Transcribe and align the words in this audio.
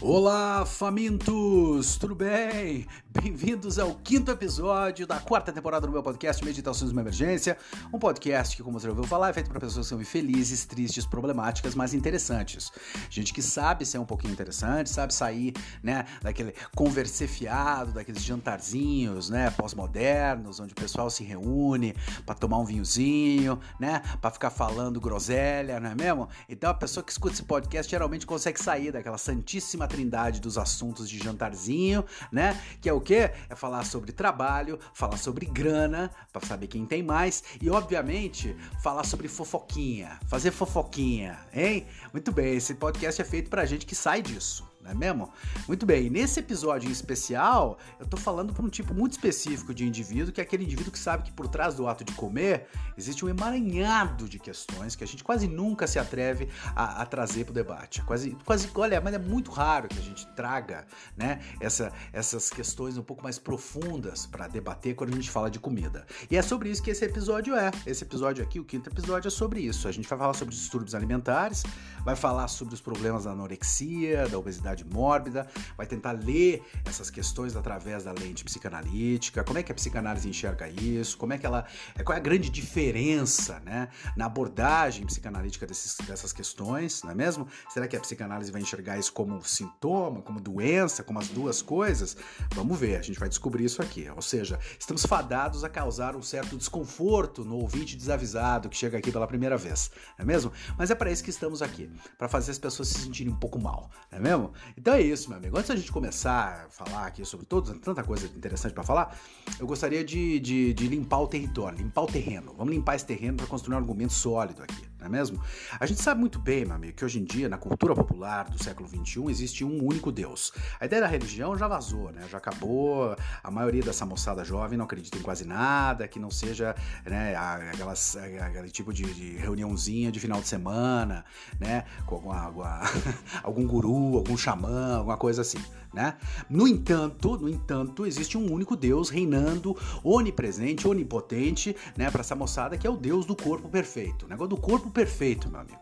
Olá, 0.00 0.64
famintos! 0.64 1.96
Tudo 1.96 2.14
bem? 2.14 2.86
Bem-vindos 3.20 3.80
ao 3.80 3.96
quinto 3.96 4.30
episódio 4.30 5.04
da 5.04 5.18
quarta 5.18 5.52
temporada 5.52 5.84
do 5.88 5.92
meu 5.92 6.04
podcast 6.04 6.44
Meditações 6.44 6.88
de 6.88 6.94
uma 6.94 7.02
Emergência. 7.02 7.58
Um 7.92 7.98
podcast 7.98 8.56
que, 8.56 8.62
como 8.62 8.78
você 8.78 8.86
já 8.86 8.92
ouviu 8.92 9.04
falar, 9.08 9.30
é 9.30 9.32
feito 9.32 9.50
para 9.50 9.58
pessoas 9.58 9.86
que 9.86 9.90
são 9.90 10.00
infelizes, 10.00 10.64
tristes, 10.64 11.04
problemáticas, 11.04 11.74
mas 11.74 11.94
interessantes. 11.94 12.70
Gente 13.10 13.34
que 13.34 13.42
sabe 13.42 13.84
ser 13.84 13.98
um 13.98 14.04
pouquinho 14.04 14.32
interessante, 14.32 14.88
sabe 14.88 15.12
sair, 15.12 15.52
né, 15.82 16.04
daquele 16.22 16.54
conversefiado, 16.76 17.90
daqueles 17.90 18.22
jantarzinhos, 18.22 19.28
né, 19.28 19.50
pós-modernos, 19.50 20.60
onde 20.60 20.72
o 20.72 20.76
pessoal 20.76 21.10
se 21.10 21.24
reúne 21.24 21.96
para 22.24 22.36
tomar 22.36 22.58
um 22.58 22.64
vinhozinho, 22.64 23.58
né, 23.80 24.00
para 24.20 24.30
ficar 24.30 24.50
falando 24.50 25.00
groselha, 25.00 25.80
não 25.80 25.90
é 25.90 25.94
mesmo? 25.96 26.28
Então 26.48 26.70
a 26.70 26.74
pessoa 26.74 27.02
que 27.02 27.10
escuta 27.10 27.34
esse 27.34 27.42
podcast 27.42 27.90
geralmente 27.90 28.24
consegue 28.24 28.62
sair 28.62 28.92
daquela 28.92 29.18
santíssima 29.18 29.88
trindade 29.88 30.40
dos 30.40 30.56
assuntos 30.56 31.10
de 31.10 31.18
jantarzinho, 31.18 32.04
né, 32.30 32.56
que 32.80 32.88
é 32.88 32.92
o 32.92 33.07
quê? 33.08 33.30
É 33.48 33.54
falar 33.54 33.84
sobre 33.84 34.12
trabalho, 34.12 34.78
falar 34.92 35.16
sobre 35.16 35.46
grana, 35.46 36.10
para 36.30 36.46
saber 36.46 36.66
quem 36.66 36.84
tem 36.84 37.02
mais 37.02 37.42
e, 37.60 37.70
obviamente, 37.70 38.54
falar 38.82 39.04
sobre 39.04 39.28
fofoquinha, 39.28 40.20
fazer 40.28 40.50
fofoquinha, 40.50 41.38
hein? 41.54 41.86
Muito 42.12 42.30
bem, 42.30 42.56
esse 42.56 42.74
podcast 42.74 43.22
é 43.22 43.24
feito 43.24 43.48
pra 43.48 43.64
gente 43.64 43.86
que 43.86 43.94
sai 43.94 44.20
disso 44.20 44.67
não 44.88 44.92
é 44.92 44.94
mesmo? 44.94 45.30
Muito 45.66 45.84
bem, 45.84 46.08
nesse 46.08 46.40
episódio 46.40 46.88
em 46.88 46.92
especial, 46.92 47.78
eu 48.00 48.06
tô 48.06 48.16
falando 48.16 48.52
para 48.52 48.64
um 48.64 48.68
tipo 48.68 48.94
muito 48.94 49.12
específico 49.12 49.74
de 49.74 49.86
indivíduo, 49.86 50.32
que 50.32 50.40
é 50.40 50.44
aquele 50.44 50.64
indivíduo 50.64 50.92
que 50.92 50.98
sabe 50.98 51.24
que 51.24 51.32
por 51.32 51.48
trás 51.48 51.74
do 51.74 51.86
ato 51.86 52.04
de 52.04 52.12
comer 52.12 52.66
existe 52.96 53.24
um 53.24 53.28
emaranhado 53.28 54.28
de 54.28 54.38
questões 54.38 54.96
que 54.96 55.04
a 55.04 55.06
gente 55.06 55.22
quase 55.22 55.46
nunca 55.46 55.86
se 55.86 55.98
atreve 55.98 56.48
a, 56.74 57.02
a 57.02 57.06
trazer 57.06 57.44
para 57.44 57.52
o 57.52 57.54
debate. 57.54 58.02
Quase, 58.02 58.36
quase, 58.44 58.68
olha, 58.74 59.00
mas 59.00 59.14
é 59.14 59.18
muito 59.18 59.50
raro 59.50 59.88
que 59.88 59.98
a 59.98 60.02
gente 60.02 60.26
traga 60.28 60.86
né, 61.16 61.40
essa, 61.60 61.92
essas 62.12 62.50
questões 62.50 62.96
um 62.96 63.02
pouco 63.02 63.22
mais 63.22 63.38
profundas 63.38 64.26
para 64.26 64.48
debater 64.48 64.94
quando 64.94 65.12
a 65.12 65.14
gente 65.14 65.30
fala 65.30 65.50
de 65.50 65.58
comida. 65.58 66.06
E 66.30 66.36
é 66.36 66.42
sobre 66.42 66.70
isso 66.70 66.82
que 66.82 66.90
esse 66.90 67.04
episódio 67.04 67.54
é. 67.54 67.70
Esse 67.86 68.04
episódio 68.04 68.42
aqui, 68.42 68.58
o 68.58 68.64
quinto 68.64 68.88
episódio, 68.88 69.28
é 69.28 69.30
sobre 69.30 69.60
isso. 69.60 69.88
A 69.88 69.92
gente 69.92 70.08
vai 70.08 70.18
falar 70.18 70.34
sobre 70.34 70.54
distúrbios 70.54 70.94
alimentares, 70.94 71.62
vai 72.04 72.16
falar 72.16 72.48
sobre 72.48 72.74
os 72.74 72.80
problemas 72.80 73.24
da 73.24 73.32
anorexia, 73.32 74.28
da 74.28 74.38
obesidade 74.38 74.77
obesidade 74.78 74.84
mórbida, 74.84 75.46
vai 75.76 75.86
tentar 75.86 76.12
ler 76.12 76.62
essas 76.84 77.10
questões 77.10 77.56
através 77.56 78.04
da 78.04 78.12
lente 78.12 78.44
psicanalítica, 78.44 79.42
como 79.44 79.58
é 79.58 79.62
que 79.62 79.72
a 79.72 79.74
psicanálise 79.74 80.28
enxerga 80.28 80.68
isso, 80.68 81.16
como 81.16 81.32
é 81.32 81.38
que 81.38 81.46
ela. 81.46 81.66
É, 81.96 82.02
qual 82.02 82.16
é 82.16 82.20
a 82.20 82.22
grande 82.22 82.50
diferença 82.50 83.60
né, 83.64 83.88
na 84.16 84.26
abordagem 84.26 85.06
psicanalítica 85.06 85.66
desses, 85.66 85.96
dessas 86.06 86.32
questões, 86.32 87.02
não 87.02 87.10
é 87.10 87.14
mesmo? 87.14 87.46
Será 87.70 87.86
que 87.86 87.96
a 87.96 88.00
psicanálise 88.00 88.50
vai 88.50 88.60
enxergar 88.60 88.98
isso 88.98 89.12
como 89.12 89.42
sintoma, 89.42 90.22
como 90.22 90.40
doença, 90.40 91.02
como 91.02 91.18
as 91.18 91.28
duas 91.28 91.62
coisas? 91.62 92.16
Vamos 92.54 92.78
ver, 92.78 92.96
a 92.96 93.02
gente 93.02 93.18
vai 93.18 93.28
descobrir 93.28 93.64
isso 93.64 93.82
aqui. 93.82 94.08
Ou 94.14 94.22
seja, 94.22 94.58
estamos 94.78 95.04
fadados 95.04 95.64
a 95.64 95.68
causar 95.68 96.16
um 96.16 96.22
certo 96.22 96.56
desconforto 96.56 97.44
no 97.44 97.56
ouvinte 97.56 97.96
desavisado 97.96 98.68
que 98.68 98.76
chega 98.76 98.98
aqui 98.98 99.10
pela 99.10 99.26
primeira 99.26 99.56
vez, 99.56 99.90
não 100.18 100.24
é 100.24 100.26
mesmo? 100.26 100.52
Mas 100.76 100.90
é 100.90 100.94
para 100.94 101.10
isso 101.10 101.22
que 101.22 101.30
estamos 101.30 101.62
aqui, 101.62 101.90
para 102.16 102.28
fazer 102.28 102.50
as 102.50 102.58
pessoas 102.58 102.88
se 102.88 103.00
sentirem 103.00 103.32
um 103.32 103.36
pouco 103.36 103.58
mal, 103.58 103.90
não 104.10 104.18
é 104.18 104.20
mesmo? 104.20 104.52
Então 104.76 104.94
é 104.94 105.00
isso, 105.00 105.28
meu 105.28 105.38
amigo. 105.38 105.56
Antes 105.56 105.68
da 105.68 105.76
gente 105.76 105.90
começar 105.90 106.66
a 106.66 106.70
falar 106.70 107.06
aqui 107.06 107.24
sobre 107.24 107.46
tudo, 107.46 107.74
tanta 107.78 108.02
coisa 108.02 108.26
interessante 108.26 108.72
para 108.72 108.82
falar, 108.82 109.18
eu 109.58 109.66
gostaria 109.66 110.04
de, 110.04 110.38
de, 110.40 110.74
de, 110.74 110.88
limpar 110.88 111.20
o 111.20 111.26
território, 111.26 111.78
limpar 111.78 112.02
o 112.02 112.06
terreno. 112.06 112.54
Vamos 112.56 112.74
limpar 112.74 112.96
esse 112.96 113.06
terreno 113.06 113.36
para 113.36 113.46
construir 113.46 113.74
um 113.74 113.78
argumento 113.78 114.12
sólido 114.12 114.62
aqui, 114.62 114.88
não 114.98 115.06
é 115.06 115.08
mesmo? 115.08 115.40
A 115.78 115.86
gente 115.86 116.02
sabe 116.02 116.20
muito 116.20 116.38
bem, 116.38 116.64
meu 116.64 116.74
amigo, 116.74 116.96
que 116.96 117.04
hoje 117.04 117.20
em 117.20 117.24
dia, 117.24 117.48
na 117.48 117.56
cultura 117.56 117.94
popular 117.94 118.48
do 118.50 118.62
século 118.62 118.88
XXI, 118.88 119.30
existe 119.30 119.64
um 119.64 119.84
único 119.84 120.10
Deus. 120.10 120.52
A 120.80 120.86
ideia 120.86 121.02
da 121.02 121.08
religião 121.08 121.56
já 121.56 121.68
vazou, 121.68 122.10
né? 122.10 122.26
Já 122.28 122.38
acabou. 122.38 123.16
A 123.42 123.50
maioria 123.50 123.82
dessa 123.82 124.04
moçada 124.04 124.44
jovem 124.44 124.76
não 124.76 124.84
acredita 124.84 125.16
em 125.16 125.22
quase 125.22 125.46
nada, 125.46 126.08
que 126.08 126.18
não 126.18 126.30
seja 126.30 126.74
né, 127.04 127.36
aquelas, 127.36 128.16
aquele 128.16 128.70
tipo 128.70 128.92
de, 128.92 129.04
de 129.14 129.36
reuniãozinha 129.36 130.10
de 130.10 130.18
final 130.18 130.40
de 130.40 130.48
semana, 130.48 131.24
né? 131.60 131.84
Com 132.06 132.16
alguma, 132.16 132.40
alguma 132.40 132.80
algum 133.42 133.66
guru, 133.66 134.16
algum 134.16 134.36
xamã, 134.36 134.96
alguma 134.96 135.16
coisa 135.16 135.42
assim, 135.42 135.58
né? 135.92 136.16
No 136.48 136.66
entanto, 136.66 137.36
no 137.36 137.48
entanto, 137.48 138.06
existe 138.06 138.36
um 138.36 138.52
único 138.52 138.76
Deus 138.76 139.10
reinando 139.10 139.76
onipresente, 140.02 140.86
onipotente, 140.86 141.74
né, 141.96 142.10
para 142.10 142.20
essa 142.20 142.34
moçada 142.34 142.76
que 142.76 142.86
é 142.86 142.90
o 142.90 142.96
Deus 142.96 143.26
do 143.26 143.36
corpo 143.36 143.68
perfeito. 143.68 144.26
Negócio 144.28 144.50
do 144.50 144.56
corpo 144.56 144.90
perfeito, 144.90 145.48
meu 145.50 145.60
amigo. 145.60 145.80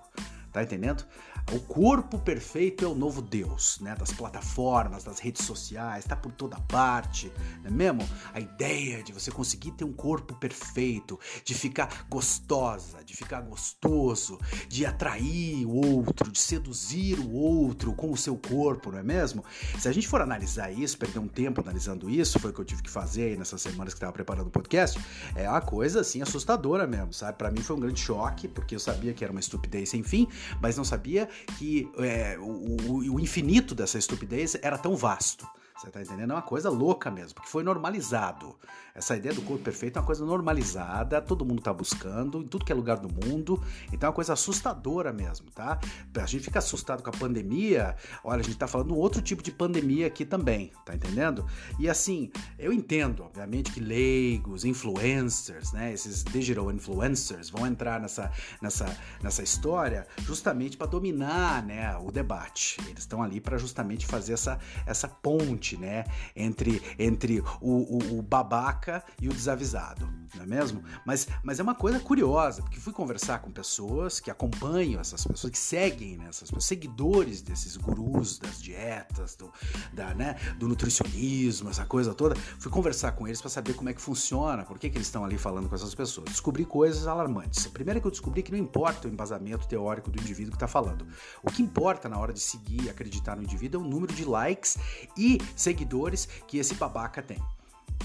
Tá 0.52 0.62
entendendo? 0.62 1.04
O 1.52 1.60
corpo 1.60 2.18
perfeito 2.18 2.84
é 2.84 2.88
o 2.88 2.94
novo 2.94 3.22
Deus, 3.22 3.78
né? 3.80 3.94
Das 3.94 4.10
plataformas, 4.10 5.04
das 5.04 5.20
redes 5.20 5.46
sociais, 5.46 6.04
tá 6.04 6.16
por 6.16 6.32
toda 6.32 6.58
parte, 6.62 7.32
não 7.62 7.70
é 7.70 7.72
mesmo? 7.72 8.08
A 8.34 8.40
ideia 8.40 9.00
de 9.00 9.12
você 9.12 9.30
conseguir 9.30 9.70
ter 9.70 9.84
um 9.84 9.92
corpo 9.92 10.34
perfeito, 10.34 11.18
de 11.44 11.54
ficar 11.54 12.04
gostosa, 12.10 13.04
de 13.04 13.14
ficar 13.14 13.42
gostoso, 13.42 14.40
de 14.68 14.84
atrair 14.84 15.64
o 15.64 15.70
outro, 15.70 16.32
de 16.32 16.40
seduzir 16.40 17.20
o 17.20 17.32
outro 17.32 17.94
com 17.94 18.10
o 18.10 18.16
seu 18.16 18.36
corpo, 18.36 18.90
não 18.90 18.98
é 18.98 19.04
mesmo? 19.04 19.44
Se 19.78 19.88
a 19.88 19.92
gente 19.92 20.08
for 20.08 20.20
analisar 20.20 20.72
isso, 20.72 20.98
perder 20.98 21.20
um 21.20 21.28
tempo 21.28 21.60
analisando 21.60 22.10
isso, 22.10 22.40
foi 22.40 22.50
o 22.50 22.52
que 22.54 22.60
eu 22.60 22.64
tive 22.64 22.82
que 22.82 22.90
fazer 22.90 23.30
aí 23.30 23.36
nessas 23.36 23.62
semanas 23.62 23.94
que 23.94 23.98
estava 23.98 24.12
preparando 24.12 24.48
o 24.48 24.50
podcast, 24.50 24.98
é 25.36 25.48
uma 25.48 25.60
coisa 25.60 26.00
assim 26.00 26.20
assustadora 26.20 26.88
mesmo, 26.88 27.12
sabe? 27.12 27.38
Para 27.38 27.52
mim 27.52 27.60
foi 27.60 27.76
um 27.76 27.80
grande 27.80 28.00
choque, 28.00 28.48
porque 28.48 28.74
eu 28.74 28.80
sabia 28.80 29.14
que 29.14 29.22
era 29.22 29.30
uma 29.30 29.40
estupidez 29.40 29.90
sem 29.90 30.02
fim, 30.02 30.26
mas 30.60 30.76
não 30.76 30.84
sabia 30.84 31.28
que 31.58 31.90
é, 31.98 32.36
o, 32.38 33.14
o 33.14 33.20
infinito 33.20 33.74
dessa 33.74 33.98
estupidez 33.98 34.56
era 34.62 34.78
tão 34.78 34.96
vasto. 34.96 35.46
Você 35.76 35.90
tá 35.90 36.00
entendendo? 36.00 36.30
É 36.30 36.34
uma 36.34 36.42
coisa 36.42 36.70
louca 36.70 37.10
mesmo, 37.10 37.34
porque 37.34 37.50
foi 37.50 37.62
normalizado. 37.62 38.56
Essa 38.96 39.16
ideia 39.16 39.34
do 39.34 39.42
corpo 39.42 39.62
perfeito 39.62 39.98
é 39.98 40.00
uma 40.00 40.06
coisa 40.06 40.24
normalizada, 40.24 41.20
todo 41.20 41.44
mundo 41.44 41.62
tá 41.62 41.72
buscando, 41.72 42.40
em 42.40 42.46
tudo 42.46 42.64
que 42.64 42.72
é 42.72 42.74
lugar 42.74 42.96
do 42.96 43.08
mundo. 43.08 43.62
Então 43.92 44.06
é 44.06 44.10
uma 44.10 44.14
coisa 44.14 44.32
assustadora 44.32 45.12
mesmo, 45.12 45.50
tá? 45.50 45.78
A 46.14 46.26
gente 46.26 46.44
fica 46.44 46.58
assustado 46.58 47.02
com 47.02 47.10
a 47.10 47.12
pandemia, 47.12 47.96
olha, 48.24 48.40
a 48.40 48.42
gente 48.42 48.56
tá 48.56 48.66
falando 48.66 48.96
outro 48.96 49.20
tipo 49.22 49.42
de 49.42 49.52
pandemia 49.52 50.06
aqui 50.06 50.24
também, 50.24 50.72
tá 50.84 50.94
entendendo? 50.94 51.46
E 51.78 51.88
assim, 51.88 52.30
eu 52.58 52.72
entendo, 52.72 53.22
obviamente, 53.24 53.70
que 53.72 53.80
leigos, 53.80 54.64
influencers, 54.64 55.72
né, 55.72 55.92
esses 55.92 56.24
digital 56.24 56.70
influencers 56.72 57.50
vão 57.50 57.66
entrar 57.66 58.00
nessa, 58.00 58.30
nessa, 58.60 58.86
nessa 59.22 59.42
história 59.42 60.06
justamente 60.20 60.76
para 60.76 60.86
dominar, 60.86 61.62
né, 61.62 61.96
o 61.98 62.10
debate. 62.10 62.78
Eles 62.88 63.00
estão 63.00 63.22
ali 63.22 63.40
para 63.40 63.58
justamente 63.58 64.06
fazer 64.06 64.32
essa, 64.32 64.58
essa 64.86 65.08
ponte 65.08 65.36
ponte, 65.66 65.76
né? 65.76 66.04
Entre, 66.34 66.82
entre 66.98 67.40
o, 67.60 67.70
o, 67.70 68.18
o, 68.18 68.22
babaca 68.22 68.85
e 69.20 69.28
o 69.28 69.32
desavisado, 69.32 70.08
não 70.34 70.42
é 70.42 70.46
mesmo? 70.46 70.82
Mas, 71.04 71.28
mas 71.42 71.58
é 71.58 71.62
uma 71.62 71.74
coisa 71.74 72.00
curiosa, 72.00 72.62
porque 72.62 72.80
fui 72.80 72.92
conversar 72.92 73.40
com 73.40 73.50
pessoas 73.50 74.20
que 74.20 74.30
acompanham 74.30 75.00
essas 75.00 75.26
pessoas, 75.26 75.50
que 75.50 75.58
seguem 75.58 76.16
né, 76.16 76.26
essas 76.28 76.48
pessoas, 76.48 76.64
seguidores 76.64 77.42
desses 77.42 77.76
gurus 77.76 78.38
das 78.38 78.60
dietas, 78.60 79.34
do, 79.34 79.52
da, 79.92 80.14
né, 80.14 80.36
do 80.58 80.68
nutricionismo, 80.68 81.70
essa 81.70 81.84
coisa 81.84 82.14
toda. 82.14 82.34
Fui 82.58 82.70
conversar 82.70 83.12
com 83.12 83.26
eles 83.26 83.40
para 83.40 83.50
saber 83.50 83.74
como 83.74 83.88
é 83.88 83.94
que 83.94 84.00
funciona, 84.00 84.64
por 84.64 84.78
que, 84.78 84.90
que 84.90 84.96
eles 84.96 85.06
estão 85.06 85.24
ali 85.24 85.38
falando 85.38 85.68
com 85.68 85.74
essas 85.74 85.94
pessoas. 85.94 86.30
Descobri 86.30 86.64
coisas 86.64 87.06
alarmantes. 87.06 87.66
A 87.66 87.70
primeira 87.70 88.00
que 88.00 88.06
eu 88.06 88.10
descobri 88.10 88.40
é 88.40 88.42
que 88.42 88.52
não 88.52 88.58
importa 88.58 89.08
o 89.08 89.10
embasamento 89.10 89.66
teórico 89.66 90.10
do 90.10 90.20
indivíduo 90.20 90.52
que 90.52 90.56
está 90.56 90.68
falando. 90.68 91.06
O 91.42 91.50
que 91.50 91.62
importa 91.62 92.08
na 92.08 92.18
hora 92.18 92.32
de 92.32 92.40
seguir 92.40 92.84
e 92.84 92.90
acreditar 92.90 93.36
no 93.36 93.42
indivíduo 93.42 93.82
é 93.82 93.84
o 93.84 93.88
número 93.88 94.12
de 94.12 94.24
likes 94.24 94.76
e 95.16 95.40
seguidores 95.54 96.26
que 96.46 96.58
esse 96.58 96.74
babaca 96.74 97.22
tem. 97.22 97.38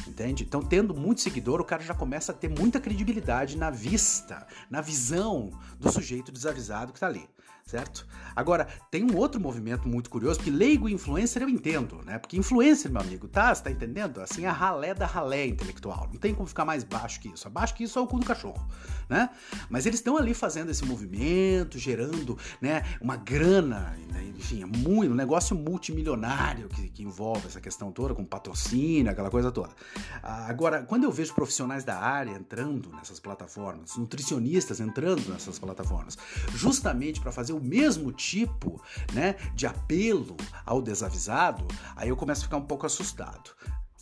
Entende? 0.07 0.43
Então, 0.43 0.61
tendo 0.61 0.93
muito 0.93 1.21
seguidor, 1.21 1.61
o 1.61 1.65
cara 1.65 1.83
já 1.83 1.93
começa 1.93 2.31
a 2.31 2.35
ter 2.35 2.49
muita 2.49 2.79
credibilidade 2.79 3.57
na 3.57 3.69
vista, 3.69 4.45
na 4.69 4.81
visão 4.81 5.51
do 5.79 5.91
sujeito 5.91 6.31
desavisado 6.31 6.91
que 6.91 6.99
tá 6.99 7.07
ali 7.07 7.29
certo? 7.71 8.05
Agora, 8.35 8.67
tem 8.89 9.03
um 9.03 9.15
outro 9.15 9.39
movimento 9.39 9.87
muito 9.87 10.09
curioso, 10.09 10.39
que 10.39 10.49
leigo 10.49 10.89
influencer 10.89 11.41
eu 11.41 11.49
entendo, 11.49 12.01
né? 12.05 12.17
Porque 12.19 12.37
influencer, 12.37 12.91
meu 12.91 13.01
amigo, 13.01 13.27
tá? 13.27 13.53
Você 13.53 13.63
tá 13.63 13.71
entendendo? 13.71 14.21
Assim, 14.21 14.45
a 14.45 14.51
ralé 14.51 14.93
da 14.93 15.05
ralé 15.05 15.47
intelectual. 15.47 16.09
Não 16.11 16.19
tem 16.19 16.33
como 16.33 16.47
ficar 16.47 16.65
mais 16.65 16.83
baixo 16.83 17.19
que 17.19 17.29
isso. 17.29 17.47
Abaixo 17.47 17.73
que 17.73 17.83
isso 17.83 17.97
é 17.97 18.01
o 18.01 18.07
cu 18.07 18.19
do 18.19 18.25
cachorro, 18.25 18.61
né? 19.11 19.29
Mas 19.69 19.85
eles 19.85 19.99
estão 19.99 20.17
ali 20.17 20.33
fazendo 20.33 20.71
esse 20.71 20.83
movimento, 20.83 21.77
gerando, 21.77 22.37
né, 22.59 22.83
uma 22.99 23.15
grana, 23.15 23.95
né? 24.09 24.23
enfim, 24.35 24.63
é 24.63 24.65
muito, 24.65 25.11
um 25.11 25.15
negócio 25.15 25.55
multimilionário 25.55 26.67
que, 26.69 26.89
que 26.89 27.03
envolve 27.03 27.45
essa 27.45 27.61
questão 27.61 27.91
toda, 27.91 28.15
com 28.15 28.25
patrocínio, 28.25 29.11
aquela 29.11 29.29
coisa 29.29 29.51
toda. 29.51 29.69
Agora, 30.23 30.81
quando 30.81 31.03
eu 31.03 31.11
vejo 31.11 31.33
profissionais 31.35 31.83
da 31.83 31.99
área 31.99 32.31
entrando 32.31 32.89
nessas 32.95 33.19
plataformas, 33.19 33.95
nutricionistas 33.97 34.79
entrando 34.79 35.29
nessas 35.29 35.59
plataformas, 35.59 36.17
justamente 36.55 37.19
para 37.21 37.31
fazer 37.31 37.51
fazer 37.51 37.53
o 37.53 37.59
mesmo 37.59 38.11
tipo 38.11 38.81
né, 39.13 39.35
de 39.55 39.65
apelo 39.67 40.37
ao 40.65 40.81
desavisado, 40.81 41.67
aí 41.95 42.09
eu 42.09 42.15
começo 42.15 42.41
a 42.41 42.43
ficar 42.45 42.57
um 42.57 42.65
pouco 42.65 42.85
assustado. 42.85 43.51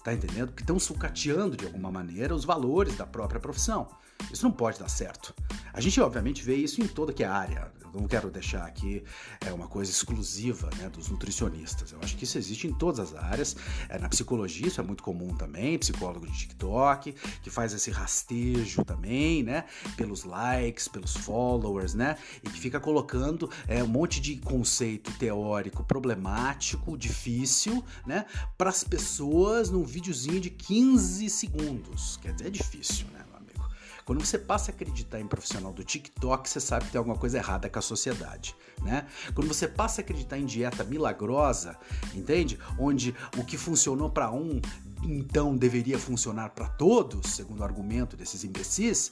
Tá 0.04 0.14
entendendo? 0.14 0.48
Porque 0.48 0.64
estão 0.64 0.80
sucateando 0.80 1.58
de 1.58 1.66
alguma 1.66 1.92
maneira 1.92 2.34
os 2.34 2.46
valores 2.46 2.96
da 2.96 3.06
própria 3.06 3.40
profissão. 3.40 3.90
Isso 4.32 4.44
não 4.44 4.52
pode 4.52 4.80
dar 4.80 4.90
certo. 4.90 5.34
A 5.74 5.82
gente, 5.82 6.00
obviamente, 6.02 6.44
vê 6.44 6.56
isso 6.56 6.82
em 6.82 6.88
toda 6.88 7.14
que 7.14 7.24
é 7.24 7.28
área. 7.28 7.72
Eu 7.94 8.02
não 8.02 8.08
quero 8.08 8.30
deixar 8.30 8.66
aqui 8.66 9.04
é, 9.42 9.52
uma 9.52 9.68
coisa 9.68 9.90
exclusiva 9.90 10.70
né, 10.78 10.90
dos 10.90 11.10
nutricionistas. 11.10 11.92
Eu 11.92 12.00
acho 12.04 12.16
que 12.16 12.24
isso 12.24 12.38
existe 12.38 12.68
em 12.68 12.74
todas 12.74 13.00
as 13.00 13.16
áreas. 13.16 13.56
É, 13.88 13.98
na 13.98 14.08
psicologia, 14.10 14.68
isso 14.68 14.80
é 14.80 14.84
muito 14.84 15.02
comum 15.02 15.36
também. 15.36 15.78
Psicólogo 15.78 16.28
de 16.28 16.38
TikTok, 16.38 17.16
que 17.42 17.50
faz 17.50 17.74
esse 17.74 17.90
rastejo 17.90 18.84
também, 18.84 19.42
né? 19.44 19.66
Pelos 19.98 20.24
likes, 20.24 20.88
pelos 20.88 21.16
followers, 21.16 21.94
né? 21.94 22.18
E 22.44 22.50
que 22.50 22.60
fica 22.60 22.80
colocando 22.80 23.50
é, 23.68 23.84
um 23.84 23.88
monte 23.88 24.20
de 24.20 24.36
conceito 24.38 25.12
teórico 25.18 25.84
problemático, 25.84 26.98
difícil, 26.98 27.84
né? 28.06 28.26
Para 28.58 28.70
as 28.70 28.84
pessoas 28.84 29.70
num 29.70 29.84
videozinho 29.84 30.40
de 30.40 30.50
15 30.50 31.30
segundos. 31.30 32.18
Quer 32.18 32.34
dizer, 32.34 32.48
é 32.48 32.52
difícil, 32.52 33.08
né? 33.14 33.29
Quando 34.10 34.26
você 34.26 34.40
passa 34.40 34.72
a 34.72 34.74
acreditar 34.74 35.20
em 35.20 35.28
profissional 35.28 35.72
do 35.72 35.84
TikTok, 35.84 36.50
você 36.50 36.60
sabe 36.60 36.86
que 36.86 36.94
tem 36.94 36.98
alguma 36.98 37.16
coisa 37.16 37.38
errada 37.38 37.70
com 37.70 37.78
a 37.78 37.82
sociedade, 37.82 38.56
né? 38.82 39.06
Quando 39.36 39.48
você 39.48 39.68
passa 39.68 40.02
a 40.02 40.04
acreditar 40.04 40.40
em 40.40 40.48
dieta 40.48 40.84
milagrosa, 40.84 41.78
entende? 42.16 42.58
Onde 42.80 43.16
o 43.38 43.46
que 43.46 43.56
funcionou 43.56 44.10
para 44.10 44.32
um, 44.32 44.60
então 45.04 45.56
deveria 45.56 46.00
funcionar 46.00 46.50
para 46.50 46.68
todos, 46.68 47.36
segundo 47.36 47.60
o 47.60 47.64
argumento 47.64 48.18
desses 48.18 48.44
imbecis, 48.44 49.12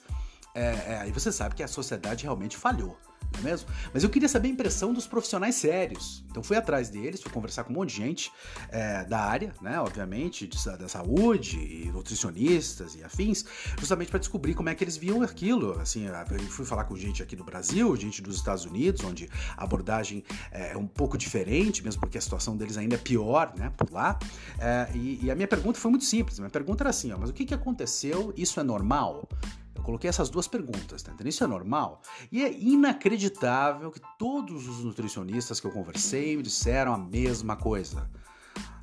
é, 0.56 0.64
é, 0.64 0.98
aí 1.02 1.12
você 1.12 1.32
sabe 1.32 1.54
que 1.54 1.62
a 1.62 1.68
sociedade 1.68 2.24
realmente 2.24 2.58
falhou 2.58 2.98
não 3.34 3.40
é 3.40 3.44
mesmo? 3.44 3.70
Mas 3.94 4.04
eu 4.04 4.10
queria 4.10 4.30
saber 4.30 4.48
a 4.48 4.52
impressão 4.52 4.94
dos 4.94 5.08
profissionais 5.08 5.56
sérios. 5.56 6.24
Então 6.30 6.44
fui 6.44 6.58
atrás 6.58 6.90
deles, 6.90 7.22
fui 7.22 7.32
conversar 7.32 7.64
com 7.64 7.74
um 7.74 7.76
monte 7.76 7.90
de 7.90 7.98
gente 7.98 8.32
é, 8.70 9.04
da 9.06 9.20
área, 9.20 9.54
né? 9.62 9.80
Obviamente, 9.80 10.48
de, 10.48 10.58
da 10.78 10.88
saúde, 10.88 11.58
e 11.58 11.92
nutricionistas 11.92 12.96
e 12.96 13.04
afins, 13.04 13.46
justamente 13.80 14.10
para 14.10 14.20
descobrir 14.20 14.54
como 14.54 14.70
é 14.70 14.76
que 14.76 14.84
eles 14.84 14.98
viam 14.98 15.22
aquilo. 15.22 15.80
Assim, 15.80 16.06
eu 16.06 16.40
fui 16.50 16.66
falar 16.66 16.86
com 16.86 16.96
gente 16.96 17.22
aqui 17.22 17.36
do 17.36 17.44
Brasil, 17.44 17.96
gente 17.96 18.22
dos 18.22 18.38
Estados 18.38 18.66
Unidos, 18.66 19.04
onde 19.04 19.30
a 19.56 19.64
abordagem 19.64 20.24
é, 20.52 20.74
é 20.74 20.78
um 20.78 20.88
pouco 20.88 21.18
diferente, 21.18 21.84
mesmo 21.84 22.00
porque 22.00 22.18
a 22.18 22.22
situação 22.22 22.56
deles 22.56 22.78
ainda 22.78 22.96
é 22.96 23.00
pior, 23.00 23.54
né? 23.58 23.72
Por 23.76 23.92
lá. 23.92 24.18
É, 24.60 24.90
e, 24.94 25.26
e, 25.26 25.32
a 25.32 25.36
minha 25.36 25.48
pergunta 25.48 25.80
foi 25.80 25.92
muito 25.92 26.06
simples. 26.06 26.40
Minha 26.40 26.50
pergunta 26.50 26.84
era 26.84 26.90
assim: 26.90 27.12
ó, 27.12 27.18
mas 27.18 27.30
o 27.30 27.34
que, 27.34 27.46
que 27.46 27.54
aconteceu? 27.54 28.34
Isso 28.36 28.60
é 28.60 28.64
normal? 28.64 29.28
Eu 29.78 29.84
coloquei 29.84 30.10
essas 30.10 30.30
duas 30.30 30.48
perguntas, 30.48 31.04
tá 31.04 31.12
entendendo? 31.12 31.32
Isso 31.32 31.44
é 31.44 31.48
normal? 31.48 32.02
E 32.32 32.44
é 32.44 32.52
inacreditável 32.52 33.92
que 33.92 34.02
todos 34.18 34.68
os 34.68 34.84
nutricionistas 34.84 35.60
que 35.60 35.68
eu 35.68 35.72
conversei 35.72 36.36
me 36.36 36.44
disseram 36.44 36.94
a 36.94 36.98
mesma 36.98 37.56
coisa. 37.56 38.10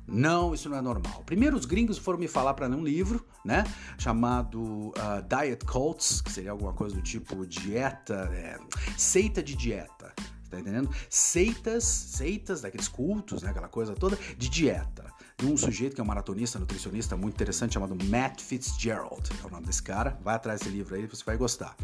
Não, 0.07 0.53
isso 0.53 0.69
não 0.69 0.77
é 0.77 0.81
normal. 0.81 1.23
Primeiro, 1.25 1.57
os 1.57 1.65
gringos 1.65 1.97
foram 1.97 2.19
me 2.19 2.27
falar 2.27 2.53
para 2.53 2.67
ler 2.67 2.75
um 2.75 2.83
livro, 2.83 3.25
né? 3.43 3.63
Chamado 3.97 4.61
uh, 4.61 4.93
Diet 5.27 5.65
Cults, 5.65 6.21
que 6.21 6.31
seria 6.31 6.51
alguma 6.51 6.73
coisa 6.73 6.95
do 6.95 7.01
tipo 7.01 7.45
dieta, 7.45 8.29
é, 8.31 8.57
seita 8.97 9.41
de 9.41 9.55
dieta. 9.55 10.13
Tá 10.49 10.59
entendendo? 10.59 10.89
Seitas, 11.09 11.83
seitas 11.83 12.61
daqueles 12.61 12.87
cultos, 12.87 13.41
né? 13.41 13.49
Aquela 13.49 13.67
coisa 13.67 13.95
toda 13.95 14.17
de 14.37 14.47
dieta 14.47 15.14
de 15.37 15.45
um 15.47 15.57
sujeito 15.57 15.93
que 15.93 16.01
é 16.01 16.03
um 16.03 16.07
maratonista, 16.07 16.57
nutricionista 16.57 17.17
muito 17.17 17.33
interessante, 17.33 17.73
chamado 17.73 17.95
Matt 18.05 18.41
Fitzgerald. 18.41 19.29
É 19.43 19.47
o 19.47 19.49
nome 19.49 19.65
desse 19.65 19.83
cara. 19.83 20.17
Vai 20.23 20.35
atrás 20.35 20.61
desse 20.61 20.71
livro 20.71 20.95
aí, 20.95 21.05
você 21.07 21.23
vai 21.25 21.35
gostar. 21.35 21.75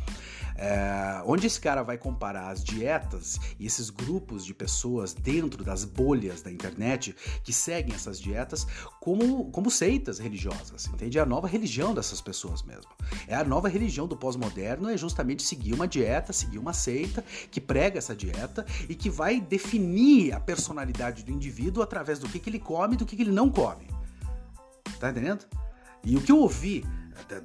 É, 0.56 1.22
onde 1.26 1.48
esse 1.48 1.60
cara 1.60 1.84
vai 1.84 1.98
comparar 1.98 2.50
as 2.50 2.64
dietas 2.64 3.40
e 3.60 3.66
esses 3.66 3.90
grupos 3.90 4.46
de 4.46 4.54
pessoas 4.54 5.14
dentro 5.14 5.64
das 5.64 5.84
bolhas 5.84 6.42
da 6.42 6.52
internet 6.52 7.16
que 7.44 7.52
seguem 7.52 7.96
essas 7.96 8.20
dietas 8.20 8.68
como, 9.00 9.50
como 9.52 9.72
seitas 9.72 10.20
religiosas, 10.20 10.88
entende? 10.88 11.18
É 11.18 11.22
a 11.22 11.26
nova 11.26 11.48
religião 11.48 11.94
dessas 11.94 12.22
pessoas 12.22 12.64
mesmo. 12.64 12.92
É 13.28 13.36
a 13.36 13.44
nova 13.44 13.68
religião 13.68 14.08
do 14.08 14.16
pós-moderno, 14.16 14.90
é 14.90 14.96
justamente 14.96 15.44
seguir 15.44 15.74
uma 15.74 15.88
dieta, 15.88 16.32
seguir 16.32 16.60
uma 16.60 16.74
seita 16.74 17.24
que 17.50 17.60
prega 17.60 17.98
essa 17.98 18.16
dieta 18.16 18.66
e 18.88 18.96
que 18.96 19.10
vai 19.10 19.42
definir 19.42 20.34
a 20.34 20.40
personalidade 20.40 21.24
do 21.24 21.32
indivíduo 21.32 21.82
através 21.82 22.20
do 22.20 22.30
que, 22.30 22.40
que 22.40 22.50
ele 22.50 22.60
come 22.60 22.94
e 22.94 22.98
do 22.98 23.06
que, 23.06 23.16
que 23.16 23.24
ele 23.24 23.32
não 23.32 23.41
não 23.42 23.50
come. 23.50 23.88
Tá 25.00 25.10
entendendo? 25.10 25.46
E 26.04 26.16
o 26.16 26.22
que 26.22 26.32
eu 26.32 26.38
ouvi 26.38 26.86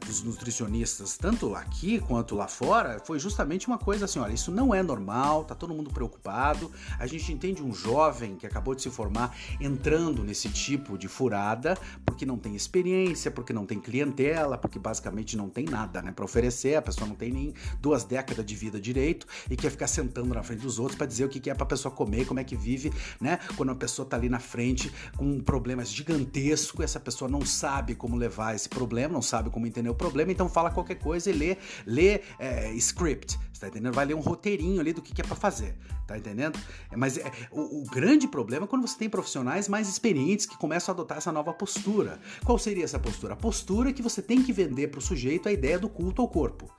dos 0.04 0.22
nutricionistas, 0.22 1.16
tanto 1.16 1.54
aqui 1.54 2.00
quanto 2.00 2.34
lá 2.34 2.48
fora, 2.48 3.00
foi 3.04 3.18
justamente 3.18 3.66
uma 3.66 3.78
coisa 3.78 4.04
assim: 4.04 4.18
olha, 4.18 4.32
isso 4.32 4.50
não 4.50 4.74
é 4.74 4.82
normal, 4.82 5.44
tá 5.44 5.54
todo 5.54 5.74
mundo 5.74 5.90
preocupado. 5.90 6.70
A 6.98 7.06
gente 7.06 7.32
entende 7.32 7.62
um 7.62 7.72
jovem 7.72 8.36
que 8.36 8.46
acabou 8.46 8.74
de 8.74 8.82
se 8.82 8.90
formar 8.90 9.36
entrando 9.60 10.22
nesse 10.24 10.48
tipo 10.48 10.96
de 10.98 11.08
furada 11.08 11.76
porque 12.04 12.24
não 12.24 12.38
tem 12.38 12.54
experiência, 12.54 13.30
porque 13.30 13.52
não 13.52 13.66
tem 13.66 13.80
clientela, 13.80 14.56
porque 14.56 14.78
basicamente 14.78 15.36
não 15.36 15.48
tem 15.48 15.64
nada 15.64 16.00
né, 16.00 16.12
para 16.12 16.24
oferecer, 16.24 16.76
a 16.76 16.82
pessoa 16.82 17.06
não 17.06 17.14
tem 17.14 17.30
nem 17.30 17.54
duas 17.80 18.04
décadas 18.04 18.44
de 18.44 18.54
vida 18.54 18.80
direito 18.80 19.26
e 19.50 19.56
quer 19.56 19.70
ficar 19.70 19.86
sentando 19.86 20.34
na 20.34 20.42
frente 20.42 20.62
dos 20.62 20.78
outros 20.78 20.96
para 20.96 21.06
dizer 21.06 21.24
o 21.24 21.28
que 21.28 21.50
é 21.50 21.54
para 21.54 21.66
pessoa 21.66 21.92
comer, 21.92 22.24
como 22.26 22.40
é 22.40 22.44
que 22.44 22.56
vive, 22.56 22.92
né? 23.20 23.38
Quando 23.56 23.72
a 23.72 23.74
pessoa 23.74 24.08
tá 24.08 24.16
ali 24.16 24.28
na 24.28 24.38
frente 24.38 24.92
com 25.16 25.24
um 25.24 25.40
problema 25.40 25.84
gigantesco, 25.84 26.82
essa 26.82 26.98
pessoa 26.98 27.30
não 27.30 27.44
sabe 27.44 27.94
como 27.94 28.16
levar 28.16 28.54
esse 28.54 28.68
problema, 28.68 29.12
não 29.12 29.22
sabe 29.22 29.50
como 29.50 29.65
entender 29.66 29.88
o 29.88 29.94
problema, 29.94 30.32
então 30.32 30.48
fala 30.48 30.70
qualquer 30.70 30.96
coisa 30.96 31.30
e 31.30 31.32
lê, 31.32 31.56
lê 31.86 32.20
é, 32.38 32.72
script, 32.74 33.38
tá 33.58 33.68
entendendo? 33.68 33.94
Vai 33.94 34.06
ler 34.06 34.14
um 34.14 34.20
roteirinho 34.20 34.80
ali 34.80 34.92
do 34.92 35.02
que, 35.02 35.12
que 35.12 35.20
é 35.20 35.24
para 35.24 35.36
fazer, 35.36 35.76
tá 36.06 36.16
entendendo? 36.16 36.58
É, 36.90 36.96
mas 36.96 37.18
é, 37.18 37.30
o, 37.50 37.82
o, 37.82 37.84
grande 37.84 38.28
problema 38.28 38.64
é 38.64 38.68
quando 38.68 38.86
você 38.86 38.98
tem 38.98 39.08
profissionais 39.08 39.68
mais 39.68 39.88
experientes 39.88 40.46
que 40.46 40.56
começam 40.56 40.92
a 40.92 40.94
adotar 40.94 41.18
essa 41.18 41.32
nova 41.32 41.52
postura. 41.52 42.18
Qual 42.44 42.58
seria 42.58 42.84
essa 42.84 42.98
postura? 42.98 43.34
A 43.34 43.36
postura 43.36 43.90
é 43.90 43.92
que 43.92 44.02
você 44.02 44.22
tem 44.22 44.42
que 44.42 44.52
vender 44.52 44.88
para 44.88 44.98
o 44.98 45.02
sujeito 45.02 45.48
a 45.48 45.52
ideia 45.52 45.78
do 45.78 45.88
culto 45.88 46.22
ao 46.22 46.28
corpo. 46.28 46.70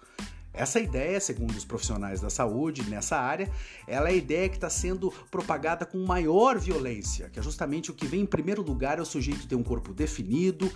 Essa 0.58 0.80
ideia, 0.80 1.20
segundo 1.20 1.52
os 1.52 1.64
profissionais 1.64 2.20
da 2.20 2.32
saúde 2.32 2.82
nessa 2.90 3.16
área, 3.16 3.48
ela 3.88 4.10
é 4.10 4.14
a 4.14 4.16
ideia 4.16 4.50
que 4.50 4.56
está 4.56 4.72
sendo 4.72 5.12
propagada 5.30 5.86
com 5.86 6.04
maior 6.04 6.58
violência, 6.58 7.30
que 7.30 7.40
é 7.40 7.44
justamente 7.44 7.92
o 7.92 7.94
que 7.94 8.08
vem 8.08 8.22
em 8.22 8.26
primeiro 8.26 8.64
lugar 8.64 8.98
é 8.98 9.02
o 9.02 9.06
sujeito 9.06 9.48
ter 9.48 9.54
um 9.54 9.62
corpo 9.62 9.94
definido, 9.94 10.72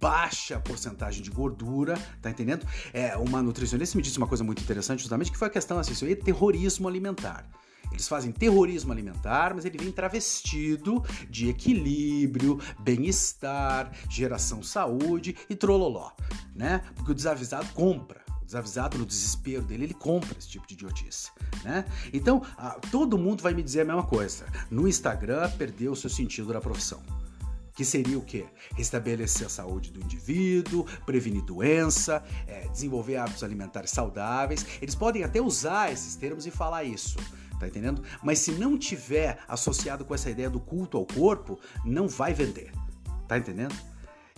baixa 0.00 0.58
porcentagem 0.58 1.22
de 1.22 1.30
gordura, 1.30 1.96
tá 2.20 2.28
entendendo? 2.28 2.66
É, 2.92 3.16
uma 3.16 3.40
nutricionista 3.40 3.96
me 3.96 4.02
disse 4.02 4.18
uma 4.18 4.26
coisa 4.26 4.42
muito 4.42 4.62
interessante, 4.64 4.98
justamente, 4.98 5.30
que 5.30 5.38
foi 5.38 5.46
a 5.46 5.50
questão 5.50 5.78
assim, 5.78 5.92
isso 5.92 6.04
aí 6.04 6.12
é 6.12 6.16
terrorismo 6.16 6.88
alimentar. 6.88 7.48
Eles 7.92 8.08
fazem 8.08 8.32
terrorismo 8.32 8.92
alimentar, 8.92 9.54
mas 9.54 9.64
ele 9.64 9.78
vem 9.78 9.92
travestido 9.92 11.04
de 11.28 11.48
equilíbrio, 11.48 12.58
bem-estar, 12.80 13.92
geração 14.08 14.60
saúde 14.60 15.36
e 15.48 15.54
trololó, 15.54 16.10
né? 16.54 16.82
Porque 16.96 17.12
o 17.12 17.14
desavisado 17.14 17.68
compra 17.74 18.29
desavisado 18.50 18.98
no 18.98 19.06
desespero 19.06 19.62
dele, 19.62 19.84
ele 19.84 19.94
compra 19.94 20.36
esse 20.36 20.48
tipo 20.48 20.66
de 20.66 20.74
idiotice, 20.74 21.30
né? 21.62 21.84
Então, 22.12 22.42
todo 22.90 23.16
mundo 23.16 23.42
vai 23.42 23.54
me 23.54 23.62
dizer 23.62 23.82
a 23.82 23.84
mesma 23.84 24.02
coisa. 24.02 24.44
No 24.68 24.88
Instagram, 24.88 25.48
perdeu 25.52 25.92
o 25.92 25.96
seu 25.96 26.10
sentido 26.10 26.52
da 26.52 26.60
profissão. 26.60 27.00
Que 27.74 27.84
seria 27.84 28.18
o 28.18 28.22
quê? 28.22 28.46
Restabelecer 28.74 29.46
a 29.46 29.50
saúde 29.50 29.92
do 29.92 30.00
indivíduo, 30.00 30.84
prevenir 31.06 31.42
doença, 31.42 32.22
é, 32.46 32.66
desenvolver 32.68 33.16
hábitos 33.16 33.44
alimentares 33.44 33.92
saudáveis. 33.92 34.66
Eles 34.82 34.96
podem 34.96 35.22
até 35.22 35.40
usar 35.40 35.92
esses 35.92 36.16
termos 36.16 36.44
e 36.44 36.50
falar 36.50 36.82
isso, 36.82 37.18
tá 37.60 37.68
entendendo? 37.68 38.02
Mas 38.22 38.40
se 38.40 38.50
não 38.50 38.76
tiver 38.76 39.38
associado 39.46 40.04
com 40.04 40.12
essa 40.12 40.28
ideia 40.28 40.50
do 40.50 40.58
culto 40.58 40.98
ao 40.98 41.06
corpo, 41.06 41.58
não 41.84 42.08
vai 42.08 42.34
vender, 42.34 42.72
tá 43.28 43.38
entendendo? 43.38 43.74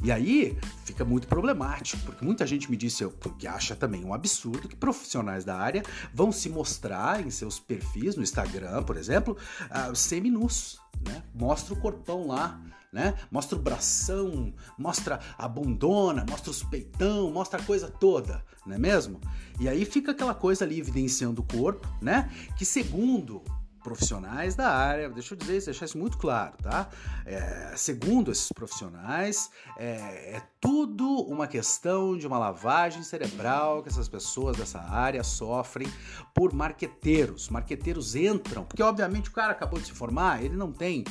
E 0.03 0.11
aí 0.11 0.59
fica 0.85 1.05
muito 1.05 1.29
problemático, 1.29 2.03
porque 2.03 2.25
muita 2.25 2.45
gente 2.45 2.69
me 2.69 2.77
disse 2.77 3.09
que 3.39 3.47
acha 3.47 3.77
também 3.77 4.05
um 4.05 4.13
absurdo 4.13 4.69
que 4.69 4.75
profissionais 4.75 5.45
da 5.45 5.57
área 5.57 5.83
vão 6.13 6.33
se 6.33 6.49
mostrar 6.49 7.25
em 7.25 7.31
seus 7.31 7.61
perfis 7.61 8.17
no 8.17 8.23
Instagram, 8.23 8.83
por 8.83 8.97
exemplo, 8.97 9.37
uh, 9.71 9.95
semi-nus, 9.95 10.81
né? 11.07 11.23
Mostra 11.33 11.75
o 11.75 11.77
corpão 11.77 12.27
lá, 12.27 12.61
né? 12.93 13.15
Mostra 13.31 13.57
o 13.57 13.63
bração, 13.63 14.53
mostra 14.77 15.21
a 15.39 15.47
bundona, 15.47 16.27
mostra 16.29 16.51
os 16.51 16.65
peitão, 16.65 17.31
mostra 17.31 17.61
a 17.61 17.65
coisa 17.65 17.89
toda, 17.89 18.45
não 18.67 18.75
é 18.75 18.79
mesmo? 18.79 19.21
E 19.61 19.69
aí 19.69 19.85
fica 19.85 20.11
aquela 20.11 20.35
coisa 20.35 20.65
ali 20.65 20.81
evidenciando 20.81 21.43
o 21.43 21.45
corpo, 21.45 21.89
né? 22.01 22.29
Que 22.57 22.65
segundo 22.65 23.43
profissionais 23.83 24.55
da 24.55 24.69
área, 24.69 25.09
deixa 25.09 25.35
eu 25.35 25.39
dizer 25.39 25.57
isso, 25.59 25.67
deixar 25.67 25.85
isso 25.87 25.99
muito 25.99 26.17
claro, 26.17 26.55
tá? 26.63 26.89
É, 27.27 27.73
segundo 27.77 28.31
esses 28.31 28.53
profissionais, 28.53 29.51
é, 29.77 30.37
é, 30.37 30.43
tudo 30.61 31.07
uma 31.23 31.47
questão 31.47 32.17
de 32.17 32.27
uma 32.27 32.39
lavagem 32.39 33.03
cerebral 33.03 33.83
que 33.83 33.89
essas 33.89 34.09
pessoas 34.09 34.57
dessa 34.57 34.81
área 34.81 35.23
sofrem 35.23 35.89
por 36.35 36.53
marqueteiros. 36.53 37.49
Marqueteiros 37.49 38.15
entram, 38.15 38.65
porque 38.65 38.83
obviamente 38.83 39.29
o 39.29 39.33
cara 39.33 39.53
acabou 39.53 39.79
de 39.81 39.87
se 39.87 39.93
formar, 39.93 40.43
ele 40.43 40.57
não 40.57 40.73
tem 40.73 41.05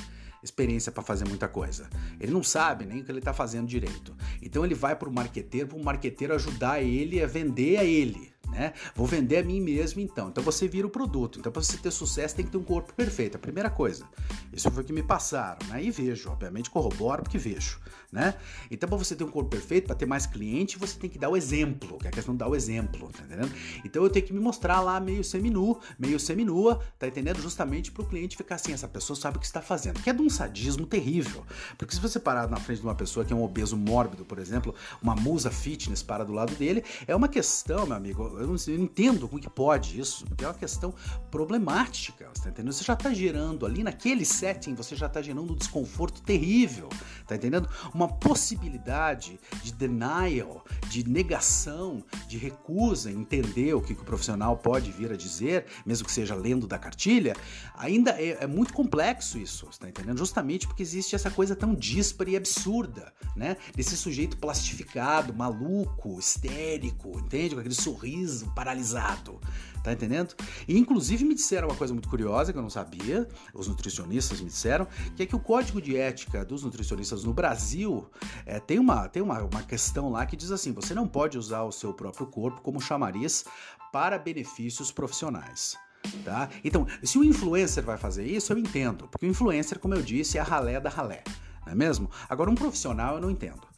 experiência 0.44 0.92
para 0.92 1.04
fazer 1.04 1.28
muita 1.28 1.48
coisa. 1.48 1.90
Ele 2.20 2.32
não 2.32 2.42
sabe 2.42 2.86
nem 2.86 3.02
o 3.02 3.06
que 3.06 3.12
ele 3.12 3.20
está 3.20 3.34
fazendo 3.34 3.68
direito. 3.68 4.16
Então 4.42 4.66
ele 4.66 4.74
vai 4.74 4.96
para 4.96 5.08
o 5.08 5.14
marqueteiro, 5.14 5.68
para 5.68 5.78
o 5.78 5.84
marqueteiro 5.84 6.34
ajudar 6.34 6.82
ele 6.82 7.22
a 7.22 7.28
vender 7.28 7.78
a 7.78 7.84
ele 7.84 8.31
né? 8.52 8.74
Vou 8.96 9.08
vender 9.08 9.38
a 9.38 9.44
mim 9.44 9.60
mesmo 9.62 10.02
então. 10.02 10.30
Então 10.30 10.44
você 10.44 10.68
vira 10.68 10.86
o 10.86 10.90
produto. 10.90 11.40
Então 11.40 11.52
para 11.52 11.62
você 11.62 11.78
ter 11.78 11.92
sucesso 11.92 12.36
tem 12.36 12.46
que 12.46 12.52
ter 12.52 12.58
um 12.58 12.64
corpo 12.64 12.94
perfeito. 12.94 13.36
A 13.36 13.40
primeira 13.40 13.70
coisa. 13.70 14.06
Isso 14.54 14.70
foi 14.70 14.84
o 14.84 14.86
que 14.86 14.94
me 14.94 15.04
passaram, 15.04 15.66
né? 15.68 15.84
E 15.84 15.90
vejo, 15.90 16.30
obviamente 16.30 16.70
corroboro 16.70 17.24
porque 17.24 17.38
vejo, 17.38 17.80
né? 18.12 18.36
Então 18.70 18.88
para 18.88 18.98
você 18.98 19.16
ter 19.16 19.24
um 19.24 19.32
corpo 19.32 19.50
perfeito, 19.50 19.88
para 19.88 19.96
ter 19.96 20.06
mais 20.06 20.26
cliente, 20.26 20.78
você 20.78 20.98
tem 20.98 21.10
que 21.10 21.18
dar 21.18 21.30
o 21.30 21.38
exemplo, 21.38 21.98
que 21.98 22.08
é 22.08 22.10
a 22.10 22.12
questão 22.12 22.34
de 22.34 22.40
dar 22.40 22.48
o 22.48 22.56
exemplo, 22.56 23.10
tá 23.10 23.24
entendendo? 23.24 23.52
Então 23.84 24.04
eu 24.04 24.10
tenho 24.10 24.26
que 24.26 24.34
me 24.34 24.40
mostrar 24.40 24.82
lá 24.82 25.00
meio 25.00 25.24
seminu, 25.24 25.80
meio 25.98 26.20
seminua, 26.20 26.82
tá 27.00 27.08
entendendo? 27.08 27.42
Justamente 27.42 27.92
para 27.92 28.04
o 28.04 28.06
cliente 28.06 28.36
ficar 28.36 28.56
assim, 28.56 28.74
essa 28.74 28.88
pessoa 28.88 29.18
sabe 29.18 29.38
o 29.38 29.40
que 29.40 29.46
está 29.46 29.62
fazendo. 29.62 30.02
Que 30.02 30.10
é 30.10 30.14
de 30.14 30.22
um 30.22 30.30
sadismo 30.30 30.86
terrível. 30.86 31.44
Porque 31.78 31.96
se 31.96 32.02
você 32.02 32.20
parar 32.20 32.50
na 32.50 32.58
frente 32.58 32.80
de 32.80 32.86
uma 32.86 32.96
pessoa 32.96 33.26
que 33.26 33.32
é 33.32 33.36
um 33.36 33.44
obeso 33.44 33.78
mórbido, 33.78 34.26
por 34.26 34.40
exemplo, 34.40 34.76
uma 35.02 35.16
musa 35.16 35.50
fitness 35.50 36.04
para 36.04 36.24
do 36.24 36.34
lado 36.34 36.54
dele, 36.56 36.84
é 37.08 37.16
uma 37.16 37.28
questão, 37.28 37.86
meu 37.86 37.96
amigo, 37.96 38.24
eu 38.42 38.48
não, 38.48 38.56
eu 38.68 38.78
não 38.78 38.86
entendo 38.86 39.28
como 39.28 39.42
que 39.42 39.50
pode 39.50 40.00
isso, 40.00 40.26
porque 40.26 40.44
é 40.44 40.48
uma 40.48 40.54
questão 40.54 40.94
problemática, 41.30 42.30
você 42.34 42.44
tá 42.44 42.50
entendendo? 42.50 42.74
Você 42.74 42.84
já 42.84 42.94
está 42.94 43.14
gerando 43.14 43.66
ali 43.66 43.84
naquele 43.84 44.26
setting, 44.26 44.74
você 44.74 44.96
já 44.96 45.08
está 45.08 45.22
gerando 45.22 45.54
um 45.54 45.56
desconforto 45.56 46.22
terrível, 46.22 46.90
tá 47.28 47.36
entendendo? 47.36 47.70
Uma 47.94 48.08
possibilidade 48.08 49.40
de 49.64 49.72
denial, 49.74 50.66
de 50.90 51.08
negação, 51.08 52.04
de 52.28 52.38
recusa, 52.38 53.12
entender 53.12 53.74
o 53.74 53.82
que, 53.82 53.96
que 53.96 54.02
o 54.02 54.06
profissional 54.06 54.58
pode 54.58 54.92
vir 54.92 55.12
a 55.12 55.16
dizer, 55.16 55.66
mesmo 55.86 56.06
que 56.06 56.12
seja 56.12 56.36
lendo 56.36 56.68
da 56.68 56.78
cartilha, 56.78 57.36
ainda 57.76 58.12
é, 58.12 58.44
é 58.44 58.48
muito 58.48 58.74
complexo 58.74 59.38
isso, 59.38 59.68
você 59.68 59.80
tá 59.80 59.90
entendendo? 59.90 60.18
Justamente 60.18 60.68
porque 60.68 60.84
existe 60.84 61.16
essa 61.16 61.30
coisa 61.30 61.56
tão 61.56 61.74
díspara 61.74 62.30
e 62.30 62.36
absurda, 62.36 63.14
né? 63.36 63.58
Desse 63.76 63.96
sujeito 63.96 64.38
plastificado, 64.38 65.34
maluco, 65.34 66.20
histérico, 66.20 67.20
entende? 67.20 67.56
Com 67.56 67.62
aquele 67.62 67.76
sorriso 67.76 68.31
paralisado. 68.56 69.40
Tá 69.84 69.92
entendendo? 69.92 70.36
E 70.68 70.78
inclusive 70.78 71.26
me 71.26 71.34
disseram 71.34 71.68
uma 71.68 71.76
coisa 71.76 71.92
muito 71.92 72.08
curiosa 72.08 72.54
que 72.54 72.60
eu 72.60 72.62
não 72.62 72.70
sabia, 72.70 73.28
os 73.52 73.68
nutricionistas 73.68 74.40
me 74.40 74.48
disseram, 74.48 74.88
que 75.16 75.24
é 75.24 75.26
que 75.26 75.36
o 75.36 75.40
código 75.40 75.82
de 75.82 75.98
ética 75.98 76.46
dos 76.46 76.64
nutricionistas 76.64 77.24
no 77.24 77.34
Brasil 77.34 78.08
é, 78.46 78.60
tem, 78.60 78.78
uma, 78.78 79.10
tem 79.10 79.24
uma, 79.24 79.40
uma 79.42 79.64
questão 79.64 80.12
lá 80.12 80.24
que 80.26 80.38
diz 80.38 80.52
assim: 80.52 80.72
você 80.72 80.94
não 80.94 81.08
pode 81.08 81.36
usar 81.36 81.64
o 81.64 81.72
seu 81.72 81.94
próprio 81.94 82.28
corpo 82.28 82.62
como 82.62 82.80
chamariz 82.80 83.44
para 83.92 84.20
benefícios 84.20 84.92
profissionais. 84.92 85.76
Tá? 86.24 86.50
Então, 86.64 86.88
se 87.04 87.18
o 87.18 87.24
influencer 87.24 87.84
vai 87.84 87.98
fazer 87.98 88.26
isso, 88.26 88.54
eu 88.54 88.58
entendo, 88.58 89.08
porque 89.08 89.26
o 89.26 89.30
influencer, 89.30 89.80
como 89.80 89.94
eu 89.94 90.02
disse, 90.02 90.38
é 90.38 90.42
a 90.42 90.44
ralé 90.44 90.80
da 90.80 90.90
ralé, 90.90 91.24
não 91.66 91.74
é 91.74 91.76
mesmo? 91.76 92.10
Agora, 92.30 92.50
um 92.50 92.56
profissional 92.56 93.16
eu 93.16 93.22
não 93.22 93.30
entendo. 93.30 93.71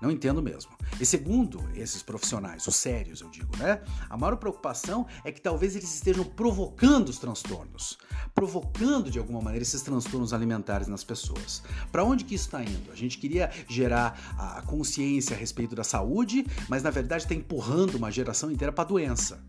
Não 0.00 0.10
entendo 0.10 0.42
mesmo. 0.42 0.72
E 1.00 1.06
segundo 1.06 1.62
esses 1.74 2.02
profissionais, 2.02 2.66
os 2.66 2.76
sérios, 2.76 3.20
eu 3.20 3.30
digo, 3.30 3.56
né? 3.56 3.80
A 4.08 4.16
maior 4.16 4.36
preocupação 4.36 5.06
é 5.24 5.32
que 5.32 5.40
talvez 5.40 5.74
eles 5.74 5.92
estejam 5.94 6.24
provocando 6.24 7.08
os 7.08 7.18
transtornos, 7.18 7.98
provocando 8.34 9.10
de 9.10 9.18
alguma 9.18 9.40
maneira 9.40 9.62
esses 9.62 9.82
transtornos 9.82 10.32
alimentares 10.32 10.86
nas 10.86 11.02
pessoas. 11.02 11.62
Para 11.90 12.04
onde 12.04 12.24
que 12.24 12.34
isso 12.34 12.46
está 12.46 12.62
indo? 12.62 12.92
A 12.92 12.94
gente 12.96 13.18
queria 13.18 13.50
gerar 13.68 14.34
a 14.38 14.62
consciência 14.62 15.34
a 15.34 15.38
respeito 15.38 15.74
da 15.74 15.84
saúde, 15.84 16.46
mas 16.68 16.82
na 16.82 16.90
verdade 16.90 17.24
está 17.24 17.34
empurrando 17.34 17.94
uma 17.94 18.10
geração 18.10 18.50
inteira 18.50 18.72
para 18.72 18.84
a 18.84 18.88
doença 18.88 19.42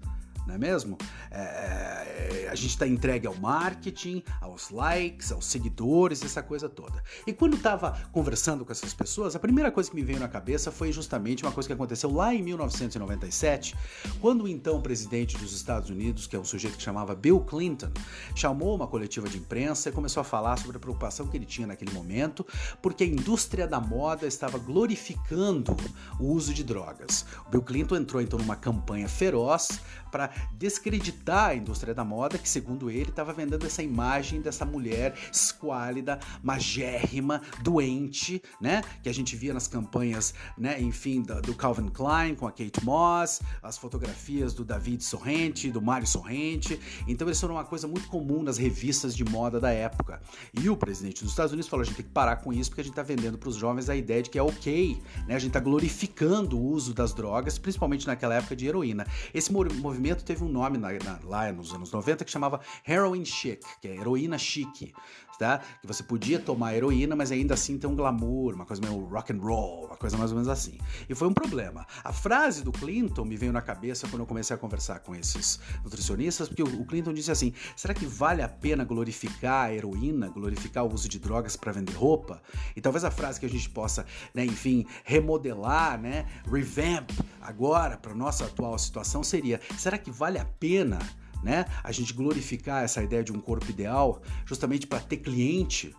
não 0.48 0.56
é 0.56 0.58
mesmo? 0.58 0.98
É, 1.30 2.48
a 2.50 2.56
gente 2.56 2.70
está 2.70 2.88
entregue 2.88 3.28
ao 3.28 3.36
marketing, 3.36 4.24
aos 4.40 4.70
likes, 4.72 5.32
aos 5.32 5.46
seguidores, 5.46 6.24
essa 6.24 6.42
coisa 6.42 6.70
toda. 6.70 7.04
E 7.26 7.34
quando 7.34 7.58
estava 7.58 7.92
conversando 8.12 8.64
com 8.64 8.72
essas 8.72 8.94
pessoas, 8.94 9.36
a 9.36 9.40
primeira 9.40 9.70
coisa 9.70 9.90
que 9.90 9.96
me 9.96 10.04
veio 10.04 10.20
na 10.20 10.28
cabeça 10.30 10.72
foi 10.72 10.92
justamente 10.92 11.44
uma 11.44 11.52
coisa 11.52 11.68
que 11.68 11.74
aconteceu 11.74 12.12
lá 12.12 12.34
em 12.34 12.42
1997, 12.42 13.76
quando 14.22 14.46
o 14.46 14.48
então 14.48 14.82
presidente 14.82 15.38
dos 15.38 15.54
Estados 15.54 15.90
Unidos, 15.90 16.26
que 16.26 16.36
é 16.36 16.40
um 16.40 16.46
sujeito 16.46 16.78
que 16.78 16.84
chamava 16.84 17.14
Bill 17.14 17.42
Clinton, 17.42 17.92
chamou 18.34 18.74
uma 18.74 18.88
coletiva 18.88 19.28
de 19.28 19.38
imprensa 19.38 19.90
e 19.90 19.92
começou 19.92 20.22
a 20.22 20.24
falar 20.24 20.58
sobre 20.58 20.78
a 20.78 20.80
preocupação 20.80 21.28
que 21.28 21.36
ele 21.36 21.46
tinha 21.46 21.68
naquele 21.68 21.92
momento, 21.92 22.46
porque 22.82 23.04
a 23.04 23.08
indústria 23.08 23.68
da 23.68 23.82
moda 23.82 24.26
estava 24.26 24.58
glorificando 24.58 25.76
o 26.20 26.28
uso 26.28 26.54
de 26.54 26.64
drogas. 26.64 27.26
O 27.48 27.50
Bill 27.50 27.62
Clinton 27.62 27.98
entrou 27.98 28.22
então 28.22 28.40
numa 28.40 28.56
campanha 28.56 29.10
feroz 29.10 29.82
para 30.12 30.30
descreditar 30.54 31.50
a 31.50 31.56
indústria 31.56 31.94
da 31.94 32.04
moda, 32.04 32.38
que 32.38 32.50
segundo 32.50 32.90
ele 32.90 33.10
estava 33.10 33.34
vendendo 33.34 33.66
essa 33.66 33.84
imagem 33.84 34.42
dessa 34.42 34.66
mulher 34.66 35.16
esquálida, 35.32 36.20
magérrima, 36.42 37.42
doente, 37.62 38.42
né? 38.62 38.82
Que 39.04 39.10
a 39.10 39.14
gente 39.14 39.36
via 39.36 39.54
nas 39.54 39.68
campanhas, 39.68 40.34
né? 40.58 40.82
Enfim, 40.82 41.22
do, 41.22 41.42
do 41.42 41.56
Calvin 41.56 41.90
Klein 41.90 42.36
com 42.36 42.48
a 42.48 42.52
Kate 42.52 42.84
Moss, 42.84 43.42
as 43.62 43.78
fotografias 43.78 44.54
do 44.54 44.64
David 44.64 45.04
Sorrente, 45.04 45.72
do 45.72 45.82
Mário 45.82 46.08
Sorrente. 46.08 46.80
Então 47.08 47.30
isso 47.30 47.46
era 47.46 47.54
uma 47.54 47.66
coisa 47.66 47.88
muito 47.88 48.08
comum 48.08 48.44
nas 48.44 48.58
revistas 48.58 49.16
de 49.16 49.24
moda 49.24 49.60
da 49.60 49.72
época. 49.72 50.22
E 50.54 50.70
o 50.70 50.78
presidente 50.78 51.24
dos 51.24 51.32
Estados 51.32 51.52
Unidos 51.52 51.70
falou: 51.70 51.84
a 51.84 51.86
gente 51.86 51.96
tem 51.96 52.06
que 52.06 52.12
parar 52.12 52.38
com 52.38 52.54
isso 52.54 52.70
porque 52.70 52.82
a 52.82 52.84
gente 52.84 52.94
está 52.94 53.04
vendendo 53.04 53.38
para 53.38 53.50
os 53.50 53.56
jovens 53.56 53.90
a 53.90 53.96
ideia 53.96 54.22
de 54.22 54.30
que 54.30 54.38
é 54.38 54.44
ok, 54.44 55.02
né? 55.28 55.36
A 55.36 55.40
gente 55.40 55.50
está 55.50 55.60
glorificando 55.60 56.58
o 56.58 56.64
uso 56.64 56.94
das 56.94 57.14
drogas, 57.14 57.58
principalmente 57.58 58.08
naquela 58.08 58.36
época 58.36 58.56
de 58.56 58.68
heroína. 58.68 59.06
Esse 59.34 59.52
movimento 59.52 59.97
teve 60.24 60.44
um 60.44 60.50
nome 60.50 60.78
na, 60.78 60.90
na, 60.92 61.20
lá 61.24 61.52
nos 61.52 61.74
anos 61.74 61.92
90 61.92 62.24
que 62.26 62.32
chamava 62.32 62.62
heroin 62.88 63.26
chic, 63.26 63.62
que 63.82 63.88
é 63.88 63.96
heroína 63.96 64.38
chique, 64.38 64.94
tá? 65.38 65.62
Que 65.82 65.88
você 65.88 66.04
podia 66.04 66.40
tomar 66.40 66.76
heroína, 66.76 67.16
mas 67.16 67.32
ainda 67.32 67.54
assim 67.54 67.78
ter 67.78 67.88
um 67.88 67.96
glamour, 67.96 68.56
uma 68.56 68.66
coisa 68.66 68.82
meio 68.82 69.06
rock 69.06 69.34
and 69.34 69.40
roll, 69.40 69.86
uma 69.86 69.98
coisa 69.98 70.18
mais 70.18 70.32
ou 70.32 70.38
menos 70.38 70.50
assim. 70.50 70.78
E 71.08 71.16
foi 71.16 71.28
um 71.28 71.34
problema. 71.34 71.86
A 72.04 72.12
frase 72.12 72.64
do 72.64 72.72
Clinton 72.72 73.26
me 73.26 73.36
veio 73.36 73.52
na 73.52 73.62
cabeça 73.62 74.08
quando 74.08 74.22
eu 74.22 74.26
comecei 74.26 74.56
a 74.56 74.60
conversar 74.60 75.00
com 75.00 75.16
esses 75.16 75.60
nutricionistas, 75.84 76.48
porque 76.48 76.64
o 76.64 76.86
Clinton 76.86 77.14
disse 77.14 77.32
assim: 77.32 77.54
será 77.76 77.94
que 77.94 78.06
vale 78.06 78.42
a 78.42 78.50
pena 78.50 78.84
glorificar 78.84 79.68
a 79.68 79.74
heroína, 79.74 80.30
glorificar 80.30 80.86
o 80.86 80.94
uso 80.94 81.08
de 81.08 81.20
drogas 81.20 81.56
para 81.56 81.72
vender 81.72 81.94
roupa? 81.94 82.42
E 82.76 82.82
talvez 82.82 83.04
a 83.04 83.12
frase 83.12 83.40
que 83.40 83.46
a 83.46 83.50
gente 83.50 83.70
possa, 83.70 84.06
né, 84.34 84.46
enfim, 84.46 84.86
remodelar, 85.04 86.00
né, 86.00 86.26
revamp 86.50 87.10
agora 87.42 87.98
para 87.98 88.14
nossa 88.14 88.46
atual 88.46 88.78
situação 88.78 89.24
seria: 89.24 89.60
será 89.78 89.98
que 89.98 90.12
vale 90.12 90.40
a 90.40 90.46
pena? 90.46 91.00
Né? 91.48 91.66
A 91.82 91.94
gente 91.94 92.14
glorificar 92.14 92.84
essa 92.84 93.02
ideia 93.02 93.24
de 93.24 93.32
um 93.32 93.40
corpo 93.40 93.70
ideal 93.70 94.22
justamente 94.46 94.86
para 94.86 95.00
ter 95.00 95.16
cliente, 95.16 95.96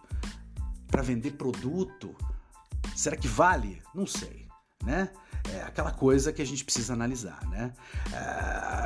para 0.89 1.01
vender 1.01 1.33
produto. 1.33 2.15
Será 2.95 3.17
que 3.17 3.27
vale? 3.27 3.83
Não 3.95 4.07
sei, 4.07 4.47
né? 4.85 5.09
É 5.51 5.63
aquela 5.63 5.91
coisa 5.91 6.35
que 6.35 6.43
a 6.43 6.45
gente 6.45 6.63
precisa 6.63 6.93
analisar, 6.93 7.49
né? 7.49 7.73
É, 8.13 8.19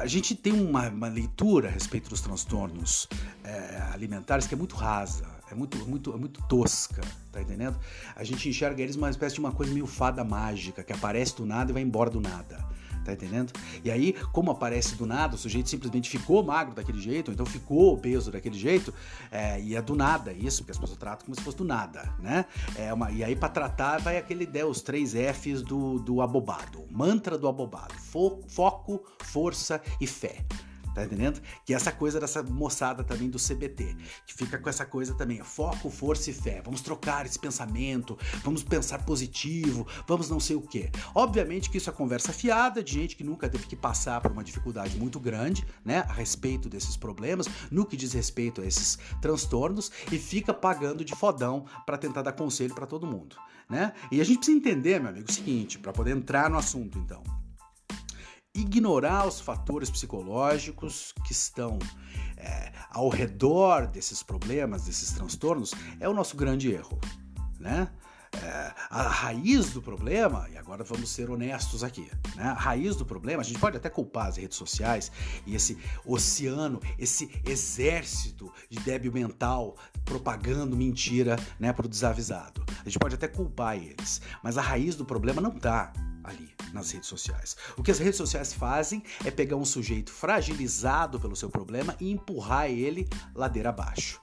a 0.03 0.07
gente 0.07 0.37
tem 0.37 0.53
uma, 0.53 0.89
uma, 0.89 1.09
leitura 1.09 1.69
a 1.69 1.73
respeito 1.73 2.09
dos 2.09 2.21
transtornos 2.21 3.09
é, 3.43 3.83
alimentares 3.93 4.47
que 4.47 4.55
é 4.55 4.57
muito 4.57 4.77
rasa, 4.77 5.27
é 5.51 5.57
muito, 5.57 5.77
muito, 5.89 6.13
é 6.13 6.17
muito 6.17 6.41
tosca, 6.47 7.03
tá 7.33 7.43
entendendo? 7.43 7.77
A 8.15 8.23
gente 8.23 8.49
enxerga 8.49 8.81
eles 8.81 8.95
uma 8.95 9.11
espécie 9.11 9.35
de 9.35 9.41
uma 9.41 9.51
coisa 9.51 9.73
meio 9.73 9.87
fada 9.89 10.23
mágica, 10.23 10.85
que 10.85 10.93
aparece 10.93 11.35
do 11.35 11.45
nada 11.45 11.73
e 11.73 11.75
vai 11.75 11.83
embora 11.83 12.09
do 12.09 12.21
nada. 12.21 12.65
Tá 13.05 13.13
entendendo? 13.13 13.53
E 13.85 13.91
aí, 13.91 14.15
como 14.33 14.51
aparece 14.51 14.95
do 14.95 15.07
nada, 15.07 15.35
o 15.35 15.39
sujeito 15.39 15.69
simplesmente 15.69 16.09
ficou 16.09 16.43
magro 16.43 16.75
daquele 16.75 17.01
jeito, 17.01 17.29
ou 17.29 17.35
então 17.35 17.45
ficou 17.45 17.93
obeso 17.93 18.31
daquele 18.31 18.59
jeito, 18.59 18.95
é, 19.31 19.61
e 19.61 19.75
é 19.75 19.83
do 19.83 19.97
nada 19.97 20.33
isso, 20.33 20.59
porque 20.59 20.73
as 20.73 20.79
pessoas 20.79 20.99
tratam 20.99 21.27
como 21.27 21.35
se 21.35 21.43
fosse 21.43 21.59
do 21.59 21.65
nada, 21.65 22.15
né? 22.19 22.45
É 22.77 22.93
uma, 22.93 23.11
e 23.11 23.25
aí, 23.25 23.35
para 23.35 23.49
tratar, 23.49 24.01
vai 24.01 24.17
aquele 24.17 24.45
ideia, 24.45 24.67
os 24.67 24.83
três 24.83 25.13
Fs 25.13 25.63
do, 25.63 25.99
do 25.99 26.21
abobado, 26.23 26.85
mantra 26.91 27.37
do 27.37 27.49
abobado: 27.49 27.95
fo, 27.95 28.41
foco, 28.49 29.03
força 29.21 29.81
e 30.01 30.07
fé. 30.07 30.45
Tá 30.95 31.05
entendendo? 31.05 31.41
Que 31.65 31.73
é 31.73 31.77
essa 31.77 31.91
coisa 31.91 32.21
dessa 32.21 32.43
moçada 32.43 33.03
também 33.03 33.31
do 33.31 33.39
CBT, 33.39 33.97
que 34.27 34.35
fica 34.35 34.59
com 34.59 34.69
essa 34.69 34.85
coisa 34.85 35.15
também, 35.15 35.43
foco, 35.43 35.91
força 35.91 36.31
e 36.31 36.33
fé. 36.33 36.61
Vamos 36.65 36.83
trocar 36.83 37.25
esse 37.25 37.39
pensamento, 37.39 38.19
vamos 38.43 38.63
pensar 38.63 39.05
positivo, 39.05 39.87
vamos 40.07 40.29
não 40.29 40.39
sei 40.39 40.57
o 40.57 40.61
quê. 40.61 40.91
Obviamente 41.15 41.71
que 41.71 41.79
isso 41.79 41.89
é 41.89 41.93
conversa 41.93 42.33
fiada 42.33 42.83
de 42.83 42.93
gente 42.93 43.17
que 43.17 43.25
nunca 43.25 43.49
teve 43.49 43.67
que 43.67 43.77
passar 43.77 44.21
por 44.21 44.31
uma 44.31 44.45
dificuldade 44.45 44.99
muito 44.99 45.19
grande, 45.19 45.67
né, 45.85 46.05
a 46.09 46.13
respeito 46.13 46.69
desses 46.69 46.97
problemas, 46.97 47.49
no 47.71 47.87
que 47.87 47.97
diz 47.97 48.13
respeito 48.13 48.61
a 48.61 48.67
esses 48.67 48.99
transtornos 49.21 49.91
e 50.11 50.19
fica 50.19 50.53
pagando 50.53 51.05
de 51.05 51.15
fodão 51.15 51.65
para 51.87 51.97
tentar 51.97 52.23
dar 52.23 52.33
conselho 52.33 52.75
para 52.75 52.87
todo 52.87 53.07
mundo, 53.07 53.37
né? 53.69 53.93
E 54.11 54.21
a 54.21 54.25
gente 54.25 54.39
precisa 54.39 54.59
entender, 54.59 55.01
meu 55.01 55.11
amigo, 55.11 55.29
o 55.29 55.33
seguinte, 55.33 55.79
para 55.79 55.93
poder 55.93 56.15
entrar 56.17 56.51
no 56.51 56.59
assunto, 56.59 56.99
então 56.99 57.23
ignorar 58.55 59.27
os 59.27 59.41
fatores 59.41 59.91
psicológicos 59.91 61.13
que 61.25 61.33
estão 61.33 61.79
é, 62.37 62.73
ao 62.91 63.09
redor 63.09 63.87
desses 63.87 64.23
problemas, 64.23 64.85
desses 64.85 65.13
transtornos, 65.13 65.73
é 65.99 66.09
o 66.09 66.13
nosso 66.13 66.37
grande 66.37 66.71
erro, 66.71 66.99
né? 67.59 67.89
é, 68.41 68.73
a 68.89 69.03
raiz 69.03 69.71
do 69.71 69.83
problema, 69.83 70.49
e 70.51 70.57
agora 70.57 70.83
vamos 70.83 71.11
ser 71.11 71.31
honestos 71.31 71.85
aqui, 71.85 72.11
né? 72.35 72.45
A 72.45 72.55
raiz 72.55 72.97
do 72.97 73.05
problema, 73.05 73.43
a 73.43 73.45
gente 73.45 73.59
pode 73.59 73.77
até 73.77 73.91
culpar 73.91 74.29
as 74.29 74.37
redes 74.37 74.57
sociais 74.57 75.13
e 75.47 75.55
esse 75.55 75.79
oceano, 76.05 76.81
esse 76.99 77.31
exército 77.45 78.51
de 78.71 78.79
débil 78.81 79.13
mental 79.13 79.77
propagando 80.05 80.77
mentira, 80.77 81.37
né, 81.59 81.73
pro 81.73 81.89
desavisado. 81.89 82.65
A 82.81 82.85
gente 82.85 82.99
pode 82.99 83.15
até 83.15 83.29
culpar 83.29 83.77
eles, 83.77 84.23
mas 84.43 84.57
a 84.57 84.63
raiz 84.63 84.97
do 84.97 85.05
problema 85.05 85.41
não 85.41 85.51
tá 85.51 85.93
ali 86.25 86.51
nas 86.73 86.91
redes 86.91 87.09
sociais. 87.09 87.57
O 87.77 87.83
que 87.83 87.91
as 87.91 87.99
redes 87.99 88.17
sociais 88.17 88.53
fazem 88.53 89.03
é 89.25 89.31
pegar 89.31 89.57
um 89.57 89.65
sujeito 89.65 90.13
fragilizado 90.13 91.19
pelo 91.21 91.37
seu 91.37 91.51
problema 91.51 91.97
e 92.01 92.11
empurrar 92.11 92.71
ele 92.71 93.09
ladeira 93.35 93.71
abaixo. 93.71 94.21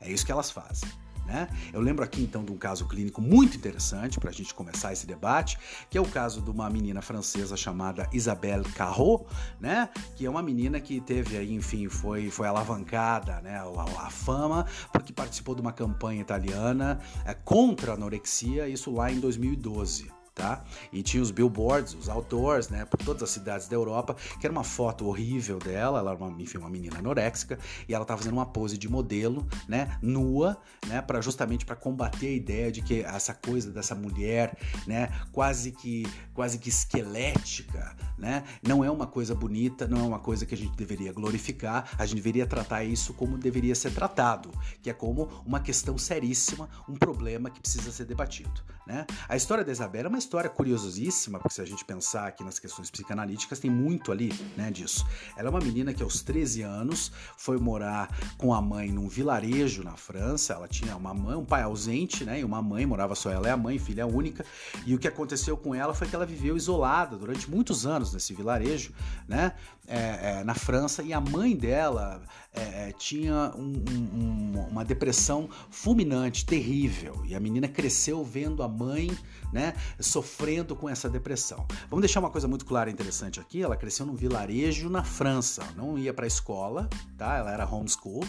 É 0.00 0.10
isso 0.10 0.26
que 0.26 0.32
elas 0.32 0.50
fazem. 0.50 0.88
Né? 1.26 1.48
Eu 1.72 1.80
lembro 1.80 2.04
aqui 2.04 2.20
então 2.20 2.44
de 2.44 2.50
um 2.50 2.56
caso 2.56 2.86
clínico 2.86 3.20
muito 3.20 3.56
interessante 3.56 4.18
para 4.18 4.30
a 4.30 4.32
gente 4.32 4.52
começar 4.52 4.92
esse 4.92 5.06
debate, 5.06 5.56
que 5.88 5.96
é 5.96 6.00
o 6.00 6.06
caso 6.06 6.42
de 6.42 6.50
uma 6.50 6.68
menina 6.68 7.00
francesa 7.00 7.56
chamada 7.56 8.08
Isabelle 8.12 8.64
Carrot, 8.72 9.24
né? 9.60 9.88
que 10.16 10.26
é 10.26 10.30
uma 10.30 10.42
menina 10.42 10.80
que 10.80 11.00
teve 11.00 11.36
aí, 11.36 11.52
enfim, 11.52 11.88
foi, 11.88 12.28
foi 12.28 12.48
alavancada 12.48 13.40
né? 13.40 13.56
a, 13.56 14.06
a 14.06 14.10
fama 14.10 14.66
porque 14.92 15.12
participou 15.12 15.54
de 15.54 15.60
uma 15.60 15.72
campanha 15.72 16.20
italiana 16.20 16.98
é, 17.24 17.32
contra 17.34 17.92
a 17.92 17.94
anorexia, 17.94 18.68
isso 18.68 18.90
lá 18.90 19.10
em 19.10 19.20
2012 19.20 20.21
tá? 20.34 20.64
E 20.92 21.02
tinha 21.02 21.22
os 21.22 21.30
billboards, 21.30 21.94
os 21.94 22.08
outdoors, 22.08 22.68
né, 22.68 22.84
por 22.84 22.98
todas 22.98 23.22
as 23.22 23.30
cidades 23.30 23.68
da 23.68 23.76
Europa, 23.76 24.16
que 24.40 24.46
era 24.46 24.52
uma 24.52 24.64
foto 24.64 25.06
horrível 25.06 25.58
dela, 25.58 25.98
ela 25.98 26.12
era 26.12 26.24
uma, 26.24 26.42
enfim, 26.42 26.58
uma 26.58 26.70
menina 26.70 26.98
anoréxica, 26.98 27.58
e 27.88 27.94
ela 27.94 28.02
estava 28.02 28.18
fazendo 28.18 28.34
uma 28.34 28.46
pose 28.46 28.78
de 28.78 28.88
modelo, 28.88 29.46
né, 29.68 29.98
nua, 30.00 30.56
né, 30.86 31.02
para 31.02 31.20
justamente 31.20 31.66
para 31.66 31.76
combater 31.76 32.28
a 32.28 32.32
ideia 32.32 32.72
de 32.72 32.82
que 32.82 33.02
essa 33.02 33.34
coisa 33.34 33.70
dessa 33.70 33.94
mulher, 33.94 34.56
né, 34.86 35.10
quase 35.32 35.72
que 35.72 36.06
quase 36.34 36.58
que 36.58 36.70
esquelética, 36.70 37.94
né, 38.16 38.44
não 38.62 38.82
é 38.82 38.90
uma 38.90 39.06
coisa 39.06 39.34
bonita, 39.34 39.86
não 39.86 39.98
é 39.98 40.02
uma 40.02 40.18
coisa 40.18 40.46
que 40.46 40.54
a 40.54 40.58
gente 40.58 40.74
deveria 40.76 41.12
glorificar, 41.12 41.90
a 41.98 42.06
gente 42.06 42.16
deveria 42.16 42.46
tratar 42.46 42.84
isso 42.84 43.12
como 43.12 43.36
deveria 43.36 43.74
ser 43.74 43.92
tratado, 43.92 44.50
que 44.80 44.88
é 44.88 44.94
como 44.94 45.28
uma 45.44 45.60
questão 45.60 45.98
seríssima, 45.98 46.70
um 46.88 46.94
problema 46.94 47.50
que 47.50 47.60
precisa 47.60 47.92
ser 47.92 48.06
debatido, 48.06 48.62
né? 48.86 49.06
A 49.28 49.36
história 49.36 49.64
da 49.64 49.72
Isabela 49.72 50.06
é 50.06 50.08
uma 50.08 50.21
história 50.22 50.48
curiosíssima, 50.48 51.38
porque 51.38 51.54
se 51.54 51.60
a 51.60 51.64
gente 51.64 51.84
pensar 51.84 52.28
aqui 52.28 52.44
nas 52.44 52.58
questões 52.58 52.90
psicanalíticas, 52.90 53.58
tem 53.58 53.70
muito 53.70 54.12
ali 54.12 54.32
né, 54.56 54.70
disso. 54.70 55.04
Ela 55.36 55.48
é 55.48 55.50
uma 55.50 55.60
menina 55.60 55.92
que 55.92 56.02
aos 56.02 56.22
13 56.22 56.62
anos 56.62 57.12
foi 57.36 57.58
morar 57.58 58.08
com 58.38 58.54
a 58.54 58.62
mãe 58.62 58.90
num 58.92 59.08
vilarejo 59.08 59.82
na 59.82 59.96
França. 59.96 60.54
Ela 60.54 60.68
tinha 60.68 60.96
uma 60.96 61.12
mãe, 61.12 61.36
um 61.36 61.44
pai 61.44 61.62
ausente, 61.62 62.24
né? 62.24 62.40
E 62.40 62.44
uma 62.44 62.62
mãe, 62.62 62.86
morava 62.86 63.14
só 63.14 63.30
ela 63.30 63.48
é 63.48 63.50
a 63.50 63.56
mãe, 63.56 63.78
filha 63.78 64.06
única. 64.06 64.44
E 64.86 64.94
o 64.94 64.98
que 64.98 65.08
aconteceu 65.08 65.56
com 65.56 65.74
ela 65.74 65.92
foi 65.92 66.06
que 66.06 66.14
ela 66.14 66.26
viveu 66.26 66.56
isolada 66.56 67.16
durante 67.16 67.50
muitos 67.50 67.84
anos 67.84 68.12
nesse 68.12 68.32
vilarejo, 68.32 68.92
né? 69.28 69.54
É, 69.86 70.38
é, 70.38 70.44
na 70.44 70.54
França, 70.54 71.02
e 71.02 71.12
a 71.12 71.20
mãe 71.20 71.56
dela 71.56 72.22
é, 72.52 72.88
é 72.88 72.92
tinha 72.92 73.52
um, 73.56 73.72
um, 73.90 74.68
uma 74.70 74.84
depressão 74.84 75.48
fulminante, 75.70 76.44
terrível. 76.44 77.22
E 77.24 77.34
a 77.34 77.40
menina 77.40 77.68
cresceu 77.68 78.24
vendo 78.24 78.62
a 78.62 78.68
mãe, 78.68 79.10
né? 79.52 79.74
sofrendo 79.98 80.76
com 80.76 80.88
essa 80.88 81.08
depressão. 81.08 81.66
Vamos 81.88 82.02
deixar 82.02 82.20
uma 82.20 82.30
coisa 82.30 82.46
muito 82.46 82.64
clara 82.64 82.90
e 82.90 82.92
interessante 82.92 83.40
aqui. 83.40 83.62
Ela 83.62 83.76
cresceu 83.76 84.06
num 84.06 84.14
vilarejo 84.14 84.88
na 84.88 85.02
França, 85.02 85.62
não 85.76 85.98
ia 85.98 86.12
para 86.12 86.26
a 86.26 86.28
escola, 86.28 86.88
tá? 87.16 87.36
Ela 87.36 87.52
era 87.52 87.66
homeschool, 87.66 88.24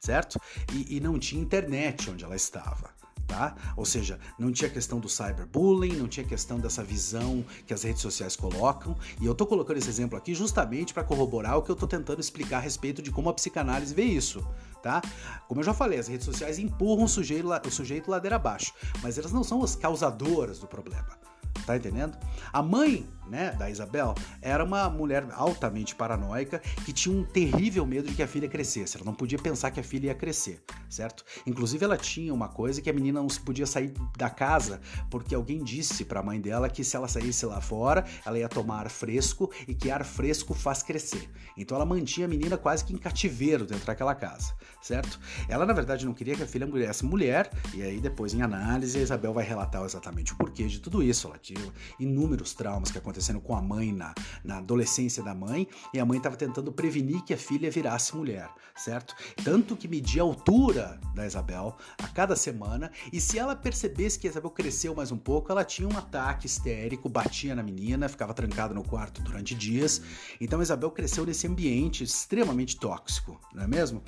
certo? 0.00 0.40
E, 0.72 0.96
e 0.96 1.00
não 1.00 1.18
tinha 1.18 1.40
internet 1.40 2.10
onde 2.10 2.24
ela 2.24 2.36
estava. 2.36 2.97
Tá? 3.28 3.54
Ou 3.76 3.84
seja, 3.84 4.18
não 4.38 4.50
tinha 4.50 4.70
questão 4.70 4.98
do 4.98 5.08
cyberbullying, 5.08 5.96
não 5.96 6.08
tinha 6.08 6.24
questão 6.24 6.58
dessa 6.58 6.82
visão 6.82 7.44
que 7.66 7.74
as 7.74 7.82
redes 7.82 8.00
sociais 8.00 8.34
colocam. 8.34 8.96
E 9.20 9.26
eu 9.26 9.34
tô 9.34 9.46
colocando 9.46 9.76
esse 9.76 9.88
exemplo 9.88 10.16
aqui 10.16 10.34
justamente 10.34 10.94
para 10.94 11.04
corroborar 11.04 11.58
o 11.58 11.62
que 11.62 11.70
eu 11.70 11.76
tô 11.76 11.86
tentando 11.86 12.20
explicar 12.20 12.56
a 12.56 12.60
respeito 12.60 13.02
de 13.02 13.12
como 13.12 13.28
a 13.28 13.34
psicanálise 13.34 13.94
vê 13.94 14.04
isso, 14.04 14.42
tá? 14.82 15.02
Como 15.46 15.60
eu 15.60 15.64
já 15.64 15.74
falei, 15.74 15.98
as 15.98 16.08
redes 16.08 16.24
sociais 16.24 16.58
empurram 16.58 17.04
o 17.04 17.08
sujeito, 17.08 17.46
o 17.66 17.70
sujeito 17.70 18.10
ladeira 18.10 18.36
abaixo, 18.36 18.72
mas 19.02 19.18
elas 19.18 19.30
não 19.30 19.44
são 19.44 19.62
as 19.62 19.76
causadoras 19.76 20.58
do 20.58 20.66
problema. 20.66 21.18
Tá 21.66 21.76
entendendo? 21.76 22.16
A 22.50 22.62
mãe, 22.62 23.06
né, 23.28 23.52
da 23.52 23.70
Isabel, 23.70 24.14
era 24.42 24.62
uma 24.62 24.88
mulher 24.88 25.26
altamente 25.32 25.94
paranoica 25.94 26.60
que 26.84 26.92
tinha 26.92 27.14
um 27.14 27.24
terrível 27.24 27.86
medo 27.86 28.08
de 28.08 28.14
que 28.14 28.22
a 28.22 28.28
filha 28.28 28.48
crescesse. 28.48 28.96
Ela 28.96 29.06
não 29.06 29.14
podia 29.14 29.38
pensar 29.38 29.70
que 29.70 29.80
a 29.80 29.82
filha 29.82 30.08
ia 30.08 30.14
crescer, 30.14 30.62
certo? 30.88 31.24
Inclusive, 31.46 31.84
ela 31.84 31.96
tinha 31.96 32.32
uma 32.32 32.48
coisa 32.48 32.80
que 32.80 32.90
a 32.90 32.92
menina 32.92 33.20
não 33.20 33.28
se 33.28 33.40
podia 33.40 33.66
sair 33.66 33.92
da 34.16 34.30
casa 34.30 34.80
porque 35.10 35.34
alguém 35.34 35.62
disse 35.62 36.04
para 36.04 36.20
a 36.20 36.22
mãe 36.22 36.40
dela 36.40 36.68
que 36.68 36.84
se 36.84 36.96
ela 36.96 37.08
saísse 37.08 37.46
lá 37.46 37.60
fora, 37.60 38.04
ela 38.24 38.38
ia 38.38 38.48
tomar 38.48 38.80
ar 38.80 38.90
fresco 38.90 39.50
e 39.66 39.74
que 39.74 39.90
ar 39.90 40.04
fresco 40.04 40.54
faz 40.54 40.82
crescer. 40.82 41.28
Então, 41.56 41.76
ela 41.76 41.86
mantinha 41.86 42.26
a 42.26 42.30
menina 42.30 42.56
quase 42.56 42.84
que 42.84 42.92
em 42.92 42.98
cativeiro 42.98 43.66
dentro 43.66 43.86
daquela 43.86 44.14
casa, 44.14 44.54
certo? 44.80 45.18
Ela, 45.48 45.66
na 45.66 45.72
verdade, 45.72 46.06
não 46.06 46.14
queria 46.14 46.36
que 46.36 46.42
a 46.42 46.46
filha 46.46 46.66
fosse 46.66 47.04
mulher, 47.04 47.50
e 47.74 47.82
aí 47.82 48.00
depois, 48.00 48.34
em 48.34 48.42
análise, 48.42 48.98
a 48.98 49.02
Isabel 49.02 49.32
vai 49.32 49.44
relatar 49.44 49.84
exatamente 49.84 50.32
o 50.32 50.36
porquê 50.36 50.66
de 50.66 50.80
tudo 50.80 51.02
isso. 51.02 51.26
Ela 51.28 51.38
tinha 51.38 51.60
inúmeros 51.98 52.54
traumas 52.54 52.90
que 52.90 52.98
aconteceram 52.98 53.17
com 53.40 53.54
a 53.54 53.62
mãe 53.62 53.92
na, 53.92 54.14
na 54.44 54.58
adolescência 54.58 55.22
da 55.22 55.34
mãe, 55.34 55.66
e 55.92 56.00
a 56.00 56.04
mãe 56.04 56.18
estava 56.18 56.36
tentando 56.36 56.72
prevenir 56.72 57.22
que 57.22 57.34
a 57.34 57.38
filha 57.38 57.70
virasse 57.70 58.16
mulher, 58.16 58.48
certo? 58.76 59.14
Tanto 59.44 59.76
que 59.76 59.88
media 59.88 60.22
a 60.22 60.24
altura 60.24 61.00
da 61.14 61.26
Isabel 61.26 61.76
a 62.02 62.08
cada 62.08 62.36
semana, 62.36 62.90
e 63.12 63.20
se 63.20 63.38
ela 63.38 63.54
percebesse 63.54 64.18
que 64.18 64.26
a 64.26 64.30
Isabel 64.30 64.50
cresceu 64.50 64.94
mais 64.94 65.12
um 65.12 65.18
pouco, 65.18 65.50
ela 65.50 65.64
tinha 65.64 65.88
um 65.88 65.96
ataque 65.96 66.46
histérico, 66.46 67.08
batia 67.08 67.54
na 67.54 67.62
menina, 67.62 68.08
ficava 68.08 68.34
trancada 68.34 68.74
no 68.74 68.82
quarto 68.82 69.22
durante 69.22 69.54
dias. 69.54 70.00
Então 70.40 70.60
a 70.60 70.62
Isabel 70.62 70.90
cresceu 70.90 71.24
nesse 71.24 71.46
ambiente 71.46 72.04
extremamente 72.04 72.76
tóxico, 72.76 73.40
não 73.54 73.64
é 73.64 73.66
mesmo? 73.66 74.02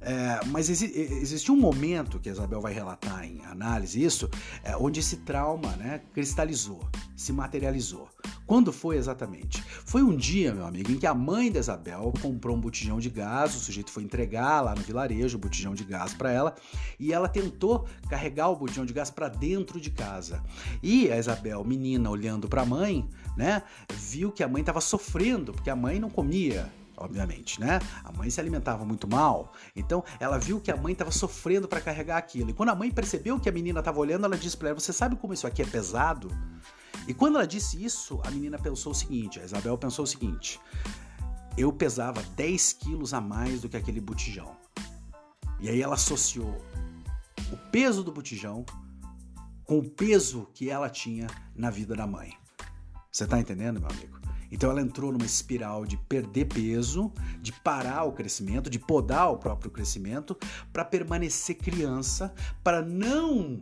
É, 0.00 0.44
mas 0.46 0.68
exi 0.68 0.86
existe 0.94 1.50
um 1.50 1.56
momento 1.56 2.20
que 2.20 2.28
a 2.28 2.32
Isabel 2.32 2.60
vai 2.60 2.72
relatar 2.72 3.24
em 3.24 3.44
análise 3.46 4.02
isso, 4.02 4.30
é, 4.62 4.76
onde 4.76 5.00
esse 5.00 5.18
trauma 5.18 5.74
né, 5.76 6.02
cristalizou, 6.12 6.86
se 7.16 7.32
materializou. 7.32 8.08
Quando 8.46 8.72
foi 8.72 8.96
exatamente? 8.96 9.62
Foi 9.84 10.02
um 10.02 10.16
dia, 10.16 10.54
meu 10.54 10.64
amigo, 10.64 10.92
em 10.92 10.98
que 10.98 11.06
a 11.06 11.14
mãe 11.14 11.50
da 11.50 11.58
Isabel 11.58 12.12
comprou 12.22 12.56
um 12.56 12.60
botijão 12.60 13.00
de 13.00 13.10
gás, 13.10 13.56
o 13.56 13.58
sujeito 13.58 13.90
foi 13.90 14.04
entregar 14.04 14.60
lá 14.60 14.74
no 14.74 14.82
vilarejo 14.82 15.36
o 15.36 15.40
botijão 15.40 15.74
de 15.74 15.82
gás 15.82 16.14
para 16.14 16.30
ela, 16.30 16.54
e 16.98 17.12
ela 17.12 17.28
tentou 17.28 17.86
carregar 18.08 18.48
o 18.48 18.56
botijão 18.56 18.86
de 18.86 18.92
gás 18.92 19.10
para 19.10 19.28
dentro 19.28 19.80
de 19.80 19.90
casa. 19.90 20.44
E 20.80 21.10
a 21.10 21.18
Isabel, 21.18 21.64
menina, 21.64 22.08
olhando 22.08 22.48
para 22.48 22.62
a 22.62 22.66
mãe, 22.66 23.08
né, 23.36 23.62
viu 23.92 24.30
que 24.30 24.44
a 24.44 24.48
mãe 24.48 24.60
estava 24.60 24.80
sofrendo, 24.80 25.52
porque 25.52 25.70
a 25.70 25.76
mãe 25.76 25.98
não 25.98 26.08
comia 26.08 26.70
obviamente, 26.98 27.60
né? 27.60 27.78
A 28.02 28.10
mãe 28.10 28.30
se 28.30 28.40
alimentava 28.40 28.82
muito 28.84 29.06
mal, 29.06 29.52
então 29.74 30.02
ela 30.18 30.38
viu 30.38 30.58
que 30.58 30.70
a 30.70 30.76
mãe 30.76 30.92
estava 30.92 31.10
sofrendo 31.10 31.68
para 31.68 31.78
carregar 31.80 32.16
aquilo. 32.16 32.50
E 32.50 32.52
quando 32.54 32.70
a 32.70 32.74
mãe 32.74 32.90
percebeu 32.90 33.38
que 33.38 33.48
a 33.48 33.52
menina 33.52 33.80
estava 33.80 33.98
olhando, 34.00 34.24
ela 34.24 34.36
disse 34.36 34.56
para 34.56 34.70
ela: 34.70 34.80
Você 34.80 34.92
sabe 34.92 35.14
como 35.16 35.34
isso 35.34 35.46
aqui 35.46 35.60
é 35.60 35.66
pesado? 35.66 36.30
E 37.06 37.14
quando 37.14 37.36
ela 37.36 37.46
disse 37.46 37.82
isso, 37.82 38.20
a 38.24 38.30
menina 38.30 38.58
pensou 38.58 38.92
o 38.92 38.94
seguinte: 38.94 39.40
a 39.40 39.44
Isabel 39.44 39.78
pensou 39.78 40.04
o 40.04 40.08
seguinte. 40.08 40.60
Eu 41.56 41.72
pesava 41.72 42.22
10 42.36 42.72
quilos 42.74 43.14
a 43.14 43.20
mais 43.20 43.60
do 43.60 43.68
que 43.68 43.76
aquele 43.76 44.00
botijão. 44.00 44.56
E 45.58 45.68
aí 45.68 45.80
ela 45.80 45.94
associou 45.94 46.62
o 47.50 47.56
peso 47.70 48.02
do 48.02 48.12
botijão 48.12 48.64
com 49.64 49.78
o 49.78 49.88
peso 49.88 50.48
que 50.52 50.68
ela 50.68 50.90
tinha 50.90 51.26
na 51.54 51.70
vida 51.70 51.94
da 51.94 52.06
mãe. 52.06 52.32
Você 53.10 53.26
tá 53.26 53.40
entendendo, 53.40 53.80
meu 53.80 53.88
amigo? 53.88 54.20
Então 54.50 54.70
ela 54.70 54.80
entrou 54.80 55.10
numa 55.10 55.24
espiral 55.24 55.84
de 55.84 55.96
perder 55.96 56.46
peso, 56.46 57.12
de 57.40 57.52
parar 57.52 58.04
o 58.04 58.12
crescimento, 58.12 58.70
de 58.70 58.78
podar 58.78 59.30
o 59.30 59.38
próprio 59.38 59.70
crescimento, 59.70 60.36
para 60.72 60.84
permanecer 60.84 61.56
criança, 61.56 62.32
para 62.62 62.82
não 62.82 63.60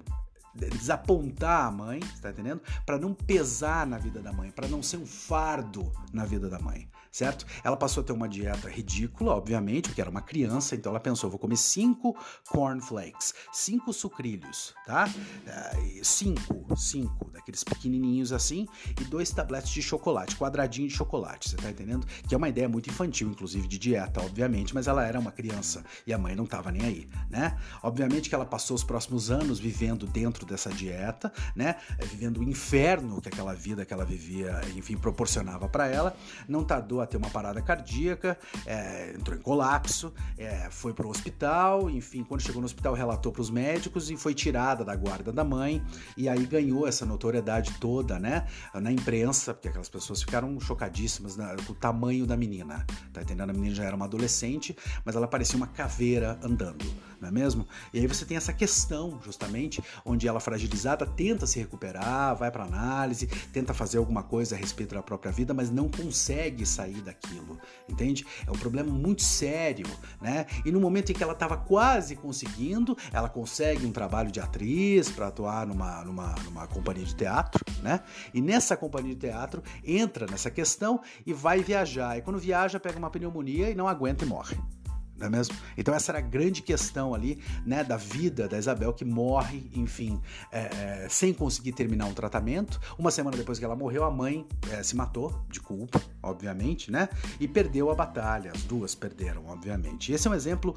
desapontar 0.54 1.66
a 1.66 1.70
mãe, 1.70 1.98
está 1.98 2.30
entendendo? 2.30 2.62
Para 2.86 2.98
não 2.98 3.12
pesar 3.12 3.86
na 3.86 3.98
vida 3.98 4.20
da 4.20 4.32
mãe, 4.32 4.50
para 4.50 4.68
não 4.68 4.82
ser 4.82 4.96
um 4.96 5.06
fardo 5.06 5.92
na 6.12 6.24
vida 6.24 6.48
da 6.48 6.58
mãe 6.58 6.88
certo? 7.14 7.46
Ela 7.62 7.76
passou 7.76 8.00
a 8.00 8.04
ter 8.04 8.12
uma 8.12 8.28
dieta 8.28 8.68
ridícula, 8.68 9.36
obviamente, 9.36 9.88
porque 9.88 10.00
era 10.00 10.10
uma 10.10 10.20
criança, 10.20 10.74
então 10.74 10.90
ela 10.90 10.98
pensou: 10.98 11.30
vou 11.30 11.38
comer 11.38 11.56
cinco 11.56 12.16
cornflakes, 12.48 13.32
cinco 13.52 13.92
sucrilhos, 13.92 14.74
tá? 14.84 15.08
Uh, 15.08 16.04
cinco, 16.04 16.76
cinco, 16.76 17.30
daqueles 17.30 17.62
pequenininhos 17.62 18.32
assim, 18.32 18.66
e 19.00 19.04
dois 19.04 19.30
tabletes 19.30 19.70
de 19.70 19.80
chocolate, 19.80 20.34
quadradinho 20.34 20.88
de 20.88 20.94
chocolate, 20.94 21.50
você 21.50 21.56
tá 21.56 21.70
entendendo? 21.70 22.04
Que 22.28 22.34
é 22.34 22.36
uma 22.36 22.48
ideia 22.48 22.68
muito 22.68 22.90
infantil, 22.90 23.28
inclusive, 23.28 23.68
de 23.68 23.78
dieta, 23.78 24.20
obviamente, 24.20 24.74
mas 24.74 24.88
ela 24.88 25.06
era 25.06 25.20
uma 25.20 25.30
criança 25.30 25.84
e 26.04 26.12
a 26.12 26.18
mãe 26.18 26.34
não 26.34 26.46
tava 26.46 26.72
nem 26.72 26.84
aí, 26.84 27.08
né? 27.30 27.56
Obviamente 27.80 28.28
que 28.28 28.34
ela 28.34 28.44
passou 28.44 28.74
os 28.74 28.82
próximos 28.82 29.30
anos 29.30 29.60
vivendo 29.60 30.04
dentro 30.04 30.44
dessa 30.44 30.68
dieta, 30.70 31.32
né? 31.54 31.76
Vivendo 32.10 32.40
o 32.40 32.42
inferno 32.42 33.20
que 33.20 33.28
aquela 33.28 33.54
vida 33.54 33.84
que 33.84 33.94
ela 33.94 34.04
vivia, 34.04 34.60
enfim, 34.74 34.96
proporcionava 34.96 35.68
para 35.68 35.86
ela, 35.86 36.16
não 36.48 36.64
tardou 36.64 37.03
ter 37.06 37.16
uma 37.16 37.30
parada 37.30 37.60
cardíaca, 37.60 38.38
é, 38.66 39.14
entrou 39.14 39.36
em 39.36 39.40
colapso, 39.40 40.12
é, 40.38 40.68
foi 40.70 40.92
para 40.92 41.06
o 41.06 41.10
hospital, 41.10 41.90
enfim, 41.90 42.24
quando 42.24 42.40
chegou 42.40 42.60
no 42.60 42.66
hospital 42.66 42.94
relatou 42.94 43.32
para 43.32 43.42
os 43.42 43.50
médicos 43.50 44.10
e 44.10 44.16
foi 44.16 44.34
tirada 44.34 44.84
da 44.84 44.94
guarda 44.94 45.32
da 45.32 45.44
mãe 45.44 45.82
e 46.16 46.28
aí 46.28 46.44
ganhou 46.46 46.86
essa 46.86 47.04
notoriedade 47.04 47.74
toda, 47.80 48.18
né, 48.18 48.46
na 48.74 48.92
imprensa, 48.92 49.52
porque 49.54 49.68
aquelas 49.68 49.88
pessoas 49.88 50.22
ficaram 50.22 50.58
chocadíssimas 50.60 51.36
né, 51.36 51.56
com 51.66 51.72
o 51.72 51.76
tamanho 51.76 52.26
da 52.26 52.36
menina, 52.36 52.86
tá 53.12 53.22
entendendo? 53.22 53.50
A 53.50 53.52
menina 53.52 53.74
já 53.74 53.84
era 53.84 53.96
uma 53.96 54.04
adolescente, 54.04 54.76
mas 55.04 55.16
ela 55.16 55.26
parecia 55.26 55.56
uma 55.56 55.66
caveira 55.66 56.38
andando, 56.42 56.84
não 57.20 57.28
é 57.28 57.32
mesmo? 57.32 57.66
E 57.92 57.98
aí 57.98 58.06
você 58.06 58.24
tem 58.24 58.36
essa 58.36 58.52
questão, 58.52 59.20
justamente, 59.22 59.82
onde 60.04 60.28
ela 60.28 60.40
fragilizada 60.40 61.06
tenta 61.06 61.46
se 61.46 61.58
recuperar, 61.58 62.36
vai 62.36 62.50
para 62.50 62.64
análise, 62.64 63.26
tenta 63.52 63.72
fazer 63.74 63.98
alguma 63.98 64.22
coisa 64.22 64.54
a 64.54 64.58
respeito 64.58 64.94
da 64.94 65.02
própria 65.02 65.32
vida, 65.32 65.54
mas 65.54 65.70
não 65.70 65.88
consegue 65.88 66.66
sair 66.66 66.93
daquilo, 67.00 67.58
entende? 67.88 68.26
É 68.46 68.50
um 68.50 68.58
problema 68.58 68.92
muito 68.92 69.22
sério, 69.22 69.86
né? 70.20 70.46
E 70.64 70.70
no 70.70 70.80
momento 70.80 71.10
em 71.10 71.14
que 71.14 71.22
ela 71.22 71.32
estava 71.32 71.56
quase 71.56 72.16
conseguindo, 72.16 72.96
ela 73.12 73.28
consegue 73.28 73.86
um 73.86 73.92
trabalho 73.92 74.30
de 74.30 74.40
atriz 74.40 75.10
para 75.10 75.28
atuar 75.28 75.66
numa, 75.66 76.04
numa, 76.04 76.34
numa 76.44 76.66
companhia 76.66 77.04
de 77.04 77.14
teatro, 77.14 77.64
né? 77.82 78.00
E 78.32 78.40
nessa 78.40 78.76
companhia 78.76 79.14
de 79.14 79.20
teatro 79.20 79.62
entra 79.84 80.26
nessa 80.26 80.50
questão 80.50 81.00
e 81.26 81.32
vai 81.32 81.62
viajar. 81.62 82.18
E 82.18 82.22
quando 82.22 82.38
viaja, 82.38 82.80
pega 82.80 82.98
uma 82.98 83.10
pneumonia 83.10 83.70
e 83.70 83.74
não 83.74 83.88
aguenta 83.88 84.24
e 84.24 84.28
morre 84.28 84.56
não 85.16 85.26
é 85.26 85.30
mesmo? 85.30 85.54
Então 85.76 85.94
essa 85.94 86.12
era 86.12 86.18
a 86.18 86.22
grande 86.22 86.62
questão 86.62 87.14
ali, 87.14 87.40
né, 87.64 87.84
da 87.84 87.96
vida 87.96 88.48
da 88.48 88.58
Isabel 88.58 88.92
que 88.92 89.04
morre, 89.04 89.70
enfim, 89.74 90.20
é, 90.50 91.04
é, 91.04 91.08
sem 91.08 91.32
conseguir 91.32 91.72
terminar 91.72 92.06
um 92.06 92.14
tratamento. 92.14 92.80
Uma 92.98 93.10
semana 93.10 93.36
depois 93.36 93.58
que 93.58 93.64
ela 93.64 93.76
morreu, 93.76 94.04
a 94.04 94.10
mãe 94.10 94.46
é, 94.70 94.82
se 94.82 94.96
matou 94.96 95.44
de 95.48 95.60
culpa, 95.60 96.00
obviamente, 96.22 96.90
né, 96.90 97.08
e 97.38 97.46
perdeu 97.46 97.90
a 97.90 97.94
batalha. 97.94 98.52
As 98.54 98.62
duas 98.62 98.94
perderam, 98.94 99.46
obviamente. 99.46 100.12
Esse 100.12 100.26
é 100.26 100.30
um 100.30 100.34
exemplo 100.34 100.76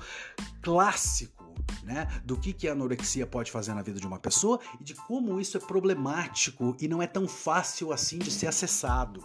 clássico 0.62 1.48
né, 1.84 2.08
do 2.24 2.38
que, 2.38 2.54
que 2.54 2.68
a 2.68 2.72
anorexia 2.72 3.26
pode 3.26 3.52
fazer 3.52 3.74
na 3.74 3.82
vida 3.82 4.00
de 4.00 4.08
uma 4.08 4.20
pessoa 4.20 4.60
e 4.80 4.84
de 4.84 4.94
como 4.94 5.40
isso 5.40 5.58
é 5.58 5.60
problemático 5.60 6.76
e 6.80 6.88
não 6.88 7.02
é 7.02 7.08
tão 7.08 7.28
fácil 7.28 7.92
assim 7.92 8.20
de 8.20 8.32
ser 8.32 8.48
acessado. 8.48 9.24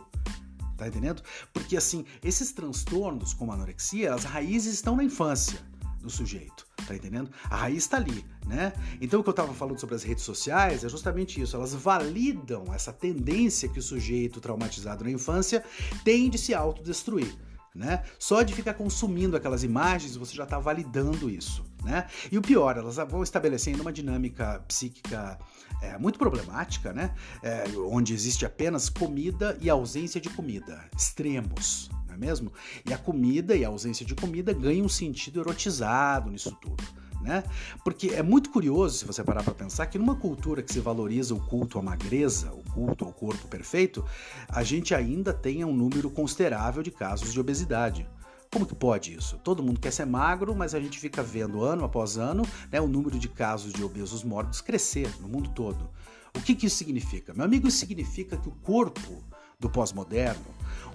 Tá 0.83 0.89
entendendo? 0.89 1.23
Porque 1.53 1.77
assim, 1.77 2.05
esses 2.25 2.51
transtornos 2.51 3.33
como 3.33 3.53
a 3.53 3.55
anorexia, 3.55 4.13
as 4.13 4.25
raízes 4.25 4.75
estão 4.75 4.97
na 4.97 5.05
infância 5.05 5.61
do 6.01 6.11
sujeito. 6.11 6.67
Tá 6.85 6.97
entendendo? 6.97 7.31
A 7.49 7.55
raiz 7.55 7.85
está 7.85 7.99
ali, 7.99 8.25
né? 8.45 8.73
Então 9.01 9.21
o 9.21 9.23
que 9.23 9.29
eu 9.29 9.33
estava 9.33 9.55
falando 9.55 9.79
sobre 9.79 9.95
as 9.95 10.03
redes 10.03 10.25
sociais 10.25 10.83
é 10.83 10.89
justamente 10.89 11.41
isso. 11.41 11.55
Elas 11.55 11.73
validam 11.73 12.65
essa 12.75 12.93
tendência 12.93 13.69
que 13.69 13.79
o 13.79 13.83
sujeito 13.83 14.41
traumatizado 14.41 15.05
na 15.05 15.11
infância 15.13 15.65
tem 16.03 16.29
de 16.29 16.37
se 16.37 16.53
autodestruir. 16.53 17.33
Né? 17.75 18.03
Só 18.19 18.43
de 18.43 18.55
ficar 18.55 18.75
consumindo 18.75 19.37
aquelas 19.37 19.65
imagens, 19.65 20.17
você 20.17 20.35
já 20.35 20.45
está 20.45 20.59
validando 20.59 21.31
isso. 21.31 21.65
Né? 21.83 22.07
E 22.31 22.39
o 22.39 22.43
pior, 22.43 22.77
elas 22.77 22.97
vão 22.97 23.23
estabelecendo 23.23 23.83
uma 23.83 23.93
dinâmica 23.93 24.63
psíquica 24.69 25.39
é, 25.81 25.99
muito 25.99 26.19
problemática, 26.19 26.93
né? 26.93 27.13
É, 27.43 27.65
onde 27.77 28.15
existe 28.15 28.47
apenas 28.47 28.89
comida 28.89 29.59
e 29.61 29.69
ausência 29.69 30.21
de 30.21 30.31
comida, 30.31 30.89
extremos, 30.97 31.91
não 32.07 32.15
é 32.15 32.17
mesmo? 32.17 32.53
E 32.87 32.95
a 32.95 32.99
comida 32.99 33.57
e 33.57 33.65
a 33.65 33.69
ausência 33.69 34.07
de 34.07 34.15
comida 34.15 34.53
ganham 34.53 34.87
um 34.87 34.89
sentido 34.89 35.41
erotizado 35.41 36.31
nisso 36.31 36.57
tudo. 36.61 37.02
Né? 37.23 37.45
Porque 37.85 38.09
é 38.09 38.23
muito 38.23 38.51
curioso, 38.51 38.99
se 38.99 39.05
você 39.05 39.23
parar 39.23 39.45
para 39.45 39.55
pensar, 39.55 39.87
que 39.87 39.99
numa 39.99 40.17
cultura 40.17 40.61
que 40.61 40.73
se 40.73 40.81
valoriza 40.81 41.35
o 41.35 41.41
culto 41.41 41.79
à 41.79 41.83
magreza, 41.83 42.53
o 42.53 42.63
culto 42.73 43.05
ao 43.05 43.13
corpo 43.13 43.47
perfeito, 43.47 44.05
a 44.49 44.65
gente 44.65 44.93
ainda 44.95 45.33
tenha 45.33 45.67
um 45.67 45.75
número 45.75 46.11
considerável 46.11 46.83
de 46.83 46.91
casos 46.91 47.33
de 47.33 47.39
obesidade. 47.39 48.09
Como 48.53 48.67
que 48.67 48.75
pode 48.75 49.15
isso? 49.15 49.39
Todo 49.39 49.63
mundo 49.63 49.81
quer 49.81 49.93
ser 49.93 50.05
magro, 50.05 50.55
mas 50.55 50.75
a 50.75 50.81
gente 50.81 50.99
fica 50.99 51.23
vendo 51.23 51.63
ano 51.63 51.85
após 51.85 52.19
ano 52.19 52.43
né, 52.71 52.81
o 52.81 52.89
número 52.89 53.19
de 53.19 53.29
casos 53.29 53.73
de 53.73 53.83
obesos 53.83 54.23
mórbidos 54.23 54.61
crescer 54.61 55.09
no 55.21 55.29
mundo 55.29 55.49
todo. 55.51 55.89
O 56.37 56.41
que, 56.41 56.55
que 56.55 56.67
isso 56.67 56.77
significa? 56.77 57.33
Meu 57.33 57.45
amigo, 57.45 57.69
isso 57.69 57.79
significa 57.79 58.37
que 58.37 58.49
o 58.49 58.53
corpo 58.53 59.23
do 59.59 59.71
pós-moderno, 59.71 60.45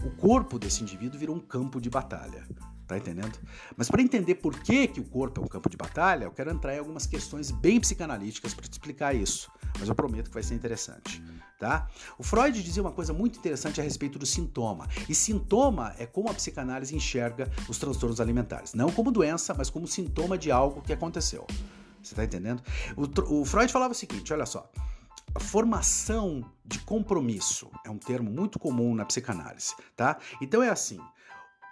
o 0.03 0.11
corpo 0.11 0.59
desse 0.59 0.83
indivíduo 0.83 1.17
virou 1.17 1.35
um 1.35 1.39
campo 1.39 1.79
de 1.79 1.89
batalha. 1.89 2.45
Tá 2.87 2.97
entendendo? 2.97 3.37
Mas 3.75 3.89
para 3.89 4.01
entender 4.01 4.35
por 4.35 4.57
que, 4.57 4.87
que 4.87 5.01
o 5.01 5.03
corpo 5.03 5.41
é 5.41 5.43
um 5.43 5.47
campo 5.47 5.69
de 5.69 5.75
batalha, 5.75 6.23
eu 6.23 6.31
quero 6.31 6.49
entrar 6.49 6.73
em 6.73 6.79
algumas 6.79 7.05
questões 7.05 7.51
bem 7.51 7.81
psicanalíticas 7.81 8.53
para 8.53 8.65
te 8.65 8.71
explicar 8.71 9.13
isso. 9.13 9.51
Mas 9.77 9.89
eu 9.89 9.93
prometo 9.93 10.29
que 10.29 10.33
vai 10.33 10.41
ser 10.41 10.55
interessante. 10.55 11.21
Tá? 11.59 11.89
O 12.17 12.23
Freud 12.23 12.63
dizia 12.63 12.81
uma 12.81 12.93
coisa 12.93 13.11
muito 13.11 13.37
interessante 13.39 13.81
a 13.81 13.83
respeito 13.83 14.17
do 14.17 14.25
sintoma. 14.25 14.87
E 15.09 15.13
sintoma 15.13 15.95
é 15.97 16.05
como 16.05 16.29
a 16.29 16.33
psicanálise 16.33 16.95
enxerga 16.95 17.51
os 17.67 17.77
transtornos 17.77 18.21
alimentares. 18.21 18.73
Não 18.73 18.89
como 18.89 19.11
doença, 19.11 19.53
mas 19.53 19.69
como 19.69 19.85
sintoma 19.85 20.37
de 20.37 20.49
algo 20.49 20.81
que 20.81 20.93
aconteceu. 20.93 21.45
Você 22.01 22.13
está 22.13 22.23
entendendo? 22.23 22.63
O, 22.95 23.41
o 23.41 23.45
Freud 23.45 23.69
falava 23.71 23.91
o 23.91 23.95
seguinte: 23.95 24.31
olha 24.31 24.45
só. 24.45 24.71
A 25.35 25.39
formação 25.41 26.41
de 26.65 26.79
compromisso 26.79 27.69
é 27.85 27.89
um 27.89 27.97
termo 27.97 28.31
muito 28.31 28.57
comum 28.57 28.95
na 28.95 29.05
psicanálise, 29.05 29.75
tá? 29.95 30.17
Então 30.41 30.63
é 30.63 30.69
assim: 30.69 30.99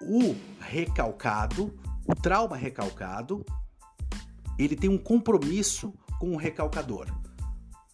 o 0.01 0.35
recalcado, 0.59 1.77
o 2.07 2.15
trauma 2.15 2.55
recalcado, 2.55 3.45
ele 4.57 4.75
tem 4.75 4.89
um 4.89 4.97
compromisso 4.97 5.93
com 6.19 6.31
o 6.31 6.37
recalcador. 6.37 7.07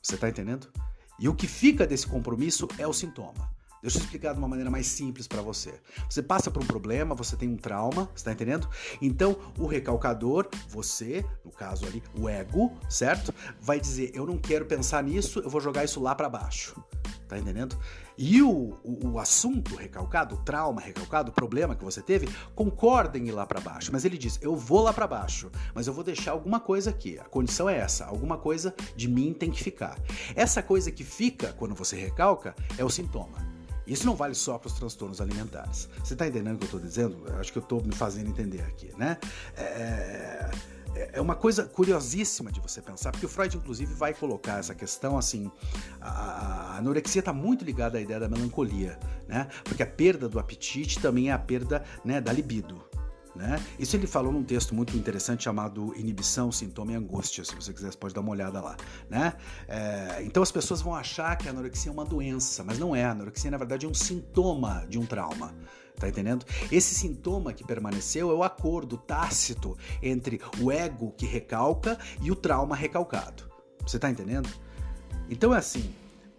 Você 0.01 0.15
está 0.15 0.29
entendendo? 0.29 0.71
E 1.19 1.29
o 1.29 1.35
que 1.35 1.47
fica 1.47 1.85
desse 1.85 2.07
compromisso 2.07 2.67
é 2.77 2.87
o 2.87 2.93
sintoma. 2.93 3.51
Deixa 3.81 3.97
eu 3.97 4.03
explicar 4.03 4.33
de 4.33 4.37
uma 4.37 4.47
maneira 4.47 4.69
mais 4.69 4.85
simples 4.85 5.27
para 5.27 5.41
você. 5.41 5.73
Você 6.07 6.21
passa 6.21 6.51
por 6.51 6.63
um 6.63 6.65
problema, 6.67 7.15
você 7.15 7.35
tem 7.35 7.49
um 7.49 7.57
trauma, 7.57 8.09
está 8.15 8.31
entendendo? 8.31 8.69
Então, 9.01 9.35
o 9.57 9.65
recalcador, 9.65 10.47
você, 10.69 11.25
no 11.43 11.51
caso 11.51 11.85
ali, 11.87 12.03
o 12.15 12.29
ego, 12.29 12.71
certo? 12.87 13.33
Vai 13.59 13.79
dizer: 13.79 14.11
"Eu 14.13 14.25
não 14.25 14.37
quero 14.37 14.65
pensar 14.65 15.03
nisso, 15.03 15.39
eu 15.39 15.49
vou 15.49 15.59
jogar 15.59 15.83
isso 15.83 15.99
lá 15.99 16.13
para 16.13 16.29
baixo". 16.29 16.79
Tá 17.27 17.39
entendendo? 17.39 17.77
E 18.17 18.41
o, 18.41 18.77
o, 18.83 19.11
o, 19.13 19.19
assunto 19.19 19.75
recalcado, 19.75 20.35
o 20.35 20.37
trauma 20.39 20.81
recalcado, 20.81 21.31
o 21.31 21.33
problema 21.33 21.75
que 21.75 21.83
você 21.83 22.01
teve, 22.01 22.29
concorda 22.55 23.17
em 23.17 23.27
ir 23.27 23.31
lá 23.31 23.45
para 23.45 23.59
baixo. 23.59 23.91
Mas 23.91 24.05
ele 24.05 24.17
diz: 24.17 24.39
eu 24.41 24.55
vou 24.55 24.81
lá 24.81 24.93
para 24.93 25.07
baixo, 25.07 25.51
mas 25.73 25.87
eu 25.87 25.93
vou 25.93 26.03
deixar 26.03 26.31
alguma 26.31 26.59
coisa 26.59 26.89
aqui. 26.89 27.17
A 27.19 27.25
condição 27.25 27.69
é 27.69 27.77
essa: 27.77 28.05
alguma 28.05 28.37
coisa 28.37 28.73
de 28.95 29.07
mim 29.07 29.33
tem 29.33 29.49
que 29.49 29.63
ficar. 29.63 29.97
Essa 30.35 30.61
coisa 30.61 30.91
que 30.91 31.03
fica 31.03 31.53
quando 31.53 31.75
você 31.75 31.95
recalca 31.95 32.55
é 32.77 32.83
o 32.83 32.89
sintoma. 32.89 33.49
Isso 33.85 34.05
não 34.05 34.15
vale 34.15 34.35
só 34.35 34.57
para 34.57 34.67
os 34.67 34.73
transtornos 34.73 35.19
alimentares. 35.19 35.89
Você 36.03 36.13
está 36.13 36.27
entendendo 36.27 36.55
o 36.55 36.57
que 36.59 36.63
eu 36.63 36.67
estou 36.67 36.79
dizendo? 36.79 37.25
Acho 37.39 37.51
que 37.51 37.57
eu 37.57 37.63
estou 37.63 37.83
me 37.83 37.93
fazendo 37.93 38.29
entender 38.29 38.61
aqui, 38.61 38.91
né? 38.97 39.17
É 39.57 40.49
é, 40.95 41.11
é 41.13 41.21
uma 41.21 41.35
coisa 41.35 41.65
curiosíssima 41.65 42.51
de 42.51 42.59
você 42.59 42.81
pensar, 42.81 43.11
porque 43.11 43.25
o 43.25 43.29
Freud, 43.29 43.55
inclusive, 43.57 43.93
vai 43.93 44.13
colocar 44.13 44.59
essa 44.59 44.75
questão 44.75 45.17
assim: 45.17 45.51
a, 45.99 46.77
anorexia 46.77 47.19
está 47.19 47.33
muito 47.33 47.63
ligada 47.63 47.97
à 47.97 48.01
ideia 48.01 48.19
da 48.19 48.29
melancolia, 48.29 48.99
né? 49.27 49.47
Porque 49.63 49.83
a 49.83 49.87
perda 49.87 50.27
do 50.27 50.39
apetite 50.39 50.99
também 50.99 51.29
é 51.29 51.33
a 51.33 51.39
perda 51.39 51.83
né, 52.03 52.19
da 52.19 52.31
libido. 52.31 52.83
Né? 53.35 53.63
Isso 53.79 53.95
ele 53.95 54.07
falou 54.07 54.31
num 54.31 54.43
texto 54.43 54.75
muito 54.75 54.95
interessante 54.97 55.45
chamado 55.45 55.93
Inibição, 55.95 56.51
Sintoma 56.51 56.91
e 56.91 56.95
Angústia. 56.95 57.45
Se 57.45 57.55
você 57.55 57.71
quiser, 57.71 57.91
você 57.91 57.97
pode 57.97 58.13
dar 58.13 58.21
uma 58.21 58.31
olhada 58.31 58.59
lá. 58.59 58.75
Né? 59.09 59.33
É, 59.67 60.21
então 60.23 60.43
as 60.43 60.51
pessoas 60.51 60.81
vão 60.81 60.93
achar 60.93 61.37
que 61.37 61.47
a 61.47 61.51
anorexia 61.51 61.89
é 61.89 61.93
uma 61.93 62.03
doença, 62.03 62.63
mas 62.63 62.77
não 62.77 62.95
é. 62.95 63.05
A 63.05 63.11
anorexia, 63.11 63.49
na 63.49 63.57
verdade, 63.57 63.85
é 63.85 63.89
um 63.89 63.93
sintoma 63.93 64.85
de 64.89 64.99
um 64.99 65.05
trauma. 65.05 65.53
Tá 66.01 66.09
entendendo? 66.09 66.43
Esse 66.71 66.95
sintoma 66.95 67.53
que 67.53 67.63
permaneceu 67.63 68.31
é 68.31 68.33
o 68.33 68.41
acordo 68.41 68.97
tácito 68.97 69.77
entre 70.01 70.41
o 70.59 70.71
ego 70.71 71.11
que 71.11 71.27
recalca 71.27 71.95
e 72.23 72.31
o 72.31 72.35
trauma 72.35 72.75
recalcado. 72.75 73.43
Você 73.85 73.99
tá 73.99 74.09
entendendo? 74.09 74.49
Então 75.29 75.53
é 75.53 75.59
assim, 75.59 75.93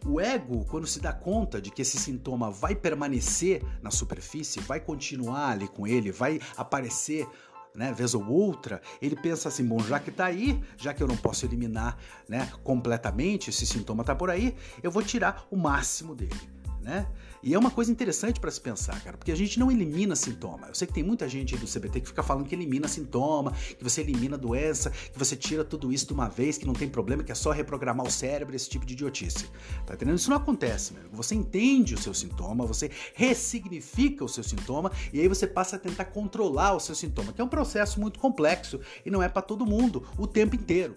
o 0.05 0.20
ego, 0.20 0.64
quando 0.64 0.85
se 0.85 0.98
dá 0.98 1.12
conta 1.12 1.62
de 1.62 1.70
que 1.70 1.81
esse 1.81 1.96
sintoma 1.96 2.51
vai 2.51 2.75
permanecer 2.75 3.62
na 3.81 3.92
superfície, 3.92 4.59
vai 4.59 4.81
continuar 4.81 5.51
ali 5.51 5.68
com 5.68 5.87
ele, 5.87 6.11
vai 6.11 6.40
aparecer 6.57 7.25
né, 7.72 7.92
vez 7.92 8.14
ou 8.14 8.29
outra, 8.29 8.83
ele 9.01 9.14
pensa 9.14 9.48
assim, 9.48 9.64
bom, 9.64 9.79
já 9.79 10.01
que 10.01 10.11
tá 10.11 10.25
aí, 10.27 10.61
já 10.77 10.92
que 10.92 11.01
eu 11.01 11.07
não 11.07 11.16
posso 11.16 11.46
eliminar, 11.46 11.96
né, 12.29 12.51
completamente 12.64 13.48
esse 13.48 13.64
sintoma 13.64 14.03
tá 14.03 14.12
por 14.12 14.29
aí, 14.29 14.57
eu 14.83 14.90
vou 14.90 15.05
tirar 15.05 15.46
o 15.53 15.57
máximo 15.57 16.16
dele, 16.16 16.51
né? 16.81 17.07
E 17.42 17.55
é 17.55 17.59
uma 17.59 17.72
coisa 17.72 17.90
interessante 17.90 18.38
para 18.38 18.52
se 18.52 18.61
pensar, 18.61 19.02
cara, 19.02 19.16
porque 19.16 19.33
a 19.33 19.37
gente 19.37 19.59
não 19.59 19.68
elimina 19.68 20.14
sintoma. 20.14 20.68
Eu 20.68 20.74
sei 20.76 20.87
que 20.87 20.94
tem 20.94 21.02
muita 21.02 21.28
gente 21.28 21.57
do 21.57 21.66
CBT 21.66 22.00
que 22.00 22.07
fica 22.07 22.22
falando 22.22 22.46
que 22.46 22.55
elimina 22.55 22.87
sintoma, 22.87 23.50
que 23.50 23.83
você 23.83 24.00
elimina 24.00 24.38
doença, 24.38 24.90
que 24.90 25.18
você 25.18 25.35
tira 25.35 25.64
tudo 25.64 25.92
isso 25.92 26.07
de 26.07 26.12
uma 26.12 26.28
vez, 26.28 26.57
que 26.57 26.64
não 26.64 26.72
tem 26.72 26.88
problema, 26.88 27.24
que 27.24 27.33
é 27.33 27.35
só 27.35 27.50
reprogramar 27.50 28.07
o 28.07 28.11
cérebro, 28.11 28.55
esse 28.55 28.70
tipo 28.70 28.87
de 28.87 28.92
idiotice. 28.92 29.48
Tá 29.85 29.94
entendendo? 29.94 30.18
Isso 30.18 30.31
não 30.31 30.37
acontece, 30.37 30.94
meu. 30.94 31.02
Você 31.11 31.35
entende 31.35 31.94
o 31.94 31.98
seu 31.98 32.14
sintoma, 32.14 32.64
você 32.64 32.92
ressignifica 33.14 34.24
o 34.24 34.28
seu 34.28 34.44
sintoma 34.44 34.92
e 35.12 35.20
aí 35.20 35.26
você 35.26 35.46
passa 35.46 35.74
a 35.74 35.78
tentar 35.81 36.05
controlar 36.07 36.74
o 36.74 36.81
seu 36.81 36.94
sintoma, 36.94 37.33
que 37.33 37.40
é 37.40 37.44
um 37.44 37.48
processo 37.48 38.00
muito 38.00 38.20
complexo 38.20 38.78
e 39.05 39.11
não 39.11 39.20
é 39.20 39.28
para 39.28 39.42
todo 39.42 39.66
mundo 39.66 40.07
o 40.16 40.28
tempo 40.28 40.55
inteiro. 40.55 40.94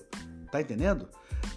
Tá 0.52 0.62
entendendo? 0.62 1.10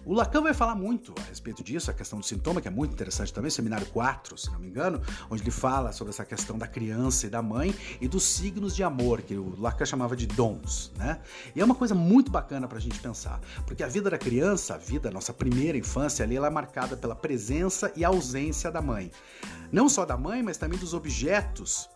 O 0.04 0.14
Lacan 0.14 0.42
vai 0.42 0.54
falar 0.54 0.74
muito 0.74 1.14
a 1.18 1.22
respeito 1.22 1.62
disso, 1.62 1.90
a 1.90 1.94
questão 1.94 2.18
do 2.18 2.24
sintoma, 2.24 2.60
que 2.60 2.68
é 2.68 2.70
muito 2.70 2.92
interessante 2.92 3.32
também, 3.32 3.50
seminário 3.50 3.86
4, 3.86 4.36
se 4.38 4.50
não 4.50 4.58
me 4.58 4.68
engano, 4.68 5.00
onde 5.30 5.42
ele 5.42 5.50
fala 5.50 5.92
sobre 5.92 6.10
essa 6.10 6.24
questão 6.24 6.56
da 6.58 6.66
criança 6.66 7.26
e 7.26 7.30
da 7.30 7.42
mãe 7.42 7.74
e 8.00 8.08
dos 8.08 8.22
signos 8.22 8.74
de 8.74 8.82
amor, 8.82 9.22
que 9.22 9.36
o 9.36 9.58
Lacan 9.58 9.86
chamava 9.86 10.16
de 10.16 10.26
dons, 10.26 10.92
né? 10.96 11.20
E 11.54 11.60
é 11.60 11.64
uma 11.64 11.74
coisa 11.74 11.94
muito 11.94 12.30
bacana 12.30 12.66
para 12.66 12.78
a 12.78 12.80
gente 12.80 12.98
pensar, 12.98 13.40
porque 13.66 13.82
a 13.82 13.88
vida 13.88 14.10
da 14.10 14.18
criança, 14.18 14.74
a 14.74 14.78
vida, 14.78 15.08
a 15.08 15.12
nossa 15.12 15.32
primeira 15.32 15.76
infância 15.76 16.24
ali, 16.24 16.36
ela 16.36 16.46
é 16.46 16.50
marcada 16.50 16.96
pela 16.96 17.14
presença 17.14 17.92
e 17.96 18.04
ausência 18.04 18.70
da 18.70 18.80
mãe. 18.80 19.10
Não 19.70 19.88
só 19.88 20.04
da 20.04 20.16
mãe, 20.16 20.42
mas 20.42 20.56
também 20.56 20.78
dos 20.78 20.94
objetos 20.94 21.88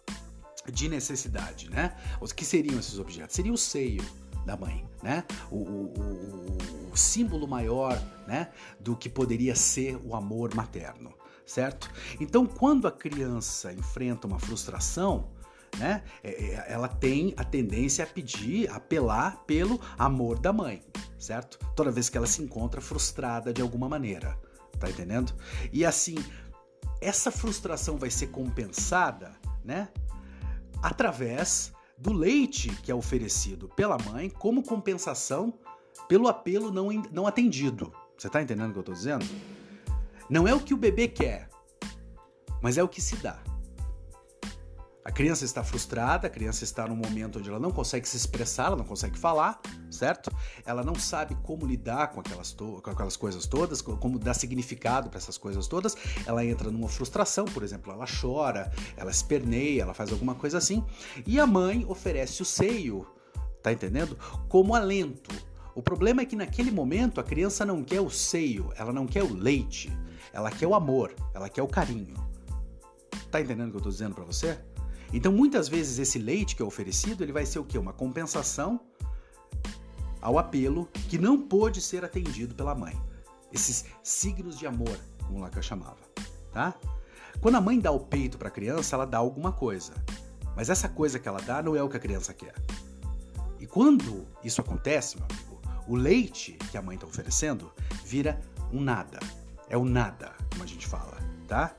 de 0.70 0.88
necessidade, 0.88 1.70
né? 1.70 1.96
Os 2.20 2.32
que 2.32 2.44
seriam 2.44 2.78
esses 2.78 2.98
objetos? 2.98 3.34
Seria 3.34 3.52
o 3.52 3.58
seio, 3.58 4.04
da 4.44 4.56
mãe, 4.56 4.84
né? 5.02 5.24
O, 5.50 5.56
o, 5.56 5.92
o, 5.96 6.92
o, 6.92 6.96
símbolo 6.96 7.46
maior, 7.46 8.00
né, 8.26 8.50
do 8.78 8.96
que 8.96 9.08
poderia 9.08 9.54
ser 9.54 9.96
o 10.04 10.14
amor 10.14 10.54
materno, 10.54 11.12
certo? 11.46 11.90
Então, 12.20 12.46
quando 12.46 12.86
a 12.86 12.92
criança 12.92 13.72
enfrenta 13.72 14.26
uma 14.26 14.38
frustração, 14.38 15.30
né, 15.78 16.02
é, 16.22 16.30
é, 16.30 16.72
ela 16.72 16.88
tem 16.88 17.34
a 17.36 17.44
tendência 17.44 18.04
a 18.04 18.06
pedir, 18.06 18.70
a 18.70 18.76
apelar 18.76 19.42
pelo 19.46 19.80
amor 19.98 20.38
da 20.38 20.52
mãe, 20.52 20.82
certo? 21.18 21.58
Toda 21.74 21.90
vez 21.90 22.08
que 22.08 22.16
ela 22.16 22.26
se 22.26 22.42
encontra 22.42 22.80
frustrada 22.80 23.52
de 23.52 23.62
alguma 23.62 23.88
maneira, 23.88 24.38
tá 24.78 24.90
entendendo? 24.90 25.32
E 25.72 25.84
assim, 25.84 26.16
essa 27.00 27.30
frustração 27.30 27.96
vai 27.96 28.10
ser 28.10 28.28
compensada, 28.28 29.32
né, 29.64 29.88
através 30.82 31.72
do 32.02 32.12
leite 32.12 32.68
que 32.82 32.90
é 32.90 32.94
oferecido 32.94 33.68
pela 33.68 33.96
mãe 33.96 34.28
como 34.28 34.64
compensação 34.64 35.54
pelo 36.08 36.26
apelo 36.26 36.72
não, 36.72 36.88
não 37.12 37.28
atendido. 37.28 37.92
Você 38.18 38.26
está 38.26 38.42
entendendo 38.42 38.70
o 38.70 38.72
que 38.72 38.78
eu 38.78 38.80
estou 38.80 38.94
dizendo? 38.94 39.24
Não 40.28 40.48
é 40.48 40.52
o 40.52 40.58
que 40.58 40.74
o 40.74 40.76
bebê 40.76 41.06
quer, 41.06 41.48
mas 42.60 42.76
é 42.76 42.82
o 42.82 42.88
que 42.88 43.00
se 43.00 43.14
dá. 43.16 43.40
A 45.04 45.10
criança 45.10 45.44
está 45.44 45.64
frustrada, 45.64 46.28
a 46.28 46.30
criança 46.30 46.62
está 46.62 46.86
num 46.86 46.94
momento 46.94 47.40
onde 47.40 47.48
ela 47.48 47.58
não 47.58 47.72
consegue 47.72 48.08
se 48.08 48.16
expressar, 48.16 48.66
ela 48.66 48.76
não 48.76 48.84
consegue 48.84 49.18
falar, 49.18 49.60
certo? 49.90 50.30
Ela 50.64 50.84
não 50.84 50.94
sabe 50.94 51.34
como 51.42 51.66
lidar 51.66 52.12
com 52.12 52.20
aquelas, 52.20 52.52
com 52.52 52.88
aquelas 52.88 53.16
coisas 53.16 53.44
todas, 53.44 53.82
como 53.82 54.16
dar 54.16 54.34
significado 54.34 55.10
para 55.10 55.18
essas 55.18 55.36
coisas 55.36 55.66
todas. 55.66 55.96
Ela 56.24 56.44
entra 56.44 56.70
numa 56.70 56.88
frustração, 56.88 57.46
por 57.46 57.64
exemplo, 57.64 57.92
ela 57.92 58.06
chora, 58.06 58.70
ela 58.96 59.10
esperneia, 59.10 59.82
ela 59.82 59.92
faz 59.92 60.12
alguma 60.12 60.36
coisa 60.36 60.58
assim. 60.58 60.84
E 61.26 61.40
a 61.40 61.46
mãe 61.48 61.84
oferece 61.88 62.40
o 62.40 62.44
seio, 62.44 63.04
tá 63.60 63.72
entendendo? 63.72 64.16
Como 64.48 64.72
alento. 64.72 65.34
O 65.74 65.82
problema 65.82 66.22
é 66.22 66.24
que 66.24 66.36
naquele 66.36 66.70
momento 66.70 67.20
a 67.20 67.24
criança 67.24 67.66
não 67.66 67.82
quer 67.82 68.00
o 68.00 68.10
seio, 68.10 68.72
ela 68.76 68.92
não 68.92 69.06
quer 69.08 69.24
o 69.24 69.34
leite, 69.34 69.90
ela 70.32 70.50
quer 70.50 70.68
o 70.68 70.76
amor, 70.76 71.12
ela 71.34 71.48
quer 71.48 71.62
o 71.62 71.66
carinho. 71.66 72.14
Tá 73.32 73.40
entendendo 73.40 73.68
o 73.68 73.70
que 73.72 73.78
eu 73.78 73.82
tô 73.82 73.88
dizendo 73.88 74.14
para 74.14 74.24
você? 74.24 74.60
Então, 75.12 75.30
muitas 75.30 75.68
vezes 75.68 75.98
esse 75.98 76.18
leite 76.18 76.56
que 76.56 76.62
é 76.62 76.64
oferecido, 76.64 77.22
ele 77.22 77.32
vai 77.32 77.44
ser 77.44 77.58
o 77.58 77.64
quê? 77.64 77.78
Uma 77.78 77.92
compensação 77.92 78.80
ao 80.20 80.38
apelo 80.38 80.88
que 81.08 81.18
não 81.18 81.40
pôde 81.40 81.80
ser 81.80 82.04
atendido 82.04 82.54
pela 82.54 82.74
mãe. 82.74 82.98
Esses 83.52 83.84
signos 84.02 84.58
de 84.58 84.66
amor, 84.66 84.96
como 85.26 85.40
Lacan 85.40 85.60
chamava, 85.60 85.98
tá? 86.52 86.74
Quando 87.40 87.56
a 87.56 87.60
mãe 87.60 87.78
dá 87.78 87.90
o 87.90 88.00
peito 88.00 88.38
para 88.38 88.48
a 88.48 88.50
criança, 88.50 88.94
ela 88.96 89.04
dá 89.04 89.18
alguma 89.18 89.52
coisa. 89.52 89.92
Mas 90.56 90.70
essa 90.70 90.88
coisa 90.88 91.18
que 91.18 91.28
ela 91.28 91.40
dá 91.40 91.62
não 91.62 91.74
é 91.74 91.82
o 91.82 91.88
que 91.88 91.96
a 91.96 92.00
criança 92.00 92.32
quer. 92.32 92.54
E 93.58 93.66
quando 93.66 94.26
isso 94.42 94.60
acontece, 94.60 95.16
meu 95.16 95.26
amigo, 95.26 95.60
o 95.88 95.96
leite 95.96 96.52
que 96.70 96.78
a 96.78 96.82
mãe 96.82 96.94
está 96.94 97.06
oferecendo 97.06 97.72
vira 98.04 98.40
um 98.72 98.80
nada. 98.80 99.18
É 99.68 99.76
o 99.76 99.84
nada, 99.84 100.32
como 100.50 100.62
a 100.62 100.66
gente 100.66 100.86
fala, 100.86 101.18
tá? 101.48 101.74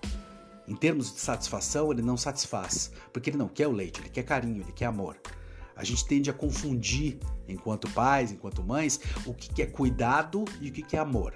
Em 0.68 0.76
termos 0.76 1.14
de 1.14 1.20
satisfação, 1.20 1.92
ele 1.92 2.02
não 2.02 2.16
satisfaz, 2.16 2.92
porque 3.12 3.30
ele 3.30 3.38
não 3.38 3.48
quer 3.48 3.68
o 3.68 3.72
leite, 3.72 4.00
ele 4.00 4.10
quer 4.10 4.24
carinho, 4.24 4.62
ele 4.62 4.72
quer 4.72 4.86
amor. 4.86 5.18
A 5.76 5.84
gente 5.84 6.06
tende 6.06 6.30
a 6.30 6.34
confundir, 6.34 7.18
enquanto 7.48 7.90
pais, 7.92 8.32
enquanto 8.32 8.64
mães, 8.64 9.00
o 9.26 9.34
que 9.34 9.62
é 9.62 9.66
cuidado 9.66 10.46
e 10.62 10.70
o 10.70 10.72
que 10.72 10.96
é 10.96 11.00
amor. 11.00 11.34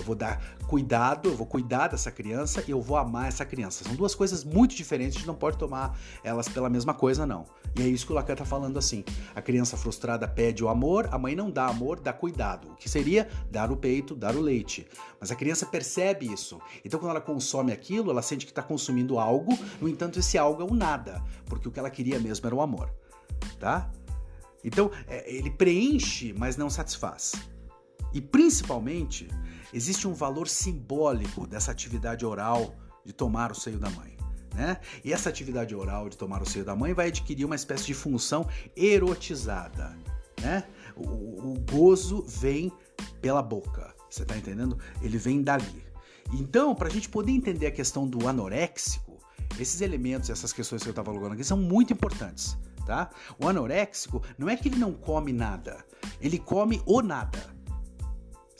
Eu 0.00 0.04
vou 0.04 0.14
dar 0.14 0.42
cuidado, 0.66 1.28
eu 1.28 1.36
vou 1.36 1.46
cuidar 1.46 1.88
dessa 1.88 2.10
criança 2.10 2.64
e 2.66 2.70
eu 2.70 2.80
vou 2.80 2.96
amar 2.96 3.28
essa 3.28 3.44
criança. 3.44 3.84
São 3.84 3.94
duas 3.94 4.14
coisas 4.14 4.42
muito 4.42 4.74
diferentes, 4.74 5.16
a 5.16 5.18
gente 5.18 5.26
não 5.26 5.34
pode 5.34 5.58
tomar 5.58 5.98
elas 6.24 6.48
pela 6.48 6.68
mesma 6.68 6.94
coisa, 6.94 7.26
não. 7.26 7.44
E 7.76 7.82
é 7.82 7.86
isso 7.86 8.06
que 8.06 8.12
o 8.12 8.14
Lacan 8.14 8.32
está 8.32 8.44
falando 8.44 8.78
assim. 8.78 9.04
A 9.34 9.42
criança 9.42 9.76
frustrada 9.76 10.26
pede 10.26 10.64
o 10.64 10.68
amor, 10.68 11.08
a 11.12 11.18
mãe 11.18 11.36
não 11.36 11.50
dá 11.50 11.66
amor, 11.66 12.00
dá 12.00 12.12
cuidado. 12.12 12.68
O 12.72 12.74
que 12.74 12.88
seria 12.88 13.28
dar 13.50 13.70
o 13.70 13.76
peito, 13.76 14.14
dar 14.14 14.34
o 14.34 14.40
leite. 14.40 14.86
Mas 15.20 15.30
a 15.30 15.34
criança 15.34 15.66
percebe 15.66 16.32
isso. 16.32 16.60
Então, 16.84 16.98
quando 16.98 17.10
ela 17.10 17.20
consome 17.20 17.72
aquilo, 17.72 18.10
ela 18.10 18.22
sente 18.22 18.46
que 18.46 18.52
está 18.52 18.62
consumindo 18.62 19.18
algo, 19.18 19.56
no 19.80 19.88
entanto, 19.88 20.18
esse 20.18 20.38
algo 20.38 20.62
é 20.62 20.64
o 20.64 20.74
nada, 20.74 21.22
porque 21.46 21.68
o 21.68 21.70
que 21.70 21.78
ela 21.78 21.90
queria 21.90 22.18
mesmo 22.18 22.46
era 22.46 22.54
o 22.54 22.60
amor. 22.60 22.90
Tá? 23.58 23.90
Então, 24.64 24.90
é, 25.06 25.32
ele 25.32 25.50
preenche, 25.50 26.34
mas 26.36 26.56
não 26.56 26.68
satisfaz. 26.68 27.32
E 28.12 28.20
principalmente, 28.20 29.28
existe 29.72 30.06
um 30.06 30.14
valor 30.14 30.48
simbólico 30.48 31.46
dessa 31.46 31.70
atividade 31.70 32.24
oral 32.24 32.74
de 33.04 33.12
tomar 33.12 33.52
o 33.52 33.54
seio 33.54 33.78
da 33.78 33.90
mãe. 33.90 34.16
Né? 34.54 34.78
E 35.04 35.12
essa 35.12 35.28
atividade 35.28 35.74
oral 35.74 36.08
de 36.08 36.16
tomar 36.16 36.42
o 36.42 36.46
seio 36.46 36.64
da 36.64 36.74
mãe 36.74 36.92
vai 36.92 37.08
adquirir 37.08 37.44
uma 37.44 37.54
espécie 37.54 37.86
de 37.86 37.94
função 37.94 38.48
erotizada. 38.76 39.96
Né? 40.40 40.64
O, 40.96 41.52
o 41.52 41.64
gozo 41.70 42.22
vem 42.26 42.72
pela 43.20 43.42
boca, 43.42 43.94
você 44.08 44.22
está 44.22 44.36
entendendo? 44.36 44.78
Ele 45.00 45.18
vem 45.18 45.42
dali. 45.42 45.84
Então, 46.32 46.74
para 46.74 46.88
a 46.88 46.90
gente 46.90 47.08
poder 47.08 47.32
entender 47.32 47.66
a 47.66 47.70
questão 47.70 48.06
do 48.06 48.28
anoréxico, 48.28 49.18
esses 49.58 49.80
elementos, 49.80 50.30
essas 50.30 50.52
questões 50.52 50.82
que 50.82 50.88
eu 50.88 50.92
estava 50.92 51.12
falando 51.12 51.32
aqui 51.32 51.44
são 51.44 51.56
muito 51.56 51.92
importantes. 51.92 52.56
Tá? 52.86 53.10
O 53.38 53.46
anoréxico 53.46 54.22
não 54.38 54.48
é 54.48 54.56
que 54.56 54.68
ele 54.68 54.76
não 54.76 54.92
come 54.92 55.32
nada, 55.32 55.84
ele 56.20 56.38
come 56.38 56.82
o 56.86 57.02
nada. 57.02 57.54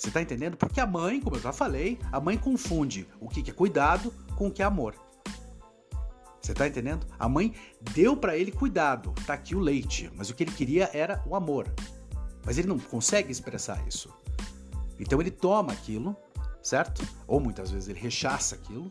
Você 0.01 0.09
está 0.09 0.23
entendendo? 0.23 0.57
Porque 0.57 0.81
a 0.81 0.87
mãe, 0.87 1.21
como 1.21 1.37
eu 1.37 1.41
já 1.43 1.53
falei, 1.53 1.99
a 2.11 2.19
mãe 2.19 2.39
confunde 2.39 3.07
o 3.21 3.29
que 3.29 3.51
é 3.51 3.53
cuidado 3.53 4.11
com 4.35 4.47
o 4.47 4.51
que 4.51 4.63
é 4.63 4.65
amor. 4.65 4.95
Você 6.41 6.53
está 6.53 6.67
entendendo? 6.67 7.07
A 7.19 7.29
mãe 7.29 7.55
deu 7.93 8.17
para 8.17 8.35
ele 8.35 8.51
cuidado, 8.51 9.13
tá 9.27 9.35
aqui 9.35 9.55
o 9.55 9.59
leite, 9.59 10.11
mas 10.17 10.31
o 10.31 10.35
que 10.35 10.43
ele 10.43 10.53
queria 10.53 10.89
era 10.95 11.23
o 11.27 11.37
amor. 11.37 11.71
Mas 12.47 12.57
ele 12.57 12.67
não 12.67 12.79
consegue 12.79 13.31
expressar 13.31 13.87
isso. 13.87 14.09
Então 14.99 15.21
ele 15.21 15.31
toma 15.31 15.75
aquilo, 15.75 16.17
certo? 16.63 17.07
Ou 17.27 17.39
muitas 17.39 17.71
vezes 17.71 17.91
ele 17.91 18.01
rechaça 18.01 18.55
aquilo 18.55 18.91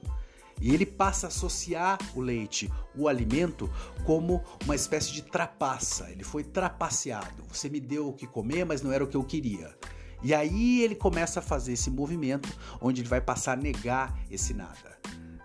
e 0.62 0.76
ele 0.76 0.86
passa 0.86 1.26
a 1.26 1.30
associar 1.30 1.98
o 2.14 2.22
leite, 2.22 2.72
o 2.96 3.08
alimento, 3.08 3.68
como 4.06 4.44
uma 4.64 4.76
espécie 4.76 5.12
de 5.12 5.24
trapaça. 5.24 6.08
Ele 6.12 6.24
foi 6.24 6.44
trapaceado. 6.44 7.44
Você 7.52 7.68
me 7.68 7.80
deu 7.80 8.10
o 8.10 8.14
que 8.14 8.28
comer, 8.28 8.64
mas 8.64 8.84
não 8.84 8.92
era 8.92 9.04
o 9.04 9.08
que 9.08 9.18
eu 9.18 9.24
queria. 9.24 9.76
E 10.22 10.34
aí 10.34 10.82
ele 10.82 10.96
começa 10.96 11.40
a 11.40 11.44
fazer 11.44 11.74
esse 11.74 11.90
movimento 11.90 12.50
onde 12.82 13.02
ele 13.02 13.10
vai 13.10 13.22
passar 13.22 13.54
a 13.54 13.62
negar 13.62 14.18
esse 14.30 14.54
nada. 14.54 15.00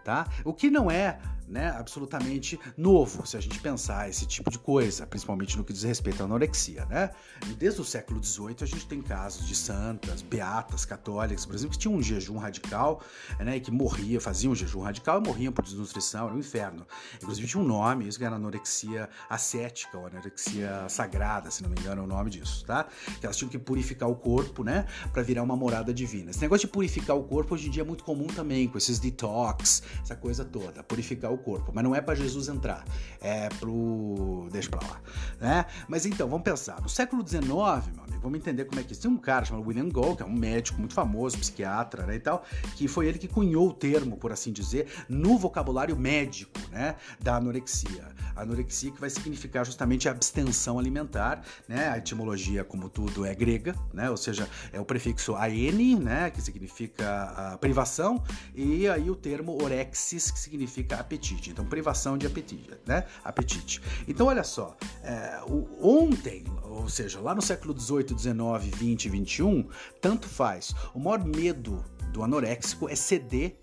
Tá? 0.04 0.26
O 0.44 0.52
que 0.52 0.70
não 0.70 0.90
é 0.90 1.18
né, 1.46 1.70
absolutamente 1.70 2.58
novo, 2.76 3.26
se 3.26 3.36
a 3.36 3.40
gente 3.40 3.60
pensar 3.60 4.08
esse 4.08 4.26
tipo 4.26 4.50
de 4.50 4.58
coisa, 4.58 5.06
principalmente 5.06 5.56
no 5.56 5.64
que 5.64 5.72
diz 5.72 5.82
respeito 5.82 6.22
à 6.22 6.24
anorexia. 6.24 6.84
Né? 6.86 7.10
Desde 7.58 7.80
o 7.80 7.84
século 7.84 8.22
XVIII 8.22 8.56
a 8.62 8.66
gente 8.66 8.86
tem 8.86 9.02
casos 9.02 9.46
de 9.46 9.54
santas, 9.54 10.22
beatas, 10.22 10.84
católicas, 10.84 11.44
por 11.44 11.54
exemplo, 11.54 11.72
que 11.72 11.78
tinham 11.78 11.94
um 11.94 12.02
jejum 12.02 12.38
radical 12.38 13.02
né, 13.38 13.56
e 13.56 13.60
que 13.60 13.70
morria, 13.70 14.20
faziam 14.20 14.52
um 14.52 14.54
jejum 14.54 14.80
radical 14.80 15.20
e 15.20 15.26
morriam 15.26 15.52
por 15.52 15.64
desnutrição, 15.64 16.26
era 16.26 16.34
um 16.34 16.38
inferno. 16.38 16.86
Inclusive 17.16 17.46
tinha 17.46 17.62
um 17.62 17.66
nome, 17.66 18.08
isso 18.08 18.18
que 18.18 18.24
era 18.24 18.36
anorexia 18.36 19.08
ascética 19.28 19.98
ou 19.98 20.06
anorexia 20.06 20.88
sagrada, 20.88 21.50
se 21.50 21.62
não 21.62 21.70
me 21.70 21.78
engano 21.78 22.02
é 22.02 22.04
o 22.04 22.06
nome 22.06 22.30
disso, 22.30 22.64
tá? 22.64 22.86
Que 23.20 23.26
elas 23.26 23.36
tinham 23.36 23.50
que 23.50 23.58
purificar 23.58 24.08
o 24.08 24.14
corpo, 24.14 24.64
né, 24.64 24.86
para 25.12 25.22
virar 25.22 25.42
uma 25.42 25.56
morada 25.56 25.92
divina. 25.92 26.30
Esse 26.30 26.40
negócio 26.40 26.66
de 26.66 26.72
purificar 26.72 27.16
o 27.16 27.24
corpo 27.24 27.54
hoje 27.54 27.68
em 27.68 27.70
dia 27.70 27.82
é 27.82 27.86
muito 27.86 28.04
comum 28.04 28.26
também, 28.26 28.68
com 28.68 28.78
esses 28.78 28.98
detox, 28.98 29.82
essa 30.02 30.16
coisa 30.16 30.44
toda, 30.44 30.82
purificar 30.82 31.33
o 31.34 31.38
corpo, 31.38 31.72
mas 31.74 31.84
não 31.84 31.94
é 31.94 32.00
para 32.00 32.14
Jesus 32.14 32.48
entrar, 32.48 32.84
é 33.20 33.48
pro. 33.60 34.48
deixa 34.50 34.70
pra 34.70 34.80
lá, 34.86 35.00
né? 35.40 35.66
Mas 35.88 36.06
então, 36.06 36.28
vamos 36.28 36.44
pensar, 36.44 36.80
no 36.80 36.88
século 36.88 37.26
XIX, 37.26 37.42
meu 37.42 38.04
amigo, 38.04 38.20
vamos 38.22 38.38
entender 38.38 38.64
como 38.64 38.80
é 38.80 38.84
que 38.84 38.92
isso. 38.92 39.02
Tem 39.02 39.10
um 39.10 39.16
cara 39.16 39.44
chamado 39.44 39.66
William 39.66 39.88
Gall, 39.88 40.16
que 40.16 40.22
é 40.22 40.26
um 40.26 40.32
médico 40.32 40.78
muito 40.78 40.94
famoso, 40.94 41.36
psiquiatra, 41.38 42.06
né, 42.06 42.16
e 42.16 42.20
tal, 42.20 42.44
que 42.76 42.88
foi 42.88 43.06
ele 43.06 43.18
que 43.18 43.28
cunhou 43.28 43.68
o 43.68 43.72
termo, 43.72 44.16
por 44.16 44.32
assim 44.32 44.52
dizer, 44.52 44.86
no 45.08 45.36
vocabulário 45.36 45.96
médico, 45.96 46.58
né, 46.70 46.96
da 47.20 47.36
anorexia. 47.36 48.14
A 48.36 48.42
anorexia 48.42 48.90
que 48.90 49.00
vai 49.00 49.10
significar 49.10 49.64
justamente 49.64 50.08
a 50.08 50.12
abstenção 50.12 50.78
alimentar, 50.78 51.42
né? 51.68 51.88
A 51.88 51.98
etimologia, 51.98 52.64
como 52.64 52.88
tudo, 52.88 53.24
é 53.24 53.32
grega, 53.34 53.76
né? 53.92 54.10
Ou 54.10 54.16
seja, 54.16 54.48
é 54.72 54.80
o 54.80 54.84
prefixo 54.84 55.36
an, 55.36 56.00
né, 56.00 56.30
que 56.30 56.42
significa 56.42 57.56
privação, 57.60 58.22
e 58.54 58.88
aí 58.88 59.08
o 59.10 59.14
termo 59.14 59.62
orexis, 59.62 60.30
que 60.30 60.38
significa 60.38 60.96
apetite 60.96 61.23
apetite. 61.24 61.50
Então, 61.50 61.64
privação 61.64 62.18
de 62.18 62.26
apetite, 62.26 62.70
né? 62.86 63.04
Apetite. 63.24 63.80
Então, 64.06 64.26
olha 64.26 64.44
só, 64.44 64.76
é, 65.02 65.40
o, 65.46 65.66
ontem 65.80 66.44
ou 66.74 66.88
seja, 66.88 67.20
lá 67.20 67.34
no 67.34 67.40
século 67.40 67.72
18, 67.72 68.14
19, 68.14 68.70
20, 68.70 69.08
21, 69.08 69.68
tanto 70.00 70.28
faz. 70.28 70.74
O 70.92 70.98
maior 70.98 71.24
medo 71.24 71.84
do 72.12 72.22
anoréxico 72.22 72.88
é 72.88 72.96
ceder 72.96 73.56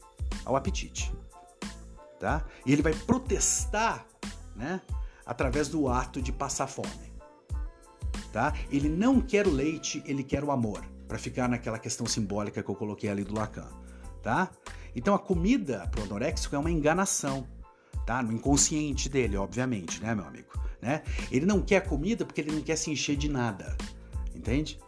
ao 0.45 0.55
apetite, 0.55 1.13
tá? 2.19 2.45
E 2.65 2.71
ele 2.71 2.81
vai 2.81 2.93
protestar, 2.93 4.05
né, 4.55 4.81
através 5.25 5.67
do 5.67 5.89
ato 5.89 6.21
de 6.21 6.31
passar 6.31 6.67
fome, 6.67 7.13
tá? 8.31 8.53
Ele 8.71 8.87
não 8.87 9.19
quer 9.19 9.45
o 9.45 9.51
leite, 9.51 10.01
ele 10.05 10.23
quer 10.23 10.43
o 10.43 10.51
amor, 10.51 10.83
para 11.07 11.19
ficar 11.19 11.49
naquela 11.49 11.77
questão 11.77 12.07
simbólica 12.07 12.63
que 12.63 12.69
eu 12.69 12.75
coloquei 12.75 13.09
ali 13.09 13.25
do 13.25 13.35
Lacan, 13.35 13.67
tá? 14.23 14.49
Então 14.95 15.13
a 15.13 15.19
comida 15.19 15.87
pro 15.91 16.03
anoréxico 16.03 16.55
é 16.55 16.59
uma 16.59 16.71
enganação, 16.71 17.47
tá? 18.05 18.21
No 18.21 18.31
inconsciente 18.31 19.09
dele, 19.09 19.37
obviamente, 19.37 20.01
né, 20.01 20.13
meu 20.13 20.25
amigo? 20.25 20.49
Né? 20.81 21.03
Ele 21.31 21.45
não 21.45 21.61
quer 21.61 21.81
comida 21.81 22.25
porque 22.25 22.41
ele 22.41 22.51
não 22.51 22.61
quer 22.61 22.75
se 22.75 22.89
encher 22.89 23.15
de 23.15 23.29
nada, 23.29 23.77
entende? 24.35 24.79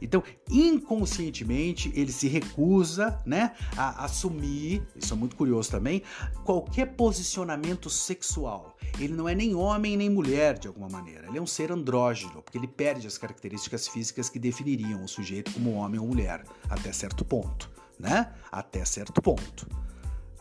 Então, 0.00 0.22
inconscientemente, 0.50 1.92
ele 1.94 2.12
se 2.12 2.28
recusa, 2.28 3.18
né, 3.26 3.54
a 3.76 4.04
assumir, 4.04 4.82
isso 4.96 5.12
é 5.12 5.16
muito 5.16 5.36
curioso 5.36 5.70
também, 5.70 6.02
qualquer 6.44 6.86
posicionamento 6.94 7.90
sexual. 7.90 8.76
Ele 8.98 9.14
não 9.14 9.28
é 9.28 9.34
nem 9.34 9.54
homem 9.54 9.96
nem 9.96 10.10
mulher 10.10 10.58
de 10.58 10.68
alguma 10.68 10.88
maneira. 10.88 11.26
Ele 11.28 11.38
é 11.38 11.42
um 11.42 11.46
ser 11.46 11.72
andrógeno, 11.72 12.42
porque 12.42 12.58
ele 12.58 12.66
perde 12.66 13.06
as 13.06 13.16
características 13.16 13.88
físicas 13.88 14.28
que 14.28 14.38
definiriam 14.38 15.04
o 15.04 15.08
sujeito 15.08 15.52
como 15.52 15.72
homem 15.72 16.00
ou 16.00 16.06
mulher 16.06 16.44
até 16.68 16.92
certo 16.92 17.24
ponto, 17.24 17.70
né? 18.02 18.32
Até 18.50 18.84
certo 18.84 19.22
ponto 19.22 19.66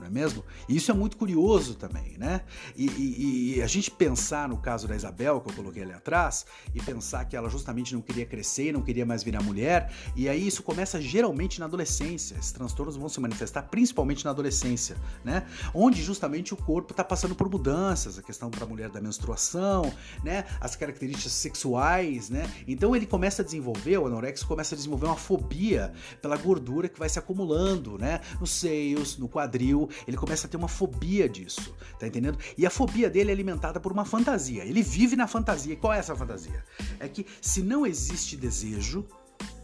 não 0.02 0.08
é 0.08 0.10
mesmo? 0.10 0.44
E 0.68 0.76
isso 0.76 0.90
é 0.90 0.94
muito 0.94 1.16
curioso 1.16 1.76
também, 1.76 2.18
né? 2.18 2.42
E, 2.76 2.88
e, 2.88 3.56
e, 3.58 3.62
a 3.62 3.68
gente 3.68 3.92
pensar 3.92 4.50
no 4.50 4.58
caso 4.58 4.88
da 4.88 4.96
Isabel, 4.96 5.40
que 5.40 5.52
eu 5.52 5.54
coloquei 5.54 5.84
ali 5.84 5.94
atrás, 5.94 6.46
e 6.74 6.82
pensar 6.82 7.26
que 7.26 7.36
ela 7.36 7.50
justamente 7.50 7.94
não 7.94 8.02
queria 8.02 8.26
crescer, 8.26 8.74
não 8.74 8.82
queria 8.82 9.06
mais 9.06 9.24
virar 9.24 9.44
mulher, 9.44 9.94
e 10.16 10.28
aí 10.28 10.48
isso 10.48 10.64
começa 10.64 11.00
geralmente 11.00 11.60
na 11.60 11.68
adolescência. 11.68 12.36
Esses 12.36 12.52
transtornos 12.52 12.98
vão 12.98 13.08
se 13.08 13.20
manifestar 13.20 13.64
principalmente 13.64 14.26
na 14.26 14.32
adolescência, 14.32 14.98
né? 15.24 15.46
Onde 15.74 16.02
justamente 16.02 16.54
o 16.54 16.58
corpo 16.58 16.92
está 16.92 17.04
passando 17.04 17.36
por 17.36 17.50
mudanças, 17.50 18.18
a 18.18 18.24
questão 18.24 18.50
para 18.50 18.66
a 18.66 18.68
mulher 18.68 18.90
da 18.90 19.00
menstruação, 19.00 19.94
né? 20.24 20.46
As 20.60 20.76
características 20.76 21.34
sexuais, 21.34 22.30
né? 22.30 22.52
Então 22.68 22.96
ele 22.96 23.06
começa 23.06 23.44
a 23.44 23.46
desenvolver, 23.46 24.00
o 24.00 24.08
anorexo 24.08 24.48
começa 24.48 24.74
a 24.74 24.78
desenvolver 24.78 25.06
uma 25.06 25.16
fobia 25.16 25.94
pela 26.22 26.38
gordura 26.38 26.90
que 26.90 26.98
vai 26.98 27.08
se 27.08 27.20
acumulando, 27.20 28.00
né? 28.00 28.22
Nos 28.40 28.50
seios, 28.50 29.18
no 29.18 29.30
quadril, 29.30 29.90
ele 30.08 30.18
começa 30.18 30.48
a 30.48 30.50
ter 30.50 30.58
uma 30.58 30.68
fobia 30.68 31.28
disso, 31.28 31.76
tá 32.00 32.08
entendendo? 32.08 32.38
E 32.58 32.66
a 32.66 32.70
fobia 32.70 33.10
dele 33.10 33.30
é 33.30 33.34
alimentada 33.34 33.80
por 33.80 33.92
uma 33.92 34.06
fantasia. 34.06 34.64
Ele 34.64 34.82
vive 34.82 35.16
na 35.16 35.28
fantasia. 35.28 35.74
E 35.74 35.78
qual 35.78 35.94
é 35.94 36.00
essa 36.00 36.16
fantasia? 36.16 36.64
É 37.00 37.08
que 37.08 37.26
se 37.42 37.62
não 37.62 37.86
existe 37.86 38.36
desejo, 38.36 39.06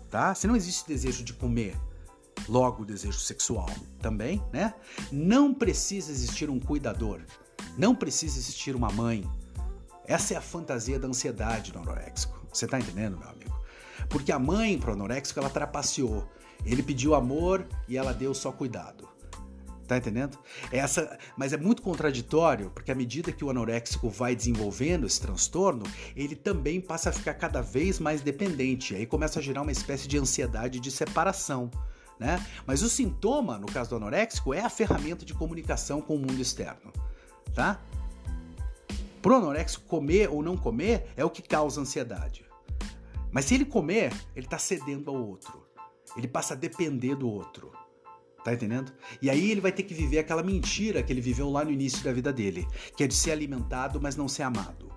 tá? 0.09 0.33
Se 0.33 0.47
não 0.47 0.55
existe 0.55 0.87
desejo 0.87 1.23
de 1.23 1.33
comer, 1.33 1.75
logo 2.47 2.83
o 2.83 2.85
desejo 2.85 3.19
sexual 3.19 3.69
também, 4.01 4.41
né? 4.51 4.73
Não 5.11 5.53
precisa 5.53 6.11
existir 6.11 6.49
um 6.49 6.59
cuidador, 6.59 7.21
não 7.77 7.95
precisa 7.95 8.37
existir 8.37 8.75
uma 8.75 8.91
mãe. 8.91 9.29
Essa 10.05 10.35
é 10.35 10.37
a 10.37 10.41
fantasia 10.41 10.97
da 10.97 11.07
ansiedade 11.07 11.71
do 11.71 11.79
anoréxico. 11.79 12.39
Você 12.51 12.65
tá 12.65 12.79
entendendo, 12.79 13.17
meu 13.17 13.27
amigo? 13.29 13.55
Porque 14.09 14.31
a 14.31 14.39
mãe 14.39 14.77
pro 14.77 14.93
anoréxico 14.93 15.39
ela 15.39 15.49
trapaceou. 15.49 16.27
Ele 16.65 16.81
pediu 16.81 17.13
amor 17.13 17.67
e 17.87 17.97
ela 17.97 18.13
deu 18.13 18.33
só 18.33 18.51
cuidado. 18.51 19.07
Tá 19.87 19.95
entendendo? 19.95 20.37
Essa, 20.69 21.17
mas 21.37 21.53
é 21.53 21.57
muito 21.57 21.81
contraditório, 21.81 22.69
porque 22.71 22.91
à 22.91 22.95
medida 22.95 23.31
que 23.31 23.45
o 23.45 23.49
anoréxico 23.49 24.09
vai 24.09 24.35
desenvolvendo 24.35 25.07
esse 25.07 25.21
transtorno, 25.21 25.85
ele 26.13 26.35
também 26.35 26.81
passa 26.81 27.09
a 27.09 27.13
ficar 27.13 27.35
cada 27.35 27.61
vez 27.61 27.97
mais 27.97 28.21
dependente. 28.21 28.93
Aí 28.93 29.05
começa 29.05 29.39
a 29.39 29.41
gerar 29.41 29.61
uma 29.61 29.71
espécie 29.71 30.05
de 30.05 30.17
ansiedade 30.17 30.81
de 30.81 30.91
separação. 30.91 31.71
Né? 32.19 32.45
Mas 32.65 32.81
o 32.81 32.89
sintoma, 32.89 33.57
no 33.57 33.67
caso 33.67 33.91
do 33.91 33.95
anoréxico, 33.95 34.53
é 34.53 34.59
a 34.59 34.69
ferramenta 34.69 35.23
de 35.23 35.33
comunicação 35.33 36.01
com 36.01 36.15
o 36.15 36.19
mundo 36.19 36.41
externo. 36.41 36.91
Tá? 37.55 37.79
Pro 39.21 39.35
anoréxico, 39.35 39.85
comer 39.85 40.29
ou 40.29 40.43
não 40.43 40.57
comer 40.57 41.13
é 41.15 41.23
o 41.23 41.29
que 41.29 41.41
causa 41.41 41.79
ansiedade. 41.79 42.45
Mas 43.31 43.45
se 43.45 43.55
ele 43.55 43.65
comer, 43.65 44.11
ele 44.35 44.47
está 44.47 44.57
cedendo 44.57 45.09
ao 45.09 45.15
outro. 45.15 45.65
Ele 46.17 46.27
passa 46.27 46.55
a 46.55 46.57
depender 46.57 47.15
do 47.15 47.29
outro. 47.29 47.71
Tá 48.43 48.53
entendendo? 48.53 48.93
E 49.21 49.29
aí 49.29 49.51
ele 49.51 49.61
vai 49.61 49.71
ter 49.71 49.83
que 49.83 49.93
viver 49.93 50.19
aquela 50.19 50.43
mentira 50.43 51.03
que 51.03 51.11
ele 51.11 51.21
viveu 51.21 51.49
lá 51.49 51.65
no 51.65 51.71
início 51.71 52.03
da 52.03 52.13
vida 52.13 52.31
dele, 52.31 52.65
que 52.95 53.03
é 53.03 53.07
de 53.07 53.13
ser 53.13 53.31
alimentado, 53.31 53.99
mas 54.01 54.15
não 54.15 54.27
ser 54.27 54.43
amado. 54.43 54.96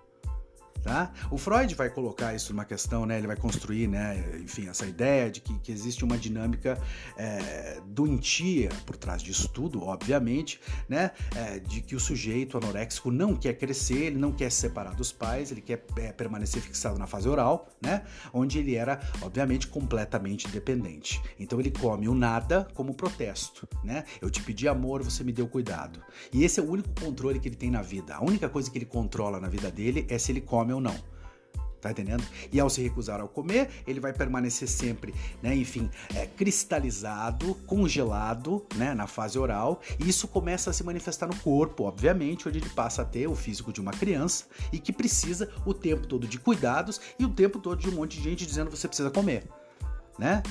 Tá? 0.82 1.12
O 1.30 1.36
Freud 1.36 1.74
vai 1.74 1.90
colocar 1.90 2.34
isso 2.34 2.52
numa 2.52 2.64
questão, 2.64 3.04
né? 3.04 3.18
ele 3.18 3.26
vai 3.26 3.36
construir, 3.36 3.86
né? 3.86 4.24
enfim, 4.42 4.68
essa 4.68 4.86
ideia 4.86 5.30
de 5.30 5.40
que, 5.40 5.58
que 5.58 5.70
existe 5.70 6.04
uma 6.04 6.16
dinâmica 6.16 6.80
é, 7.16 7.80
doentia 7.86 8.70
por 8.86 8.96
trás 8.96 9.22
disso 9.22 9.48
tudo, 9.48 9.82
obviamente, 9.84 10.60
né? 10.88 11.10
É, 11.34 11.58
de 11.58 11.80
que 11.80 11.94
o 11.94 12.00
sujeito 12.00 12.56
anoréxico 12.56 13.10
não 13.10 13.36
quer 13.36 13.54
crescer, 13.54 14.04
ele 14.04 14.18
não 14.18 14.32
quer 14.32 14.50
se 14.50 14.60
separar 14.60 14.94
dos 14.94 15.12
pais, 15.12 15.50
ele 15.50 15.60
quer 15.60 15.84
é, 15.96 16.12
permanecer 16.12 16.62
fixado 16.62 16.98
na 16.98 17.06
fase 17.06 17.28
oral, 17.28 17.68
né? 17.80 18.02
onde 18.32 18.58
ele 18.58 18.74
era, 18.74 19.00
obviamente, 19.22 19.66
completamente 19.66 20.48
dependente. 20.48 21.20
Então 21.38 21.58
ele 21.60 21.70
come 21.70 22.08
o 22.08 22.14
nada 22.14 22.68
como 22.74 22.94
protesto. 22.94 23.68
Né? 23.84 24.04
Eu 24.20 24.30
te 24.30 24.42
pedi 24.42 24.68
amor, 24.68 25.02
você 25.02 25.24
me 25.24 25.32
deu 25.32 25.48
cuidado. 25.48 26.02
E 26.32 26.44
esse 26.44 26.60
é 26.60 26.62
o 26.62 26.70
único 26.70 26.88
controle 27.00 27.38
que 27.38 27.48
ele 27.48 27.56
tem 27.56 27.70
na 27.70 27.82
vida. 27.82 28.14
A 28.14 28.24
única 28.24 28.48
coisa 28.48 28.70
que 28.70 28.78
ele 28.78 28.86
controla 28.86 29.40
na 29.40 29.48
vida 29.48 29.70
dele 29.70 30.06
é 30.08 30.18
se 30.18 30.32
ele 30.32 30.40
come 30.40 30.69
ou 30.72 30.80
não. 30.80 31.10
Tá 31.80 31.90
entendendo? 31.90 32.22
E 32.52 32.60
ao 32.60 32.68
se 32.68 32.82
recusar 32.82 33.22
ao 33.22 33.28
comer, 33.28 33.70
ele 33.86 34.00
vai 34.00 34.12
permanecer 34.12 34.68
sempre, 34.68 35.14
né, 35.42 35.56
enfim, 35.56 35.88
é, 36.14 36.26
cristalizado, 36.26 37.54
congelado, 37.66 38.66
né, 38.76 38.92
na 38.92 39.06
fase 39.06 39.38
oral, 39.38 39.80
e 39.98 40.06
isso 40.06 40.28
começa 40.28 40.68
a 40.68 40.72
se 40.74 40.84
manifestar 40.84 41.26
no 41.26 41.34
corpo, 41.36 41.84
obviamente, 41.84 42.46
onde 42.46 42.58
ele 42.58 42.68
passa 42.68 43.00
a 43.00 43.04
ter 43.04 43.26
o 43.28 43.34
físico 43.34 43.72
de 43.72 43.80
uma 43.80 43.92
criança 43.92 44.44
e 44.70 44.78
que 44.78 44.92
precisa 44.92 45.50
o 45.64 45.72
tempo 45.72 46.06
todo 46.06 46.28
de 46.28 46.38
cuidados 46.38 47.00
e 47.18 47.24
o 47.24 47.30
tempo 47.30 47.58
todo 47.58 47.80
de 47.80 47.88
um 47.88 47.92
monte 47.92 48.18
de 48.18 48.24
gente 48.24 48.44
dizendo 48.44 48.70
você 48.70 48.86
precisa 48.86 49.10
comer, 49.10 49.48
né? 50.18 50.42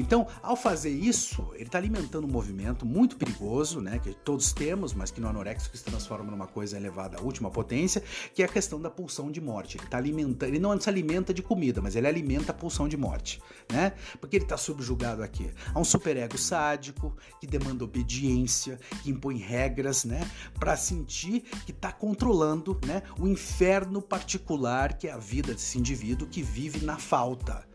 Então, 0.00 0.26
ao 0.42 0.56
fazer 0.56 0.90
isso, 0.90 1.50
ele 1.54 1.64
está 1.64 1.78
alimentando 1.78 2.26
um 2.26 2.30
movimento 2.30 2.86
muito 2.86 3.16
perigoso, 3.16 3.80
né, 3.80 3.98
que 3.98 4.14
todos 4.14 4.52
temos, 4.52 4.92
mas 4.92 5.10
que 5.10 5.20
no 5.20 5.28
anoréxico 5.28 5.76
se 5.76 5.84
transforma 5.84 6.30
numa 6.30 6.46
coisa 6.46 6.76
elevada 6.76 7.18
à 7.18 7.22
última 7.22 7.50
potência, 7.50 8.02
que 8.34 8.42
é 8.42 8.46
a 8.46 8.48
questão 8.48 8.80
da 8.80 8.90
pulsão 8.90 9.30
de 9.30 9.40
morte. 9.40 9.76
Ele 9.76 9.86
tá 9.86 9.98
alimentando, 9.98 10.48
ele 10.48 10.58
não 10.58 10.78
se 10.80 10.88
alimenta 10.88 11.34
de 11.34 11.42
comida, 11.42 11.80
mas 11.80 11.96
ele 11.96 12.06
alimenta 12.06 12.52
a 12.52 12.54
pulsão 12.54 12.88
de 12.88 12.96
morte, 12.96 13.40
né? 13.70 13.92
Porque 14.20 14.36
ele 14.36 14.44
está 14.44 14.56
subjugado 14.56 15.22
aqui 15.22 15.50
a 15.74 15.78
um 15.78 15.84
superego 15.84 16.38
sádico 16.38 17.16
que 17.40 17.46
demanda 17.46 17.84
obediência, 17.84 18.78
que 19.02 19.10
impõe 19.10 19.36
regras, 19.36 20.04
né, 20.04 20.28
para 20.58 20.76
sentir 20.76 21.42
que 21.64 21.72
está 21.72 21.92
controlando, 21.92 22.78
né, 22.86 23.02
o 23.18 23.26
inferno 23.26 24.00
particular 24.00 24.96
que 24.96 25.08
é 25.08 25.12
a 25.12 25.18
vida 25.18 25.52
desse 25.52 25.78
indivíduo 25.78 26.28
que 26.28 26.42
vive 26.42 26.84
na 26.84 26.96
falta 26.96 27.69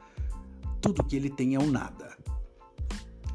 tudo 0.86 1.04
que 1.04 1.16
ele 1.16 1.32
tem 1.32 1.56
é 1.56 1.60
o 1.60 1.66
nada. 1.66 2.16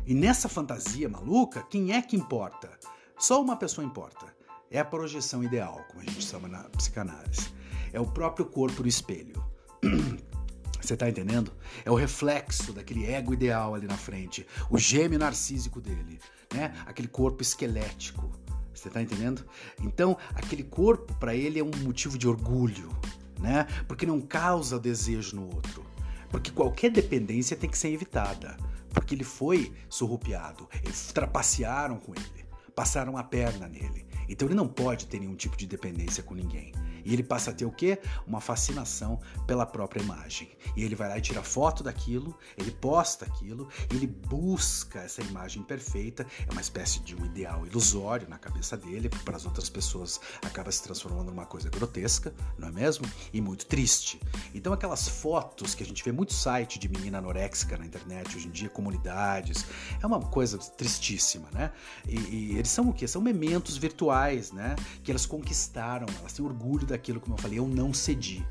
E 0.06 0.14
nessa 0.14 0.48
fantasia 0.48 1.08
maluca, 1.08 1.64
quem 1.64 1.92
é 1.92 2.00
que 2.00 2.14
importa? 2.14 2.70
Só 3.18 3.42
uma 3.42 3.56
pessoa 3.56 3.84
importa. 3.84 4.32
É 4.70 4.78
a 4.78 4.84
projeção 4.84 5.42
ideal, 5.42 5.84
como 5.88 6.00
a 6.00 6.04
gente 6.04 6.22
chama 6.22 6.46
na 6.46 6.62
psicanálise. 6.70 7.52
É 7.92 7.98
o 7.98 8.06
próprio 8.06 8.46
corpo 8.46 8.82
no 8.82 8.88
espelho. 8.88 9.44
Você 10.80 10.96
tá 10.96 11.10
entendendo? 11.10 11.52
É 11.84 11.90
o 11.90 11.96
reflexo 11.96 12.72
daquele 12.72 13.04
ego 13.04 13.34
ideal 13.34 13.74
ali 13.74 13.88
na 13.88 13.96
frente, 13.96 14.46
o 14.70 14.78
gêmeo 14.78 15.18
narcísico 15.18 15.80
dele, 15.80 16.20
né? 16.54 16.72
Aquele 16.86 17.08
corpo 17.08 17.42
esquelético. 17.42 18.30
Você 18.72 18.88
tá 18.88 19.02
entendendo? 19.02 19.44
Então, 19.80 20.16
aquele 20.36 20.62
corpo 20.62 21.12
para 21.16 21.34
ele 21.34 21.58
é 21.58 21.64
um 21.64 21.70
motivo 21.82 22.16
de 22.16 22.28
orgulho, 22.28 22.96
né? 23.40 23.66
Porque 23.88 24.06
não 24.06 24.20
causa 24.20 24.78
desejo 24.78 25.34
no 25.34 25.46
outro. 25.46 25.89
Porque 26.30 26.50
qualquer 26.50 26.90
dependência 26.90 27.56
tem 27.56 27.68
que 27.68 27.78
ser 27.78 27.92
evitada. 27.92 28.56
Porque 28.90 29.14
ele 29.14 29.24
foi 29.24 29.72
surrupiado, 29.88 30.68
eles 30.82 31.12
trapacearam 31.12 31.96
com 31.98 32.12
ele, 32.14 32.44
passaram 32.74 33.16
a 33.16 33.22
perna 33.22 33.68
nele. 33.68 34.06
Então 34.28 34.48
ele 34.48 34.54
não 34.54 34.66
pode 34.66 35.06
ter 35.06 35.20
nenhum 35.20 35.34
tipo 35.34 35.56
de 35.56 35.66
dependência 35.66 36.22
com 36.22 36.34
ninguém. 36.34 36.72
E 37.04 37.12
ele 37.12 37.22
passa 37.22 37.50
a 37.50 37.54
ter 37.54 37.64
o 37.64 37.70
quê? 37.70 37.98
Uma 38.26 38.40
fascinação 38.40 39.20
pela 39.46 39.66
própria 39.66 40.02
imagem. 40.02 40.50
E 40.76 40.84
ele 40.84 40.94
vai 40.94 41.08
lá 41.08 41.18
e 41.18 41.20
tira 41.20 41.42
foto 41.42 41.82
daquilo, 41.82 42.36
ele 42.56 42.70
posta 42.70 43.24
aquilo, 43.24 43.68
ele 43.92 44.06
busca 44.06 45.00
essa 45.00 45.22
imagem 45.22 45.62
perfeita, 45.62 46.26
é 46.46 46.52
uma 46.52 46.60
espécie 46.60 47.00
de 47.00 47.14
um 47.14 47.24
ideal 47.24 47.66
ilusório 47.66 48.28
na 48.28 48.38
cabeça 48.38 48.76
dele, 48.76 49.08
para 49.24 49.36
as 49.36 49.44
outras 49.44 49.68
pessoas 49.68 50.20
acaba 50.44 50.70
se 50.70 50.82
transformando 50.82 51.30
numa 51.30 51.46
coisa 51.46 51.68
grotesca, 51.68 52.32
não 52.58 52.68
é 52.68 52.72
mesmo? 52.72 53.06
E 53.32 53.40
muito 53.40 53.66
triste. 53.66 54.20
Então 54.54 54.72
aquelas 54.72 55.08
fotos 55.08 55.74
que 55.74 55.82
a 55.82 55.86
gente 55.86 56.04
vê 56.04 56.12
muito 56.12 56.32
site 56.32 56.78
de 56.78 56.88
menina 56.88 57.18
anoréxica 57.18 57.76
na 57.76 57.86
internet 57.86 58.36
hoje 58.36 58.48
em 58.48 58.50
dia, 58.50 58.68
comunidades, 58.68 59.64
é 60.02 60.06
uma 60.06 60.20
coisa 60.20 60.58
tristíssima, 60.58 61.48
né? 61.52 61.72
E, 62.06 62.18
e 62.18 62.58
eles 62.58 62.68
são 62.68 62.88
o 62.88 62.92
quê? 62.92 63.06
São 63.06 63.20
mementos 63.20 63.76
virtuais, 63.76 64.52
né? 64.52 64.76
Que 65.02 65.10
elas 65.10 65.26
conquistaram, 65.26 66.06
elas 66.18 66.32
têm 66.32 66.44
orgulho 66.44 66.86
daquilo, 66.90 67.20
como 67.20 67.34
eu 67.34 67.38
falei, 67.38 67.58
eu 67.58 67.66
não 67.66 67.92
cedi. 67.92 68.46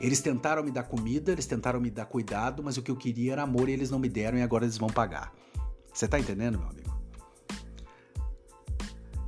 Eles 0.00 0.20
tentaram 0.20 0.62
me 0.62 0.70
dar 0.70 0.84
comida, 0.84 1.32
eles 1.32 1.46
tentaram 1.46 1.80
me 1.80 1.90
dar 1.90 2.06
cuidado, 2.06 2.62
mas 2.62 2.76
o 2.76 2.82
que 2.82 2.90
eu 2.90 2.96
queria 2.96 3.32
era 3.32 3.42
amor 3.42 3.68
e 3.68 3.72
eles 3.72 3.90
não 3.90 3.98
me 3.98 4.08
deram 4.08 4.38
e 4.38 4.42
agora 4.42 4.64
eles 4.64 4.78
vão 4.78 4.88
pagar. 4.88 5.34
Você 5.92 6.06
tá 6.06 6.18
entendendo, 6.18 6.58
meu 6.58 6.68
amigo? 6.68 6.96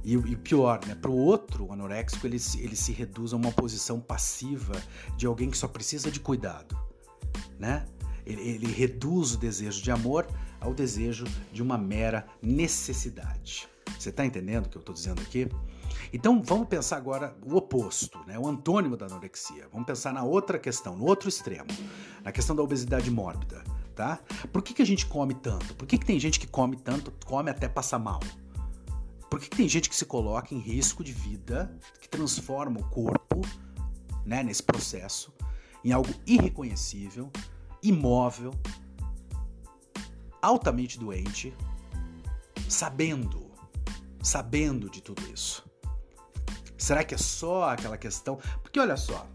E, 0.05 0.15
e 0.15 0.37
pior, 0.37 0.81
né? 0.87 0.95
Para 0.95 1.11
o 1.11 1.17
outro, 1.17 1.67
o 1.67 1.73
anoréxico, 1.73 2.27
ele, 2.27 2.39
ele 2.59 2.77
se 2.77 2.93
reduz 2.93 3.33
a 3.33 3.37
uma 3.37 3.53
posição 3.53 4.01
passiva 4.01 4.81
de 5.17 5.27
alguém 5.27 5.51
que 5.51 5.59
só 5.59 5.69
precisa 5.69 6.11
de 6.11 6.21
cuidado, 6.21 6.79
né? 7.59 7.85
Ele, 8.25 8.41
ele 8.41 8.67
reduz 8.67 9.35
o 9.35 9.39
desejo 9.39 9.83
de 9.83 9.91
amor 9.91 10.27
ao 10.61 10.73
desejo 10.73 11.25
de 11.53 11.63
uma 11.63 11.77
mera 11.77 12.27
necessidade. 12.41 13.69
Você 13.99 14.11
está 14.11 14.25
entendendo 14.25 14.67
o 14.67 14.69
que 14.69 14.77
eu 14.77 14.81
estou 14.81 14.95
dizendo 14.95 15.21
aqui? 15.21 15.49
Então 16.13 16.43
vamos 16.43 16.69
pensar 16.69 16.97
agora 16.97 17.37
o 17.45 17.57
oposto, 17.57 18.19
né? 18.27 18.39
o 18.39 18.47
antônimo 18.47 18.97
da 18.97 19.07
anorexia. 19.07 19.69
Vamos 19.73 19.87
pensar 19.87 20.13
na 20.13 20.23
outra 20.23 20.59
questão, 20.59 20.97
no 20.97 21.05
outro 21.05 21.29
extremo, 21.29 21.69
na 22.23 22.33
questão 22.33 22.55
da 22.55 22.63
obesidade 22.63 23.11
mórbida. 23.11 23.63
Tá? 23.95 24.19
Por 24.53 24.63
que, 24.63 24.73
que 24.73 24.83
a 24.83 24.87
gente 24.87 25.07
come 25.07 25.35
tanto? 25.35 25.75
Por 25.75 25.87
que, 25.87 25.99
que 25.99 26.07
tem 26.07 26.19
gente 26.19 26.41
que 26.41 26.47
come 26.47 26.77
tanto, 26.77 27.13
come 27.27 27.51
até 27.51 27.69
passar 27.69 27.99
mal? 27.99 28.21
Por 29.29 29.39
que, 29.39 29.49
que 29.49 29.57
tem 29.57 29.69
gente 29.69 29.89
que 29.89 29.95
se 29.95 30.05
coloca 30.05 30.55
em 30.55 30.59
risco 30.59 31.05
de 31.05 31.13
vida, 31.13 31.71
que 32.01 32.09
transforma 32.09 32.81
o 32.81 32.85
corpo 32.89 33.43
né, 34.25 34.43
nesse 34.43 34.63
processo 34.63 35.33
em 35.85 35.93
algo 35.93 36.11
irreconhecível, 36.27 37.31
imóvel, 37.83 38.53
altamente 40.43 40.99
doente, 40.99 41.55
sabendo, 42.69 43.51
sabendo 44.23 44.91
de 44.91 45.01
tudo 45.01 45.23
isso? 45.33 45.70
Será 46.81 47.05
que 47.05 47.15
é 47.15 47.19
só 47.19 47.69
aquela 47.71 47.99
questão? 47.99 48.39
Porque 48.63 48.81
olha 48.81 48.97
só, 48.97 49.27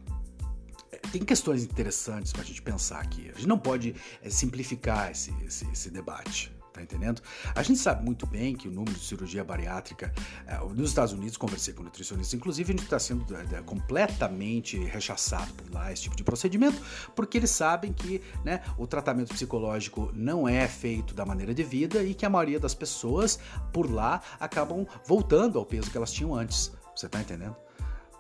é, 0.91 0.97
tem 0.97 1.23
questões 1.23 1.63
interessantes 1.63 2.33
para 2.33 2.41
a 2.41 2.45
gente 2.45 2.61
pensar 2.61 2.99
aqui. 2.99 3.29
A 3.29 3.33
gente 3.33 3.47
não 3.47 3.59
pode 3.59 3.95
é, 4.21 4.29
simplificar 4.31 5.11
esse, 5.11 5.31
esse, 5.45 5.65
esse 5.71 5.91
debate. 5.91 6.51
Tá 6.73 6.81
entendendo? 6.81 7.21
A 7.55 7.63
gente 7.63 7.79
sabe 7.79 8.03
muito 8.03 8.27
bem 8.27 8.53
que 8.53 8.67
o 8.67 8.71
número 8.71 8.93
de 8.97 9.05
cirurgia 9.05 9.45
bariátrica 9.45 10.13
é, 10.45 10.57
nos 10.57 10.89
Estados 10.89 11.13
Unidos, 11.13 11.37
conversei 11.37 11.73
com 11.73 11.81
nutricionistas, 11.81 12.33
inclusive 12.33 12.73
a 12.73 12.75
gente 12.75 12.83
está 12.83 12.99
sendo 12.99 13.25
é, 13.33 13.61
completamente 13.61 14.77
rechaçado 14.77 15.53
por 15.53 15.71
lá 15.71 15.89
esse 15.93 16.01
tipo 16.01 16.17
de 16.17 16.23
procedimento, 16.25 16.81
porque 17.15 17.37
eles 17.37 17.51
sabem 17.51 17.93
que 17.93 18.21
né, 18.43 18.61
o 18.77 18.85
tratamento 18.85 19.33
psicológico 19.33 20.11
não 20.13 20.49
é 20.49 20.67
feito 20.67 21.13
da 21.13 21.25
maneira 21.25 21.53
devida 21.53 22.03
e 22.03 22.13
que 22.13 22.25
a 22.25 22.29
maioria 22.29 22.59
das 22.59 22.75
pessoas 22.75 23.39
por 23.71 23.89
lá 23.89 24.21
acabam 24.37 24.85
voltando 25.05 25.57
ao 25.57 25.65
peso 25.65 25.89
que 25.89 25.95
elas 25.95 26.11
tinham 26.11 26.35
antes. 26.35 26.73
Você 26.95 27.09
tá 27.09 27.19
entendendo? 27.19 27.55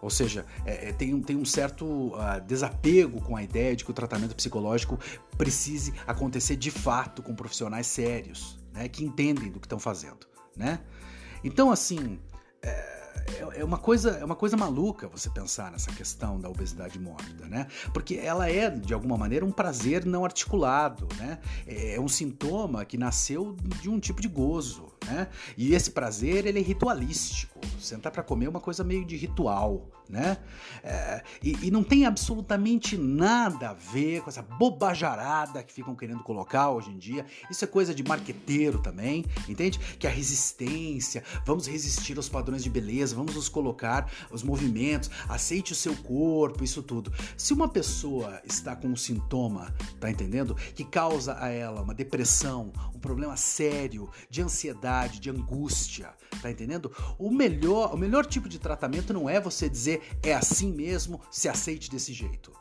Ou 0.01 0.09
seja, 0.09 0.45
é, 0.65 0.89
é, 0.89 0.93
tem, 0.93 1.19
tem 1.21 1.35
um 1.35 1.45
certo 1.45 1.85
uh, 1.85 2.39
desapego 2.45 3.21
com 3.21 3.35
a 3.35 3.41
ideia 3.41 3.75
de 3.75 3.83
que 3.83 3.89
o 3.89 3.93
tratamento 3.93 4.35
psicológico 4.35 4.99
precise 5.37 5.93
acontecer 6.05 6.55
de 6.57 6.69
fato 6.69 7.23
com 7.23 7.33
profissionais 7.33 7.87
sérios, 7.87 8.59
né, 8.71 8.87
que 8.87 9.03
entendem 9.03 9.51
do 9.51 9.59
que 9.59 9.65
estão 9.65 9.79
fazendo. 9.79 10.27
Né? 10.55 10.79
Então, 11.43 11.71
assim, 11.71 12.19
é, 12.61 12.94
é, 13.27 13.61
é, 13.61 13.63
uma 13.63 13.77
coisa, 13.77 14.11
é 14.11 14.25
uma 14.25 14.35
coisa 14.35 14.57
maluca 14.57 15.07
você 15.07 15.29
pensar 15.29 15.71
nessa 15.71 15.91
questão 15.91 16.39
da 16.39 16.49
obesidade 16.49 16.99
mórbida, 16.99 17.45
né? 17.47 17.67
Porque 17.93 18.15
ela 18.15 18.49
é, 18.49 18.69
de 18.69 18.93
alguma 18.93 19.17
maneira, 19.17 19.45
um 19.45 19.51
prazer 19.51 20.05
não 20.05 20.25
articulado, 20.25 21.07
né? 21.17 21.39
É, 21.67 21.95
é 21.95 21.99
um 21.99 22.07
sintoma 22.07 22.85
que 22.85 22.97
nasceu 22.97 23.55
de 23.81 23.89
um 23.89 23.99
tipo 23.99 24.21
de 24.21 24.27
gozo, 24.27 24.91
né? 25.05 25.27
E 25.57 25.73
esse 25.73 25.91
prazer, 25.91 26.45
ele 26.45 26.59
é 26.59 26.61
ritualístico. 26.61 27.59
Sentar 27.79 28.11
para 28.11 28.23
comer 28.23 28.45
é 28.45 28.49
uma 28.49 28.61
coisa 28.61 28.83
meio 28.83 29.05
de 29.05 29.15
ritual, 29.15 29.87
né? 30.09 30.37
É, 30.83 31.23
e, 31.41 31.67
e, 31.67 31.71
não 31.71 31.83
tem 31.83 32.05
absolutamente 32.05 32.97
nada 32.97 33.69
a 33.69 33.73
ver 33.73 34.21
com 34.21 34.29
essa 34.29 34.41
bobajarada 34.41 35.63
que 35.63 35.73
ficam 35.73 35.95
querendo 35.95 36.23
colocar 36.23 36.69
hoje 36.69 36.89
em 36.91 36.97
dia. 36.97 37.25
Isso 37.49 37.63
é 37.63 37.67
coisa 37.67 37.93
de 37.93 38.03
marqueteiro 38.03 38.79
também, 38.79 39.25
entende? 39.47 39.79
Que 39.99 40.07
a 40.07 40.09
resistência, 40.09 41.23
vamos 41.45 41.67
resistir 41.67 42.17
aos 42.17 42.29
padrões 42.29 42.63
de 42.63 42.69
beleza, 42.69 43.04
vamos 43.11 43.35
nos 43.35 43.49
colocar 43.49 44.11
os 44.31 44.43
movimentos, 44.43 45.09
aceite 45.27 45.71
o 45.71 45.75
seu 45.75 45.95
corpo, 45.95 46.63
isso 46.63 46.81
tudo. 46.83 47.11
Se 47.37 47.53
uma 47.53 47.67
pessoa 47.67 48.41
está 48.45 48.75
com 48.75 48.87
um 48.87 48.95
sintoma, 48.95 49.73
tá 49.99 50.09
entendendo? 50.09 50.55
Que 50.55 50.83
causa 50.83 51.37
a 51.39 51.49
ela 51.49 51.81
uma 51.81 51.93
depressão, 51.93 52.71
um 52.93 52.99
problema 52.99 53.35
sério 53.37 54.09
de 54.29 54.41
ansiedade, 54.41 55.19
de 55.19 55.29
angústia, 55.29 56.13
tá 56.41 56.49
entendendo? 56.49 56.91
O 57.17 57.31
melhor, 57.31 57.93
o 57.93 57.97
melhor 57.97 58.25
tipo 58.25 58.49
de 58.49 58.59
tratamento 58.59 59.13
não 59.13 59.29
é 59.29 59.39
você 59.39 59.69
dizer 59.69 60.01
é 60.23 60.33
assim 60.33 60.71
mesmo, 60.71 61.21
se 61.31 61.47
aceite 61.47 61.89
desse 61.89 62.13
jeito. 62.13 62.51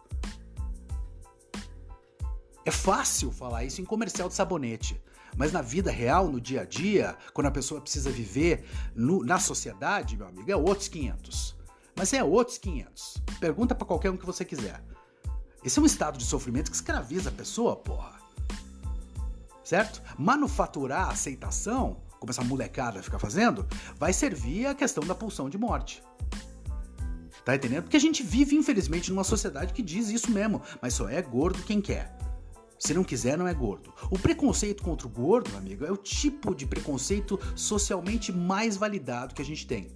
É 2.65 2.71
fácil 2.71 3.31
falar 3.31 3.65
isso 3.65 3.81
em 3.81 3.85
comercial 3.85 4.29
de 4.29 4.35
sabonete. 4.35 5.01
Mas 5.37 5.53
na 5.53 5.63
vida 5.63 5.91
real, 5.91 6.29
no 6.29 6.41
dia 6.41 6.63
a 6.63 6.65
dia, 6.65 7.17
quando 7.33 7.49
a 7.49 7.51
pessoa 7.51 7.81
precisa 7.81 8.11
viver 8.11 8.65
no, 8.95 9.25
na 9.25 9.39
sociedade, 9.39 10.17
meu 10.17 10.27
amigo, 10.27 10.51
é 10.51 10.57
outros 10.57 10.89
500. 10.89 11.57
Mas 11.97 12.13
é 12.13 12.23
outros 12.23 12.59
500. 12.59 13.23
Pergunta 13.41 13.75
para 13.75 13.87
qualquer 13.87 14.11
um 14.11 14.17
que 14.17 14.27
você 14.27 14.45
quiser. 14.45 14.83
Esse 15.65 15.79
é 15.79 15.83
um 15.83 15.87
estado 15.87 16.19
de 16.19 16.25
sofrimento 16.25 16.71
que 16.71 16.77
escraviza 16.77 17.31
a 17.31 17.33
pessoa, 17.33 17.77
porra. 17.77 18.15
Certo? 19.65 20.03
Manufaturar 20.19 21.09
a 21.09 21.13
aceitação, 21.13 22.03
como 22.21 22.31
essa 22.31 22.45
molecada 22.45 23.03
fica 23.03 23.19
fazendo, 23.19 23.67
vai 23.97 24.13
servir 24.13 24.67
a 24.67 24.75
questão 24.75 25.05
da 25.05 25.15
pulsão 25.15 25.49
de 25.49 25.57
morte. 25.57 26.03
Tá 27.45 27.55
entendendo? 27.55 27.85
Porque 27.85 27.97
a 27.97 28.01
gente 28.01 28.23
vive, 28.23 28.57
infelizmente, 28.57 29.11
numa 29.11 29.25
sociedade 29.25 29.73
que 29.73 29.83
diz 29.83 30.09
isso 30.09 30.31
mesmo, 30.31 30.63
mas 30.81 30.95
só 30.95 31.09
é 31.09 31.21
gordo 31.21 31.63
quem 31.63 31.81
quer. 31.81 32.17
Se 32.85 32.93
não 32.93 33.03
quiser, 33.03 33.39
não 33.39 33.49
é 33.49 33.55
gordo. 33.55 33.95
O 34.11 34.19
preconceito 34.19 34.83
contra 34.83 35.07
o 35.07 35.11
gordo, 35.11 35.57
amigo, 35.57 35.87
é 35.87 35.91
o 35.91 35.97
tipo 35.97 36.55
de 36.55 36.67
preconceito 36.67 37.41
socialmente 37.57 38.31
mais 38.31 38.77
validado 38.77 39.35
que 39.35 39.41
a 39.41 39.45
gente 39.45 39.67
tem. 39.67 39.89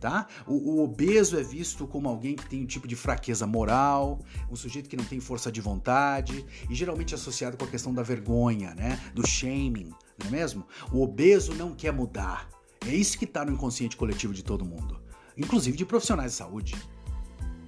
Tá? 0.00 0.26
O, 0.44 0.72
o, 0.72 0.82
obeso 0.82 1.38
é 1.38 1.42
visto 1.44 1.86
como 1.86 2.08
alguém 2.08 2.34
que 2.34 2.46
tem 2.46 2.64
um 2.64 2.66
tipo 2.66 2.88
de 2.88 2.96
fraqueza 2.96 3.46
moral, 3.46 4.18
um 4.50 4.56
sujeito 4.56 4.90
que 4.90 4.96
não 4.96 5.04
tem 5.04 5.20
força 5.20 5.52
de 5.52 5.60
vontade, 5.60 6.44
e 6.68 6.74
geralmente 6.74 7.14
associado 7.14 7.56
com 7.56 7.64
a 7.64 7.68
questão 7.68 7.94
da 7.94 8.02
vergonha, 8.02 8.74
né? 8.74 9.00
Do 9.14 9.24
shaming, 9.24 9.94
não 10.18 10.26
é 10.26 10.30
mesmo? 10.30 10.66
O 10.92 11.00
obeso 11.00 11.54
não 11.54 11.76
quer 11.76 11.92
mudar. 11.92 12.50
É 12.84 12.92
isso 12.92 13.16
que 13.16 13.24
está 13.24 13.44
no 13.44 13.52
inconsciente 13.52 13.96
coletivo 13.96 14.34
de 14.34 14.42
todo 14.42 14.64
mundo, 14.64 15.00
inclusive 15.38 15.76
de 15.76 15.86
profissionais 15.86 16.32
de 16.32 16.38
saúde 16.38 16.74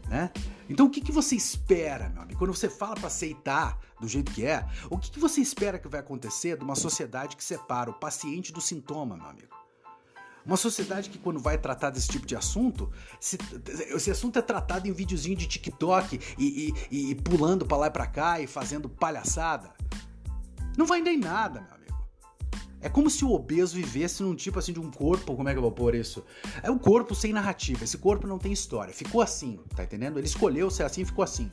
né? 0.09 0.31
Então 0.69 0.87
o 0.87 0.91
que, 0.91 1.01
que 1.01 1.13
você 1.13 1.37
espera, 1.37 2.09
meu 2.09 2.23
amigo? 2.23 2.39
Quando 2.39 2.55
você 2.55 2.69
fala 2.69 2.95
para 2.95 3.07
aceitar 3.07 3.79
do 4.01 4.09
jeito 4.09 4.33
que 4.33 4.45
é, 4.45 4.67
o 4.91 4.99
que, 4.99 5.11
que 5.11 5.21
você 5.21 5.41
espera 5.41 5.79
que 5.79 5.89
vai 5.89 6.01
acontecer 6.01 6.57
de 6.57 6.65
uma 6.65 6.75
sociedade 6.75 7.37
que 7.37 7.45
separa 7.45 7.91
o 7.91 7.95
paciente 7.95 8.53
do 8.53 8.61
sintoma, 8.61 9.17
meu 9.17 9.27
amigo? 9.27 9.57
Uma 10.45 10.57
sociedade 10.57 11.11
que, 11.11 11.19
quando 11.19 11.41
vai 11.41 11.59
tratar 11.59 11.91
desse 11.91 12.07
tipo 12.07 12.25
de 12.25 12.37
assunto, 12.37 12.89
se, 13.19 13.37
esse 13.91 14.13
assunto 14.13 14.39
é 14.39 14.43
tratado 14.43 14.87
em 14.87 14.93
videozinho 14.93 15.37
de 15.37 15.47
TikTok 15.47 16.21
e, 16.39 16.73
e, 16.89 17.11
e 17.11 17.15
pulando 17.17 17.67
para 17.67 17.77
lá 17.77 17.87
e 17.89 17.91
pra 17.91 18.07
cá 18.07 18.41
e 18.41 18.47
fazendo 18.47 18.89
palhaçada. 18.89 19.75
Não 20.77 20.87
vai 20.87 21.01
nem 21.01 21.19
nada, 21.19 21.63
meu 21.63 21.76
é 22.87 22.89
como 22.89 23.11
se 23.11 23.24
o 23.24 23.32
obeso 23.32 23.74
vivesse 23.74 24.22
num 24.22 24.37
tipo 24.37 24.61
assim 24.61 24.72
de 24.72 24.78
um 24.78 24.93
corpo, 24.93 25.34
como 25.34 25.49
é 25.49 25.53
que 25.53 25.59
eu 25.59 25.62
vou 25.62 25.72
pôr 25.72 25.97
isso? 25.97 26.24
É 26.62 26.70
um 26.70 26.78
corpo 26.78 27.16
sem 27.16 27.32
narrativa, 27.32 27.82
esse 27.82 27.99
corpo 27.99 28.28
não 28.28 28.39
tem 28.39 28.53
história. 28.53 28.95
Ficou 28.95 29.20
assim, 29.20 29.59
tá 29.74 29.82
entendendo? 29.82 30.20
Ele 30.20 30.26
escolheu 30.28 30.70
ser 30.70 30.84
assim 30.84 31.05
ficou 31.05 31.24
assim. 31.24 31.51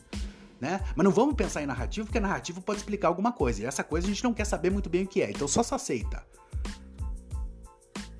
Né? 0.61 0.79
Mas 0.95 1.03
não 1.03 1.11
vamos 1.11 1.33
pensar 1.33 1.63
em 1.63 1.65
narrativa, 1.65 2.05
porque 2.05 2.19
a 2.19 2.21
narrativa 2.21 2.61
pode 2.61 2.81
explicar 2.81 3.07
alguma 3.07 3.31
coisa. 3.31 3.63
E 3.63 3.65
essa 3.65 3.83
coisa 3.83 4.05
a 4.05 4.09
gente 4.11 4.23
não 4.23 4.31
quer 4.31 4.45
saber 4.45 4.69
muito 4.69 4.91
bem 4.91 5.05
o 5.05 5.07
que 5.07 5.23
é, 5.23 5.31
então 5.31 5.47
só 5.47 5.63
se 5.63 5.73
aceita. 5.73 6.23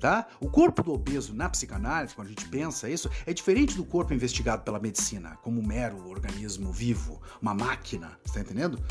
Tá? 0.00 0.26
O 0.40 0.50
corpo 0.50 0.82
do 0.82 0.92
obeso 0.92 1.32
na 1.32 1.48
psicanálise, 1.48 2.16
quando 2.16 2.26
a 2.26 2.30
gente 2.30 2.48
pensa 2.48 2.90
isso, 2.90 3.08
é 3.24 3.32
diferente 3.32 3.76
do 3.76 3.84
corpo 3.84 4.12
investigado 4.12 4.64
pela 4.64 4.80
medicina, 4.80 5.38
como 5.40 5.60
um 5.60 5.64
mero 5.64 6.10
organismo 6.10 6.72
vivo, 6.72 7.22
uma 7.40 7.54
máquina, 7.54 8.18
está 8.24 8.40
entendendo? 8.40 8.82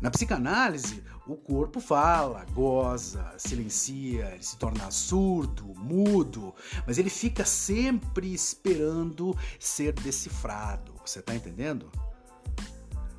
Na 0.00 0.10
psicanálise, 0.10 1.02
o 1.26 1.36
corpo 1.36 1.80
fala, 1.80 2.46
goza, 2.54 3.34
silencia, 3.36 4.30
ele 4.32 4.42
se 4.42 4.56
torna 4.56 4.90
surdo, 4.90 5.74
mudo, 5.76 6.54
mas 6.86 6.98
ele 6.98 7.10
fica 7.10 7.44
sempre 7.44 8.32
esperando 8.32 9.36
ser 9.58 9.92
decifrado. 9.92 10.94
Você 11.04 11.18
está 11.18 11.34
entendendo? 11.34 11.90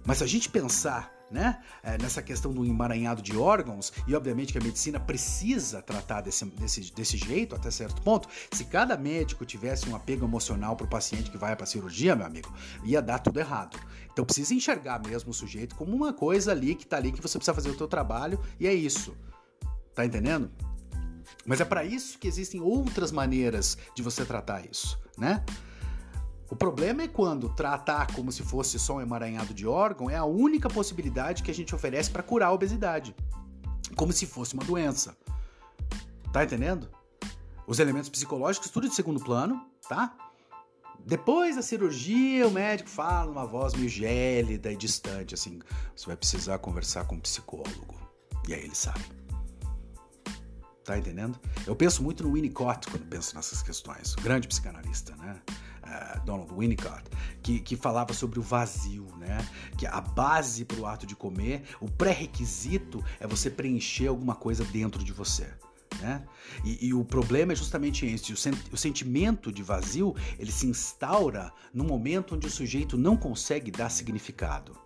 Mas 0.05 0.19
se 0.19 0.23
a 0.23 0.27
gente 0.27 0.49
pensar 0.49 1.18
né? 1.31 1.61
É, 1.83 1.97
nessa 1.97 2.21
questão 2.21 2.51
do 2.51 2.65
emaranhado 2.65 3.21
de 3.21 3.37
órgãos, 3.37 3.93
e 4.07 4.15
obviamente 4.15 4.51
que 4.51 4.57
a 4.57 4.61
medicina 4.61 4.99
precisa 4.99 5.81
tratar 5.81 6.21
desse, 6.21 6.45
desse, 6.45 6.93
desse 6.93 7.17
jeito 7.17 7.55
até 7.55 7.69
certo 7.71 8.01
ponto. 8.01 8.27
Se 8.51 8.65
cada 8.65 8.97
médico 8.97 9.45
tivesse 9.45 9.89
um 9.89 9.95
apego 9.95 10.25
emocional 10.25 10.75
para 10.75 10.85
o 10.85 10.89
paciente 10.89 11.29
que 11.29 11.37
vai 11.37 11.55
para 11.55 11.65
cirurgia, 11.65 12.15
meu 12.15 12.25
amigo, 12.25 12.51
ia 12.83 13.01
dar 13.01 13.19
tudo 13.19 13.39
errado. 13.39 13.79
Então 14.11 14.25
precisa 14.25 14.53
enxergar 14.53 14.99
mesmo 15.05 15.31
o 15.31 15.33
sujeito 15.33 15.75
como 15.75 15.95
uma 15.95 16.11
coisa 16.11 16.51
ali 16.51 16.75
que 16.75 16.83
está 16.83 16.97
ali 16.97 17.11
que 17.11 17.21
você 17.21 17.37
precisa 17.37 17.53
fazer 17.53 17.69
o 17.69 17.77
teu 17.77 17.87
trabalho 17.87 18.39
e 18.59 18.67
é 18.67 18.73
isso. 18.73 19.15
Tá 19.93 20.05
entendendo? 20.05 20.51
Mas 21.45 21.61
é 21.61 21.65
para 21.65 21.83
isso 21.83 22.17
que 22.19 22.27
existem 22.27 22.61
outras 22.61 23.11
maneiras 23.11 23.77
de 23.95 24.03
você 24.03 24.25
tratar 24.25 24.65
isso, 24.69 24.99
né? 25.17 25.43
O 26.49 26.55
problema 26.55 27.03
é 27.03 27.07
quando 27.07 27.49
tratar 27.49 28.11
como 28.13 28.31
se 28.31 28.41
fosse 28.41 28.79
só 28.79 28.95
um 28.95 29.01
emaranhado 29.01 29.53
de 29.53 29.67
órgão 29.67 30.09
é 30.09 30.15
a 30.15 30.25
única 30.25 30.67
possibilidade 30.67 31.43
que 31.43 31.51
a 31.51 31.53
gente 31.53 31.75
oferece 31.75 32.09
para 32.09 32.23
curar 32.23 32.47
a 32.47 32.53
obesidade, 32.53 33.15
como 33.95 34.11
se 34.11 34.25
fosse 34.25 34.55
uma 34.55 34.63
doença. 34.63 35.15
Tá 36.33 36.43
entendendo? 36.43 36.89
Os 37.67 37.79
elementos 37.79 38.09
psicológicos 38.09 38.71
tudo 38.71 38.89
de 38.89 38.95
segundo 38.95 39.23
plano, 39.23 39.63
tá? 39.87 40.15
Depois 41.05 41.55
da 41.55 41.61
cirurgia, 41.61 42.47
o 42.47 42.51
médico 42.51 42.89
fala 42.89 43.27
numa 43.27 43.45
voz 43.45 43.73
meio 43.73 43.89
gélida 43.89 44.71
e 44.71 44.75
distante, 44.75 45.33
assim: 45.33 45.59
você 45.95 46.07
vai 46.07 46.17
precisar 46.17 46.57
conversar 46.59 47.05
com 47.05 47.15
um 47.15 47.19
psicólogo. 47.19 47.95
E 48.47 48.53
aí 48.53 48.63
ele 48.63 48.75
sai. 48.75 48.99
Tá 50.83 50.97
entendendo? 50.97 51.39
Eu 51.67 51.75
penso 51.75 52.01
muito 52.01 52.23
no 52.23 52.33
Winnicott 52.33 52.87
quando 52.89 53.05
penso 53.05 53.35
nessas 53.35 53.61
questões. 53.61 54.15
Grande 54.15 54.47
psicanalista, 54.47 55.15
né? 55.17 55.39
Uh, 55.89 56.23
Donald 56.23 56.53
Winnicott, 56.53 57.03
que, 57.41 57.59
que 57.59 57.75
falava 57.75 58.13
sobre 58.13 58.37
o 58.37 58.43
vazio, 58.43 59.07
né? 59.17 59.39
Que 59.75 59.87
a 59.87 59.99
base 59.99 60.63
para 60.63 60.79
o 60.79 60.85
ato 60.85 61.07
de 61.07 61.15
comer, 61.15 61.63
o 61.81 61.89
pré-requisito 61.89 63.03
é 63.19 63.25
você 63.25 63.49
preencher 63.49 64.05
alguma 64.07 64.35
coisa 64.35 64.63
dentro 64.65 65.03
de 65.03 65.11
você. 65.11 65.49
Né? 65.99 66.23
E, 66.63 66.87
e, 66.87 66.93
o 66.93 67.03
problema 67.03 67.53
é 67.53 67.55
justamente 67.55 68.05
esse: 68.05 68.31
o, 68.31 68.37
sen 68.37 68.53
o, 68.71 68.77
sentimento 68.77 69.51
de 69.51 69.63
vazio 69.63 70.15
ele 70.37 70.51
se 70.51 70.67
instaura 70.67 71.51
no 71.73 71.83
momento 71.83 72.35
onde 72.35 72.47
o 72.47 72.51
sujeito 72.51 72.97
não 72.97 73.17
consegue 73.17 73.71
dar 73.71 73.89
significado. 73.89 74.77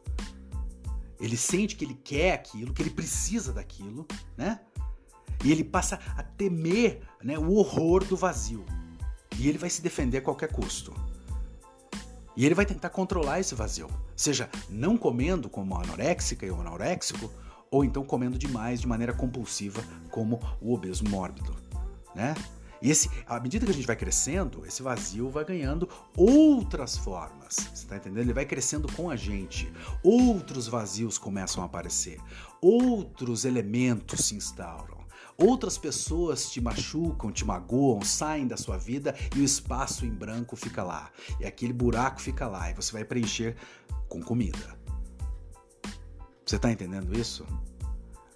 Ele 1.20 1.38
sente 1.38 1.76
que 1.76 1.86
ele 1.86 2.00
quer 2.04 2.34
aquilo, 2.34 2.74
que 2.74 2.82
ele 2.82 2.90
precisa 2.90 3.54
daquilo, 3.54 4.08
né? 4.38 4.60
E 5.44 5.52
ele 5.52 5.64
passa 5.64 6.00
a 6.18 6.24
temer 6.24 7.02
né, 7.22 7.38
o 7.38 7.54
horror 7.54 8.04
do 8.04 8.16
vazio. 8.16 8.66
E 9.40 9.48
ele 9.48 9.58
vai 9.58 9.70
se 9.70 9.82
defender 9.82 10.20
a 10.20 10.22
qualquer 10.22 10.52
custo. 10.52 10.94
E 12.36 12.46
ele 12.46 12.56
vai 12.56 12.66
tentar 12.66 12.90
controlar 12.90 13.40
esse 13.40 13.54
vazio, 13.54 13.88
seja 14.16 14.50
não 14.70 14.98
comendo 14.98 15.50
como 15.50 15.76
anoréxica 15.76 16.46
e 16.46 16.52
o 16.52 16.60
anoréxico, 16.60 17.32
ou 17.70 17.86
então 17.86 18.04
comendo 18.04 18.38
demais 18.38 18.82
de 18.82 18.88
maneira 18.88 19.14
compulsiva, 19.14 19.84
como 20.10 20.40
o 20.60 20.74
obeso 20.74 21.04
mórbido, 21.06 21.56
né? 22.16 22.34
E 22.84 22.92
esse, 22.92 23.10
à 23.26 23.40
medida 23.40 23.66
que 23.66 23.72
a 23.72 23.74
gente 23.74 23.88
vai 23.88 23.96
crescendo, 23.96 24.66
esse 24.66 24.84
vazio 24.84 25.30
vai 25.30 25.46
ganhando 25.46 25.88
outras 26.18 26.98
formas. 26.98 27.56
Você 27.56 27.86
está 27.86 27.96
entendendo? 27.96 28.26
Ele 28.26 28.34
vai 28.34 28.46
crescendo 28.46 28.92
com 28.92 29.10
a 29.10 29.16
gente. 29.16 29.72
Outros 30.04 30.68
vazios 30.68 31.18
começam 31.18 31.64
a 31.64 31.66
aparecer. 31.66 32.20
Outros 32.62 33.46
elementos 33.46 34.26
se 34.26 34.36
instauram. 34.36 34.98
Outras 35.46 35.78
pessoas 35.78 36.50
te 36.50 36.62
machucam, 36.62 37.30
te 37.30 37.44
magoam, 37.44 38.02
saem 38.02 38.48
da 38.48 38.56
sua 38.56 38.78
vida 38.78 39.14
e 39.36 39.42
o 39.42 39.44
espaço 39.44 40.06
em 40.06 40.10
branco 40.10 40.56
fica 40.56 40.82
lá. 40.82 41.12
E 41.38 41.46
aquele 41.46 41.74
buraco 41.74 42.22
fica 42.22 42.48
lá 42.48 42.72
e 42.72 42.74
você 42.74 42.94
vai 42.94 43.04
preencher 43.04 43.58
com 44.08 44.22
comida. 44.22 44.80
Você 46.46 46.56
está 46.56 46.72
entendendo 46.72 47.14
isso? 47.14 47.46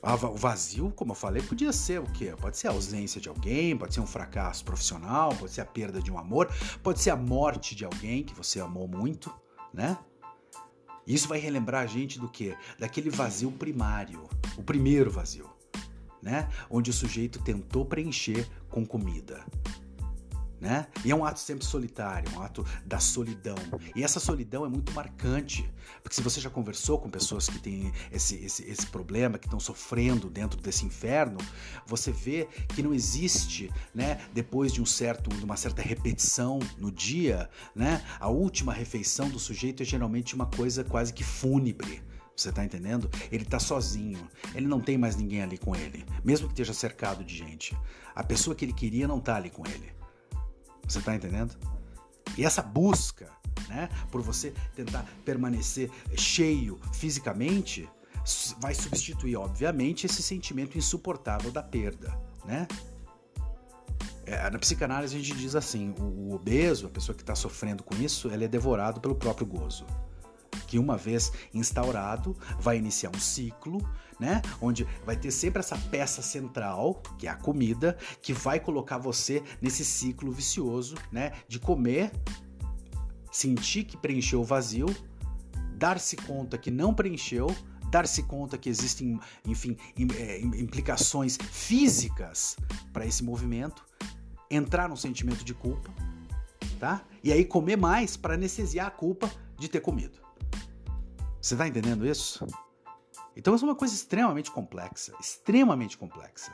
O 0.02 0.36
vazio, 0.36 0.92
como 0.92 1.14
eu 1.14 1.16
falei, 1.16 1.42
podia 1.42 1.72
ser 1.72 2.02
o 2.02 2.12
quê? 2.12 2.36
Pode 2.42 2.58
ser 2.58 2.68
a 2.68 2.72
ausência 2.72 3.22
de 3.22 3.30
alguém, 3.30 3.78
pode 3.78 3.94
ser 3.94 4.02
um 4.02 4.06
fracasso 4.06 4.66
profissional, 4.66 5.34
pode 5.34 5.54
ser 5.54 5.62
a 5.62 5.66
perda 5.66 6.02
de 6.02 6.12
um 6.12 6.20
amor, 6.20 6.52
pode 6.84 7.00
ser 7.00 7.12
a 7.12 7.16
morte 7.16 7.74
de 7.74 7.86
alguém 7.86 8.22
que 8.22 8.34
você 8.34 8.60
amou 8.60 8.86
muito, 8.86 9.34
né? 9.74 9.98
Isso 11.06 11.30
vai 11.30 11.40
relembrar 11.40 11.84
a 11.84 11.88
gente 11.88 12.20
do 12.20 12.28
quê? 12.28 12.54
Daquele 12.78 13.10
vazio 13.10 13.50
primário, 13.50 14.28
o 14.58 14.64
primeiro 14.64 15.10
vazio 15.10 15.57
né? 16.22 16.50
Onde 16.70 16.90
o 16.90 16.94
sujeito 16.94 17.40
tentou 17.40 17.86
preencher 17.86 18.48
com 18.70 18.86
comida. 18.86 19.46
Né? 20.60 20.88
E 21.06 21.12
é 21.12 21.16
um 21.16 21.24
ato 21.24 21.40
sempre 21.40 21.64
solitário, 21.64 22.32
um 22.36 22.42
ato 22.42 22.66
da 22.84 23.00
solidão. 23.00 23.56
E 23.96 24.04
essa 24.04 24.20
solidão 24.20 24.66
é 24.66 24.70
muito 24.70 24.92
marcante, 24.92 25.70
porque 26.02 26.16
se 26.16 26.22
você 26.22 26.42
já 26.42 26.50
conversou 26.50 26.98
com 26.98 27.12
pessoas 27.12 27.48
que 27.48 27.60
têm 27.60 27.94
esse, 28.12 28.44
esse, 28.44 28.64
esse 28.68 28.88
problema, 28.88 29.38
que 29.38 29.46
estão 29.46 29.60
sofrendo 29.60 30.32
dentro 30.32 30.60
desse 30.60 30.84
inferno, 30.84 31.38
você 31.86 32.12
vê 32.12 32.48
que 32.70 32.82
não 32.82 32.92
existe, 32.92 33.72
né, 33.94 34.20
depois 34.34 34.74
de 34.74 34.82
um 34.82 34.86
certo, 34.86 35.30
de 35.30 35.46
uma 35.46 35.56
certa 35.56 35.84
repetição 35.84 36.58
no 36.80 36.92
dia, 36.92 37.48
né, 37.76 38.04
a 38.20 38.28
última 38.28 38.74
refeição 38.74 39.30
do 39.30 39.38
sujeito 39.38 39.84
é 39.84 39.86
geralmente 39.86 40.34
uma 40.34 40.48
coisa 40.48 40.84
quase 40.84 41.14
que 41.14 41.24
fúnebre. 41.24 42.02
Você 42.38 42.52
tá 42.52 42.64
entendendo? 42.64 43.10
Ele 43.32 43.44
tá 43.44 43.58
sozinho. 43.60 44.30
Ele 44.54 44.68
não 44.68 44.80
tem 44.80 44.96
mais 44.96 45.16
ninguém 45.16 45.42
ali 45.42 45.58
com 45.58 45.76
ele, 45.76 46.06
mesmo 46.24 46.46
que 46.46 46.54
esteja 46.54 46.72
cercado 46.72 47.24
de 47.24 47.36
gente. 47.36 47.76
A 48.14 48.24
pessoa 48.24 48.56
que 48.56 48.64
ele 48.64 48.74
queria 48.74 49.08
não 49.08 49.20
tá 49.20 49.36
ali 49.36 49.50
com 49.50 49.66
ele. 49.66 49.92
Você 50.88 51.02
tá 51.02 51.16
entendendo? 51.16 51.58
E 52.38 52.46
essa 52.46 52.62
busca, 52.62 53.32
né, 53.68 53.90
por 54.12 54.22
você 54.22 54.54
tentar 54.76 55.04
permanecer 55.26 55.90
cheio 56.16 56.80
fisicamente, 56.94 57.90
vai 58.60 58.76
substituir, 58.76 59.36
obviamente, 59.36 60.06
esse 60.06 60.22
sentimento 60.22 60.78
insuportável 60.78 61.50
da 61.50 61.64
perda, 61.64 62.16
né? 62.46 62.68
É, 64.28 64.50
na 64.50 64.60
psicanálise 64.60 65.16
a 65.16 65.20
gente 65.20 65.34
diz 65.34 65.56
assim: 65.56 65.96
o, 65.98 66.04
o 66.04 66.36
obeso, 66.36 66.86
a 66.86 66.90
pessoa 66.90 67.16
que 67.16 67.24
está 67.24 67.34
sofrendo 67.34 67.82
com 67.84 67.96
isso, 67.96 68.30
ele 68.30 68.46
é 68.46 68.48
devorado 68.48 69.00
pelo 69.02 69.16
próprio 69.16 69.48
gozo 69.48 69.86
que 70.68 70.78
uma 70.78 70.98
vez 70.98 71.32
instaurado 71.54 72.36
vai 72.60 72.78
iniciar 72.78 73.10
um 73.10 73.20
ciclo, 73.20 73.80
né? 74.20 74.42
Onde 74.62 74.86
vai 75.06 75.16
ter 75.16 75.32
sempre 75.32 75.60
essa 75.60 75.78
peça 75.78 76.22
central, 76.22 77.02
que 77.18 77.26
é 77.26 77.30
a 77.30 77.36
comida, 77.36 77.98
que 78.22 78.34
vai 78.34 78.60
colocar 78.60 78.98
você 78.98 79.42
nesse 79.62 79.86
ciclo 79.86 80.32
vicioso, 80.32 80.96
né? 81.12 81.32
De 81.48 81.60
comer, 81.60 82.12
sentir 83.32 83.86
que 83.86 83.98
preencheu 83.98 84.42
o 84.42 84.44
vazio, 84.44 84.88
dar-se 85.76 86.16
conta 86.18 86.58
que 86.58 86.70
não 86.70 86.94
preencheu, 86.94 87.48
dar-se 87.90 88.24
conta 88.24 88.58
que 88.58 88.70
existem, 88.70 89.20
enfim, 89.46 89.78
é, 90.16 90.42
implicações 90.42 91.38
físicas 91.38 92.58
para 92.92 93.06
esse 93.06 93.24
movimento, 93.24 93.86
entrar 94.50 94.90
no 94.90 94.98
sentimento 94.98 95.44
de 95.44 95.54
culpa, 95.54 95.90
tá? 96.80 97.04
E 97.24 97.32
aí 97.32 97.46
comer 97.46 97.78
mais 97.78 98.18
para 98.18 98.34
anestesiar 98.34 98.88
a 98.88 98.92
culpa 98.92 99.32
de 99.58 99.70
ter 99.70 99.82
comido. 99.82 100.27
Você 101.48 101.54
está 101.54 101.66
entendendo 101.66 102.06
isso? 102.06 102.46
Então 103.34 103.56
isso 103.56 103.64
é 103.64 103.70
uma 103.70 103.76
coisa 103.76 103.94
extremamente 103.94 104.52
complexa, 104.52 105.14
extremamente 105.18 105.98
complexa. 105.98 106.52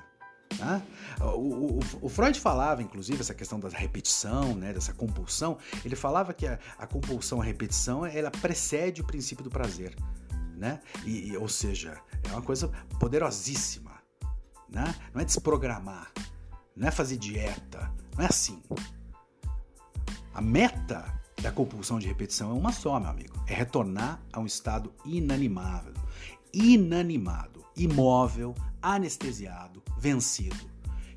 Tá? 0.56 0.84
O, 1.20 1.78
o, 1.78 1.80
o, 2.04 2.10
Freud 2.10 2.40
falava, 2.40 2.84
inclusive, 2.84 3.20
essa 3.20 3.34
questão 3.34 3.60
da 3.60 3.70
repetição, 3.70 4.54
né, 4.54 4.72
dessa 4.72 4.94
compulsão. 4.94 5.58
Ele 5.84 5.96
falava 5.96 6.32
que 6.32 6.46
a, 6.46 6.60
a 6.78 6.86
compulsão, 6.86 7.42
a 7.42 7.44
repetição, 7.44 8.06
ela 8.06 8.30
precede 8.30 9.02
o 9.02 9.04
princípio 9.04 9.44
do 9.44 9.50
prazer, 9.50 9.96
né? 10.56 10.80
E, 11.04 11.30
e, 11.32 11.38
ou 11.38 11.50
seja, 11.50 12.00
é 12.30 12.32
uma 12.32 12.44
coisa 12.44 12.68
poderosíssima, 13.00 14.00
né? 14.70 14.94
Não 15.12 15.24
é 15.24 15.26
desprogramar, 15.26 16.12
não 16.76 16.88
é 16.88 16.92
fazer 16.92 17.18
dieta, 17.18 17.92
não 18.16 18.26
é 18.26 18.28
assim. 18.28 18.62
A 20.36 20.40
meta 20.40 21.23
da 21.44 21.52
compulsão 21.52 22.00
de 22.00 22.08
repetição 22.08 22.52
é 22.52 22.54
uma 22.54 22.72
só, 22.72 22.98
meu 22.98 23.10
amigo. 23.10 23.36
É 23.46 23.54
retornar 23.54 24.24
a 24.32 24.40
um 24.40 24.46
estado 24.46 24.94
inanimável, 25.04 25.94
inanimado, 26.54 27.66
imóvel, 27.76 28.56
anestesiado, 28.82 29.84
vencido. 30.00 30.72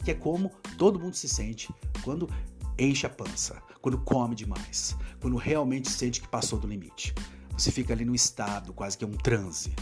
Que 0.05 0.11
é 0.11 0.15
como 0.15 0.51
todo 0.77 0.99
mundo 0.99 1.15
se 1.15 1.29
sente 1.29 1.73
quando 2.03 2.29
enche 2.77 3.07
a 3.07 3.09
pança, 3.09 3.63
quando 3.81 3.99
come 3.99 4.35
demais, 4.35 4.97
quando 5.21 5.37
realmente 5.37 5.89
sente 5.89 6.21
que 6.21 6.29
passou 6.29 6.59
do 6.59 6.67
limite. 6.67 7.15
Você 7.57 7.71
fica 7.71 7.93
ali 7.93 8.05
no 8.05 8.15
estado, 8.15 8.73
quase 8.73 8.99
que 8.99 9.05
é 9.05 9.07
um 9.07 9.13
transe. 9.13 9.73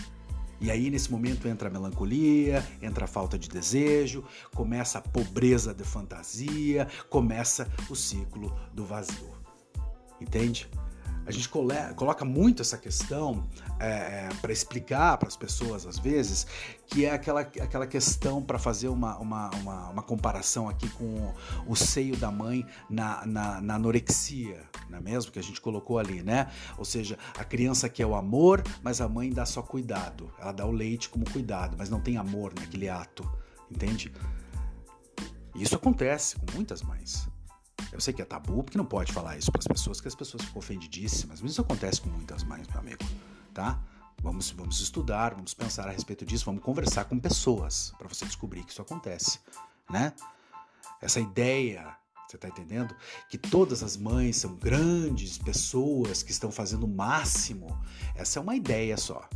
E 0.61 0.71
aí, 0.71 0.91
nesse 0.91 1.11
momento, 1.11 1.49
entra 1.49 1.69
a 1.69 1.73
melancolia, 1.73 2.65
entra 2.83 3.07
a 3.07 3.09
falta 3.09 3.39
de 3.39 3.49
desejo, 3.49 4.23
começa 4.55 4.99
a 4.99 5.03
pobreza 5.03 5.73
de 5.73 5.85
fantasia, 5.85 6.87
começa 7.09 7.67
o 7.89 7.97
ciclo 7.97 8.55
do 8.75 8.85
vazio. 8.85 9.34
Entende? 10.21 10.69
A 11.27 11.31
gente 11.31 11.49
coloca 11.49 12.23
muito 12.25 12.61
essa 12.61 12.77
questão 12.77 13.49
é, 13.81 14.27
é 14.27 14.29
para 14.43 14.53
explicar 14.53 15.17
para 15.17 15.27
as 15.27 15.37
pessoas, 15.37 15.87
às 15.87 15.99
vezes, 15.99 16.47
que 16.87 17.07
é 17.07 17.13
aquela, 17.13 17.41
aquela 17.41 17.87
questão 17.87 18.43
para 18.43 18.59
fazer 18.59 18.89
uma, 18.89 19.17
uma, 19.17 19.51
uma, 19.57 19.89
uma, 19.91 20.03
comparação 20.03 20.69
aqui 20.69 20.87
com 20.91 21.33
o 21.67 21.75
seio 21.75 22.15
da 22.15 22.31
mãe 22.31 22.67
na, 22.91 23.25
na, 23.25 23.61
na, 23.61 23.75
anorexia, 23.77 24.63
não 24.91 24.99
é 24.99 25.01
mesmo? 25.01 25.33
Que 25.33 25.39
a 25.39 25.43
gente 25.43 25.63
colocou 25.63 25.99
ali, 25.99 26.23
né? 26.23 26.51
Ou 26.77 26.85
seja, 26.85 27.19
a 27.39 27.45
criança 27.45 27.89
quer 27.89 28.05
o 28.05 28.15
amor, 28.15 28.63
mas 28.83 29.01
a 29.01 29.09
mãe 29.09 29.31
dá 29.31 29.47
só 29.47 29.63
cuidado. 29.63 30.31
Ela 30.39 30.53
dá 30.53 30.67
o 30.67 30.71
leite 30.71 31.09
como 31.09 31.25
cuidado, 31.31 31.75
mas 31.79 31.89
não 31.89 32.01
tem 32.01 32.19
amor 32.19 32.53
naquele 32.55 32.91
ato, 32.91 33.27
entende? 33.71 34.13
Isso 35.55 35.75
acontece 35.75 36.37
com 36.37 36.53
muitas 36.55 36.83
mães. 36.83 37.27
Eu 37.95 38.01
sei 38.01 38.13
que 38.13 38.21
é 38.21 38.25
tabu, 38.25 38.65
porque 38.65 38.77
não 38.77 38.85
pode 38.85 39.13
falar 39.13 39.39
isso 39.39 39.53
para 39.53 39.61
as 39.61 39.69
pessoas, 39.69 40.01
que 40.01 40.09
as 40.09 40.17
pessoas 40.17 40.43
ficam 40.43 40.59
ofendidíssimas, 40.59 41.41
mas 41.41 41.53
isso 41.53 41.61
acontece 41.61 42.01
com 42.01 42.11
muitas 42.11 42.43
mães, 42.43 42.67
meu 42.67 42.81
amigo, 42.81 43.05
tá? 43.55 43.81
Vamos, 44.21 44.51
vamos 44.51 44.81
estudar, 44.81 45.33
vamos 45.33 45.55
pensar 45.55 45.87
a 45.87 45.93
respeito 45.93 46.27
disso, 46.27 46.45
vamos 46.45 46.61
conversar 46.65 47.05
com 47.05 47.21
pessoas 47.21 47.95
para 47.97 48.09
você 48.09 48.25
descobrir 48.25 48.65
que 48.65 48.73
isso 48.73 48.83
acontece, 48.83 49.39
né? 49.89 50.13
Essa 51.01 51.21
ideia 51.21 51.97
Você 52.27 52.37
está 52.37 52.49
entendendo? 52.49 52.97
Que 53.29 53.39
todas 53.39 53.83
as 53.83 53.97
mães 53.97 54.37
são 54.39 54.57
grandes 54.57 55.39
pessoas 55.39 56.23
que 56.23 56.33
estão 56.33 56.51
fazendo 56.51 56.85
o 56.85 56.89
máximo. 56.89 57.79
Essa 58.17 58.41
é 58.41 58.43
uma 58.43 58.57
ideia 58.57 58.97
só. 58.97 59.29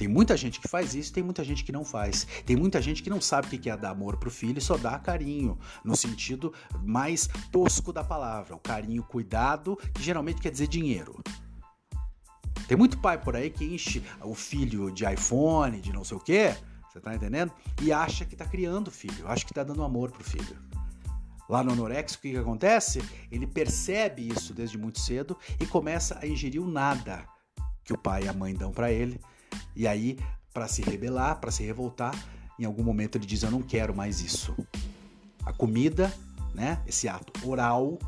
Tem 0.00 0.08
muita 0.08 0.34
gente 0.34 0.58
que 0.58 0.66
faz 0.66 0.94
isso, 0.94 1.12
tem 1.12 1.22
muita 1.22 1.44
gente 1.44 1.62
que 1.62 1.70
não 1.70 1.84
faz. 1.84 2.26
Tem 2.46 2.56
muita 2.56 2.80
gente 2.80 3.02
que 3.02 3.10
não 3.10 3.20
sabe 3.20 3.48
o 3.48 3.50
que 3.60 3.68
é 3.68 3.76
dar 3.76 3.90
amor 3.90 4.16
pro 4.16 4.30
filho 4.30 4.56
e 4.56 4.62
só 4.62 4.78
dá 4.78 4.98
carinho, 4.98 5.58
no 5.84 5.94
sentido 5.94 6.54
mais 6.82 7.28
tosco 7.52 7.92
da 7.92 8.02
palavra. 8.02 8.56
O 8.56 8.58
carinho, 8.58 9.02
cuidado, 9.02 9.78
que 9.92 10.02
geralmente 10.02 10.40
quer 10.40 10.50
dizer 10.50 10.68
dinheiro. 10.68 11.22
Tem 12.66 12.78
muito 12.78 12.96
pai 12.96 13.20
por 13.20 13.36
aí 13.36 13.50
que 13.50 13.62
enche 13.62 14.02
o 14.22 14.34
filho 14.34 14.90
de 14.90 15.04
iPhone, 15.04 15.82
de 15.82 15.92
não 15.92 16.02
sei 16.02 16.16
o 16.16 16.20
quê, 16.20 16.56
você 16.90 16.98
tá 16.98 17.14
entendendo? 17.14 17.52
E 17.82 17.92
acha 17.92 18.24
que 18.24 18.34
tá 18.34 18.46
criando 18.46 18.90
filho, 18.90 19.28
acha 19.28 19.44
que 19.44 19.52
tá 19.52 19.62
dando 19.62 19.84
amor 19.84 20.10
pro 20.10 20.24
filho. 20.24 20.56
Lá 21.46 21.62
no 21.62 21.72
anorexo, 21.72 22.16
o 22.16 22.20
que, 22.22 22.30
que 22.30 22.38
acontece? 22.38 23.02
Ele 23.30 23.46
percebe 23.46 24.26
isso 24.26 24.54
desde 24.54 24.78
muito 24.78 24.98
cedo 24.98 25.36
e 25.60 25.66
começa 25.66 26.18
a 26.22 26.26
ingerir 26.26 26.62
o 26.62 26.66
nada 26.66 27.28
que 27.84 27.92
o 27.92 27.98
pai 27.98 28.24
e 28.24 28.28
a 28.28 28.32
mãe 28.32 28.54
dão 28.54 28.72
para 28.72 28.90
ele 28.90 29.20
e 29.74 29.86
aí, 29.86 30.18
para 30.52 30.68
se 30.68 30.82
rebelar, 30.82 31.40
para 31.40 31.50
se 31.50 31.62
revoltar, 31.62 32.14
em 32.58 32.64
algum 32.64 32.82
momento 32.82 33.16
ele 33.16 33.26
diz: 33.26 33.42
Eu 33.42 33.50
não 33.50 33.62
quero 33.62 33.94
mais 33.94 34.20
isso. 34.20 34.54
A 35.44 35.52
comida, 35.52 36.12
né, 36.54 36.82
esse 36.86 37.08
ato 37.08 37.48
oral, 37.48 37.98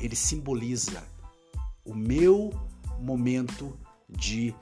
ele 0.00 0.16
simboliza 0.16 1.02
o 1.84 1.94
meu 1.94 2.50
momento 2.98 3.76
de 4.08 4.54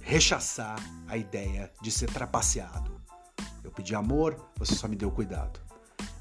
rechaçar 0.00 0.78
a 1.08 1.16
ideia 1.16 1.70
de 1.80 1.90
ser 1.90 2.10
trapaceado. 2.10 3.00
Eu 3.62 3.70
pedi 3.70 3.94
amor, 3.94 4.36
você 4.56 4.74
só 4.74 4.88
me 4.88 4.96
deu 4.96 5.10
cuidado. 5.10 5.60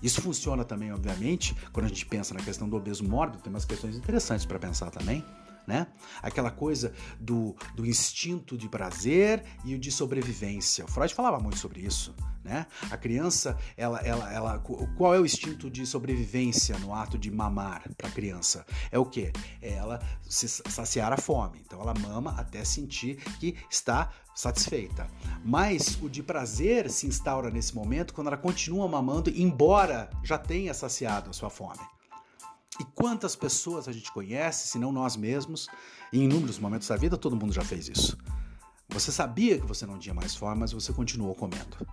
Isso 0.01 0.21
funciona 0.21 0.63
também, 0.63 0.93
obviamente, 0.93 1.55
quando 1.73 1.87
a 1.87 1.89
gente 1.89 2.05
pensa 2.05 2.33
na 2.33 2.39
questão 2.39 2.69
do 2.69 2.77
obeso 2.77 3.03
mórbido, 3.03 3.43
tem 3.43 3.51
umas 3.51 3.65
questões 3.65 3.97
interessantes 3.97 4.45
para 4.45 4.59
pensar 4.59 4.91
também 4.91 5.25
né? 5.69 5.85
Aquela 6.19 6.49
coisa 6.49 6.91
do, 7.19 7.55
do 7.75 7.85
instinto 7.85 8.57
de 8.57 8.67
prazer 8.67 9.43
e 9.63 9.75
o 9.75 9.79
de 9.79 9.91
sobrevivência. 9.91 10.83
O 10.83 10.87
Freud 10.87 11.13
falava 11.13 11.39
muito 11.39 11.59
sobre 11.59 11.81
isso, 11.81 12.15
né? 12.43 12.65
A 12.89 12.97
criança, 12.97 13.55
ela, 13.77 13.99
ela, 13.99 14.33
ela, 14.33 14.59
qual 14.97 15.13
é 15.13 15.19
o 15.19 15.25
instinto 15.25 15.69
de 15.69 15.85
sobrevivência 15.85 16.75
no 16.79 16.91
ato 16.91 17.19
de 17.19 17.29
mamar 17.29 17.83
para 17.95 18.07
a 18.07 18.11
criança? 18.11 18.65
É 18.91 18.97
o 18.97 19.05
que? 19.05 19.31
É 19.61 19.73
ela 19.73 20.01
se 20.27 20.47
saciar 20.49 21.13
a 21.13 21.17
fome. 21.17 21.61
Então 21.63 21.79
ela 21.79 21.93
mama 21.93 22.33
até 22.35 22.65
sentir 22.65 23.17
que 23.39 23.55
está 23.69 24.11
satisfeita. 24.33 25.07
Mas 25.45 25.99
o 26.01 26.09
de 26.09 26.23
prazer 26.23 26.89
se 26.89 27.05
instaura 27.05 27.51
nesse 27.51 27.75
momento 27.75 28.11
quando 28.11 28.27
ela 28.27 28.37
continua 28.37 28.87
mamando, 28.87 29.29
embora 29.29 30.09
já 30.23 30.39
tenha 30.39 30.73
saciado 30.73 31.29
a 31.29 31.33
sua 31.33 31.51
fome. 31.51 31.98
E 32.79 32.83
quantas 32.83 33.35
pessoas 33.35 33.87
a 33.87 33.91
gente 33.91 34.11
conhece, 34.11 34.67
se 34.67 34.79
não 34.79 34.91
nós 34.91 35.17
mesmos, 35.17 35.67
em 36.13 36.23
inúmeros 36.23 36.57
momentos 36.57 36.87
da 36.87 36.95
vida, 36.95 37.17
todo 37.17 37.35
mundo 37.35 37.53
já 37.53 37.63
fez 37.63 37.89
isso. 37.89 38.17
Você 38.89 39.11
sabia 39.11 39.59
que 39.59 39.65
você 39.65 39.85
não 39.85 39.99
tinha 39.99 40.15
mais 40.15 40.35
fome, 40.35 40.61
mas 40.61 40.71
você 40.71 40.93
continuou 40.93 41.35
comendo. 41.35 41.85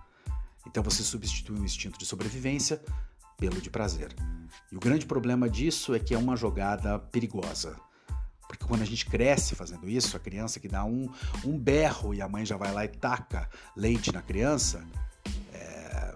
Então 0.65 0.81
você 0.81 1.03
substitui 1.03 1.59
o 1.59 1.63
instinto 1.63 1.99
de 1.99 2.05
sobrevivência 2.05 2.81
pelo 3.37 3.61
de 3.61 3.69
prazer. 3.69 4.15
E 4.71 4.75
o 4.75 4.79
grande 4.79 5.05
problema 5.05 5.49
disso 5.49 5.93
é 5.93 5.99
que 5.99 6.13
é 6.13 6.17
uma 6.17 6.35
jogada 6.35 6.97
perigosa. 6.97 7.79
Porque 8.47 8.65
quando 8.65 8.81
a 8.81 8.85
gente 8.85 9.05
cresce 9.05 9.55
fazendo 9.55 9.87
isso, 9.89 10.15
a 10.15 10.19
criança 10.19 10.59
que 10.59 10.67
dá 10.67 10.83
um, 10.83 11.09
um 11.43 11.57
berro 11.57 12.13
e 12.13 12.21
a 12.21 12.29
mãe 12.29 12.45
já 12.45 12.57
vai 12.57 12.71
lá 12.71 12.85
e 12.85 12.87
taca 12.87 13.49
leite 13.75 14.11
na 14.11 14.21
criança, 14.21 14.83
é... 15.53 16.15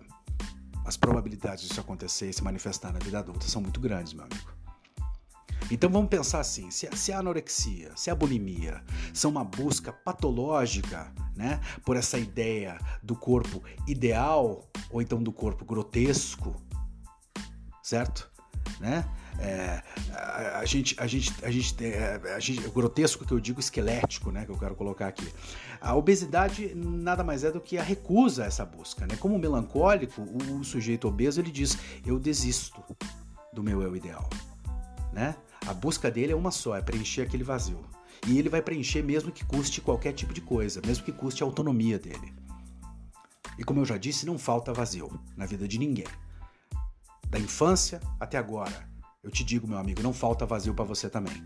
as 0.85 0.95
probabilidades 0.95 1.67
disso 1.67 1.79
acontecer 1.79 2.29
e 2.29 2.33
se 2.33 2.43
manifestar 2.43 2.93
na 2.93 2.99
vida 2.99 3.19
adulta 3.19 3.47
são 3.47 3.61
muito 3.61 3.79
grandes, 3.79 4.13
meu 4.13 4.23
amigo. 4.23 4.60
Então 5.71 5.89
vamos 5.89 6.09
pensar 6.09 6.41
assim: 6.41 6.69
se, 6.69 7.11
a 7.11 7.19
anorexia, 7.19 7.91
se 7.95 8.09
a 8.09 8.15
bulimia 8.15 8.83
são 9.13 9.31
uma 9.31 9.43
busca 9.43 9.93
patológica, 9.93 11.11
né, 11.35 11.61
por 11.85 11.95
essa 11.95 12.19
ideia 12.19 12.77
do 13.01 13.15
corpo 13.15 13.63
ideal 13.87 14.69
ou 14.89 15.01
então 15.01 15.23
do 15.23 15.31
corpo 15.31 15.63
grotesco, 15.63 16.55
certo? 17.81 18.29
Né? 18.79 19.05
É, 19.39 19.81
a, 20.13 20.59
a, 20.59 20.65
gente, 20.65 20.95
a 20.99 21.07
gente, 21.07 21.33
a 21.43 21.49
gente, 21.49 21.83
é, 21.83 22.33
a 22.35 22.39
gente, 22.39 22.67
o 22.67 22.71
grotesco 22.71 23.25
que 23.25 23.31
eu 23.31 23.39
digo 23.39 23.59
esquelético, 23.59 24.31
né, 24.31 24.45
que 24.45 24.51
eu 24.51 24.57
quero 24.57 24.75
colocar 24.75 25.07
aqui. 25.07 25.27
A 25.79 25.95
obesidade 25.95 26.75
nada 26.75 27.23
mais 27.23 27.43
é 27.43 27.51
do 27.51 27.59
que 27.59 27.77
a 27.77 27.83
recusa 27.83 28.43
a 28.43 28.47
essa 28.47 28.65
busca, 28.65 29.07
né? 29.07 29.15
Como 29.15 29.39
melancólico, 29.39 30.21
o, 30.21 30.59
o 30.59 30.63
sujeito 30.63 31.07
obeso 31.07 31.39
ele 31.41 31.49
diz: 31.49 31.77
eu 32.05 32.19
desisto 32.19 32.83
do 33.51 33.63
meu 33.63 33.81
eu 33.81 33.95
ideal, 33.95 34.29
né? 35.11 35.35
A 35.67 35.73
busca 35.73 36.09
dele 36.09 36.33
é 36.33 36.35
uma 36.35 36.51
só, 36.51 36.75
é 36.75 36.81
preencher 36.81 37.21
aquele 37.21 37.43
vazio. 37.43 37.85
E 38.27 38.37
ele 38.37 38.49
vai 38.49 38.61
preencher 38.61 39.03
mesmo 39.03 39.31
que 39.31 39.45
custe 39.45 39.81
qualquer 39.81 40.13
tipo 40.13 40.33
de 40.33 40.41
coisa, 40.41 40.81
mesmo 40.85 41.05
que 41.05 41.11
custe 41.11 41.43
a 41.43 41.45
autonomia 41.45 41.97
dele. 41.97 42.33
E 43.57 43.63
como 43.63 43.79
eu 43.79 43.85
já 43.85 43.97
disse, 43.97 44.25
não 44.25 44.37
falta 44.37 44.73
vazio 44.73 45.19
na 45.37 45.45
vida 45.45 45.67
de 45.67 45.77
ninguém. 45.77 46.07
Da 47.27 47.39
infância 47.39 47.99
até 48.19 48.37
agora. 48.37 48.89
Eu 49.23 49.29
te 49.29 49.43
digo, 49.43 49.67
meu 49.67 49.77
amigo, 49.77 50.01
não 50.01 50.13
falta 50.13 50.45
vazio 50.45 50.73
para 50.73 50.83
você 50.83 51.09
também. 51.09 51.43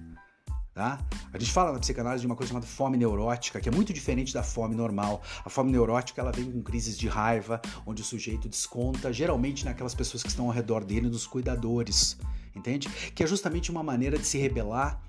Tá? 0.74 1.00
A 1.32 1.38
gente 1.38 1.52
fala 1.52 1.72
na 1.72 1.80
psicanálise 1.80 2.22
de 2.22 2.28
uma 2.28 2.36
coisa 2.36 2.50
chamada 2.50 2.68
fome 2.68 2.98
neurótica, 2.98 3.62
que 3.62 3.70
é 3.70 3.72
muito 3.72 3.94
diferente 3.94 4.34
da 4.34 4.44
fome 4.44 4.76
normal. 4.76 5.22
A 5.44 5.50
fome 5.50 5.72
neurótica 5.72 6.22
ela 6.22 6.32
vem 6.32 6.52
com 6.52 6.62
crises 6.62 6.98
de 6.98 7.08
raiva, 7.08 7.62
onde 7.86 8.02
o 8.02 8.06
sujeito 8.06 8.50
desconta 8.50 9.12
geralmente 9.12 9.64
naquelas 9.64 9.96
pessoas 9.96 10.24
que 10.24 10.30
estão 10.30 10.46
ao 10.46 10.52
redor 10.52 10.84
dele, 10.84 11.10
nos 11.10 11.28
cuidadores 11.28 12.18
entende? 12.56 12.90
Que 13.14 13.24
é 13.24 13.28
justamente 13.28 13.72
uma 13.72 13.84
maneira 13.84 14.18
de 14.18 14.26
se 14.26 14.38
rebelar 14.38 15.02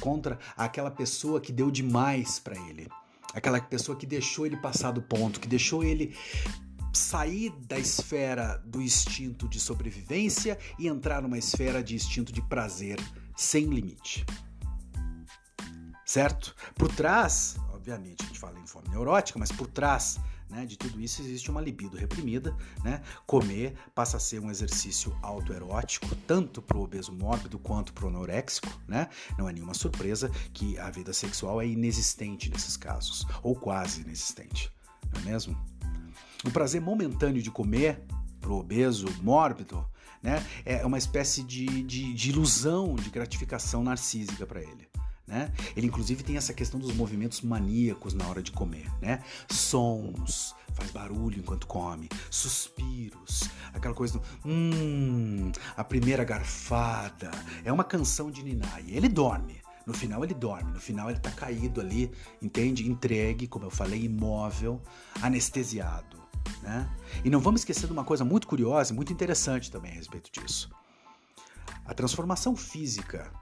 contra 0.00 0.38
aquela 0.56 0.90
pessoa 0.90 1.40
que 1.40 1.52
deu 1.52 1.70
demais 1.70 2.38
para 2.38 2.56
ele, 2.68 2.88
aquela 3.34 3.60
pessoa 3.60 3.96
que 3.96 4.06
deixou 4.06 4.46
ele 4.46 4.56
passar 4.56 4.92
do 4.92 5.02
ponto, 5.02 5.40
que 5.40 5.48
deixou 5.48 5.84
ele 5.84 6.16
sair 6.92 7.50
da 7.66 7.78
esfera 7.78 8.62
do 8.66 8.80
instinto 8.80 9.48
de 9.48 9.58
sobrevivência 9.58 10.58
e 10.78 10.86
entrar 10.86 11.22
numa 11.22 11.38
esfera 11.38 11.82
de 11.82 11.94
instinto 11.94 12.32
de 12.32 12.42
prazer 12.42 12.98
sem 13.36 13.64
limite. 13.64 14.24
Certo? 16.04 16.54
Por 16.74 16.92
trás, 16.92 17.56
obviamente, 17.72 18.22
a 18.22 18.26
gente 18.26 18.38
fala 18.38 18.58
em 18.58 18.66
fome 18.66 18.88
neurótica, 18.90 19.38
mas 19.38 19.50
por 19.50 19.66
trás 19.66 20.20
né, 20.52 20.66
de 20.66 20.76
tudo 20.76 21.00
isso 21.00 21.22
existe 21.22 21.50
uma 21.50 21.62
libido 21.62 21.96
reprimida, 21.96 22.54
né? 22.84 23.02
Comer 23.26 23.74
passa 23.94 24.18
a 24.18 24.20
ser 24.20 24.38
um 24.38 24.50
exercício 24.50 25.16
autoerótico, 25.22 26.14
tanto 26.26 26.60
para 26.60 26.76
o 26.76 26.82
obeso 26.82 27.10
mórbido 27.10 27.58
quanto 27.58 27.92
para 27.94 28.04
o 28.04 28.08
anoréxico, 28.08 28.68
né? 28.86 29.08
Não 29.38 29.48
é 29.48 29.52
nenhuma 29.52 29.72
surpresa 29.72 30.30
que 30.52 30.78
a 30.78 30.90
vida 30.90 31.12
sexual 31.14 31.60
é 31.60 31.66
inexistente 31.66 32.50
nesses 32.50 32.76
casos, 32.76 33.26
ou 33.42 33.56
quase 33.56 34.02
inexistente, 34.02 34.70
não 35.10 35.22
é 35.22 35.24
mesmo? 35.24 35.56
O 36.44 36.50
prazer 36.50 36.82
momentâneo 36.82 37.40
de 37.40 37.50
comer 37.50 38.04
para 38.38 38.50
o 38.50 38.58
obeso 38.58 39.06
mórbido 39.22 39.86
né, 40.22 40.44
é 40.64 40.84
uma 40.84 40.98
espécie 40.98 41.42
de, 41.42 41.82
de, 41.82 42.12
de 42.12 42.30
ilusão 42.30 42.94
de 42.94 43.08
gratificação 43.08 43.82
narcísica 43.82 44.46
para 44.46 44.60
ele. 44.60 44.91
Né? 45.26 45.52
Ele 45.76 45.86
inclusive 45.86 46.22
tem 46.22 46.36
essa 46.36 46.52
questão 46.52 46.80
dos 46.80 46.92
movimentos 46.94 47.40
maníacos 47.42 48.12
na 48.12 48.26
hora 48.26 48.42
de 48.42 48.50
comer, 48.50 48.90
né? 49.00 49.22
Sons, 49.48 50.54
faz 50.74 50.90
barulho 50.90 51.38
enquanto 51.38 51.66
come, 51.66 52.08
suspiros, 52.28 53.48
aquela 53.72 53.94
coisa 53.94 54.18
do 54.18 54.22
hum, 54.44 55.52
a 55.76 55.84
primeira 55.84 56.24
garfada. 56.24 57.30
É 57.64 57.72
uma 57.72 57.84
canção 57.84 58.30
de 58.30 58.42
Ninai. 58.42 58.84
Ele 58.88 59.08
dorme. 59.08 59.62
No 59.86 59.92
final 59.92 60.22
ele 60.22 60.34
dorme, 60.34 60.70
no 60.70 60.80
final 60.80 61.10
ele 61.10 61.18
tá 61.18 61.30
caído 61.30 61.80
ali, 61.80 62.12
entende? 62.40 62.88
Entregue, 62.88 63.48
como 63.48 63.66
eu 63.66 63.70
falei, 63.70 64.04
imóvel, 64.04 64.80
anestesiado, 65.20 66.22
né? 66.62 66.88
E 67.24 67.30
não 67.30 67.40
vamos 67.40 67.62
esquecer 67.62 67.86
de 67.86 67.92
uma 67.92 68.04
coisa 68.04 68.24
muito 68.24 68.46
curiosa 68.46 68.92
e 68.92 68.96
muito 68.96 69.12
interessante 69.12 69.72
também 69.72 69.90
a 69.90 69.94
respeito 69.94 70.30
disso. 70.30 70.70
A 71.84 71.92
transformação 71.92 72.54
física 72.54 73.32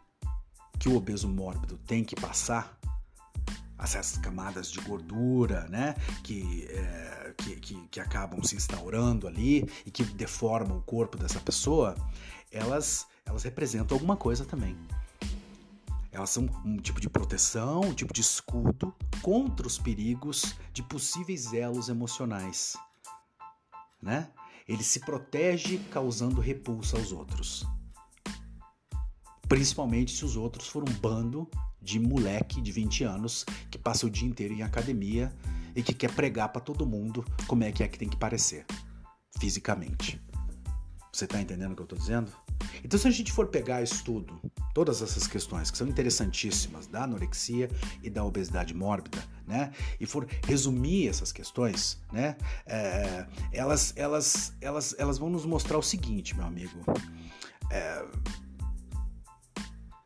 que 0.81 0.89
o 0.89 0.97
obeso 0.97 1.29
mórbido 1.29 1.77
tem 1.87 2.03
que 2.03 2.17
passar, 2.17 2.77
essas 3.79 4.17
camadas 4.17 4.71
de 4.71 4.81
gordura, 4.81 5.69
né, 5.69 5.95
que, 6.25 6.67
é, 6.71 7.35
que, 7.37 7.57
que, 7.57 7.89
que, 7.89 8.01
acabam 8.01 8.43
se 8.43 8.57
instaurando 8.57 9.29
ali 9.29 9.71
e 9.87 9.91
que 9.91 10.03
deformam 10.03 10.79
o 10.79 10.83
corpo 10.83 11.17
dessa 11.17 11.39
pessoa, 11.39 11.95
elas, 12.51 13.07
elas 13.25 13.43
representam 13.43 13.95
alguma 13.95 14.17
coisa 14.17 14.45
também. 14.45 14.77
Elas 16.13 16.31
são 16.31 16.49
um 16.65 16.79
tipo 16.79 17.01
de 17.01 17.09
proteção, 17.09 17.83
um 17.83 17.95
tipo 17.95 18.13
de 18.13 18.21
escudo 18.21 18.95
contra 19.23 19.67
os 19.67 19.79
perigos 19.79 20.55
de 20.73 20.83
possíveis 20.83 21.53
elos 21.53 21.89
emocionais. 21.89 22.77
Né? 24.03 24.29
Ele 24.67 24.83
se 24.83 25.01
protege 25.01 25.79
causando 25.91 26.41
repulsa 26.41 26.97
aos 26.97 27.13
outros 27.13 27.67
principalmente 29.51 30.17
se 30.17 30.25
os 30.25 30.37
outros 30.37 30.69
for 30.69 30.89
um 30.89 30.93
bando 31.01 31.51
de 31.83 31.99
moleque 31.99 32.61
de 32.61 32.71
20 32.71 33.03
anos 33.03 33.45
que 33.69 33.77
passa 33.77 34.07
o 34.07 34.11
dia 34.11 34.29
inteiro 34.29 34.55
em 34.55 34.63
academia 34.63 35.35
e 35.75 35.83
que 35.83 35.93
quer 35.93 36.13
pregar 36.13 36.51
para 36.51 36.61
todo 36.61 36.87
mundo 36.87 37.25
como 37.49 37.65
é 37.65 37.73
que 37.73 37.83
é 37.83 37.89
que 37.89 37.99
tem 37.99 38.09
que 38.09 38.17
parecer 38.17 38.65
fisicamente. 39.41 40.21
Você 41.13 41.27
tá 41.27 41.41
entendendo 41.41 41.73
o 41.73 41.75
que 41.75 41.83
eu 41.83 41.87
tô 41.87 41.97
dizendo? 41.97 42.31
Então, 42.85 42.97
se 42.97 43.09
a 43.09 43.11
gente 43.11 43.33
for 43.33 43.49
pegar 43.49 43.83
estudo, 43.83 44.41
todas 44.73 45.03
essas 45.03 45.27
questões 45.27 45.69
que 45.69 45.77
são 45.77 45.89
interessantíssimas 45.89 46.87
da 46.87 47.03
anorexia 47.03 47.69
e 48.05 48.09
da 48.09 48.23
obesidade 48.23 48.73
mórbida, 48.73 49.19
né, 49.49 49.73
e 49.99 50.07
for 50.07 50.29
resumir 50.47 51.09
essas 51.09 51.33
questões, 51.33 51.99
né, 52.13 52.37
é, 52.67 53.27
elas, 53.53 53.93
elas, 53.97 54.53
elas, 54.61 54.95
elas 54.97 55.19
vão 55.19 55.29
nos 55.29 55.45
mostrar 55.45 55.77
o 55.77 55.83
seguinte, 55.83 56.37
meu 56.37 56.47
amigo. 56.47 56.79
É, 57.73 58.05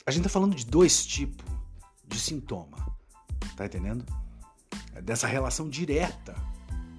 a 0.06 0.10
gente 0.10 0.24
tá 0.24 0.28
falando 0.28 0.54
de 0.54 0.66
dois 0.66 1.04
tipos 1.04 1.46
de 2.06 2.18
sintoma, 2.18 2.94
tá 3.56 3.64
entendendo? 3.64 4.04
É 4.94 5.00
dessa 5.00 5.26
relação 5.26 5.68
direta 5.68 6.34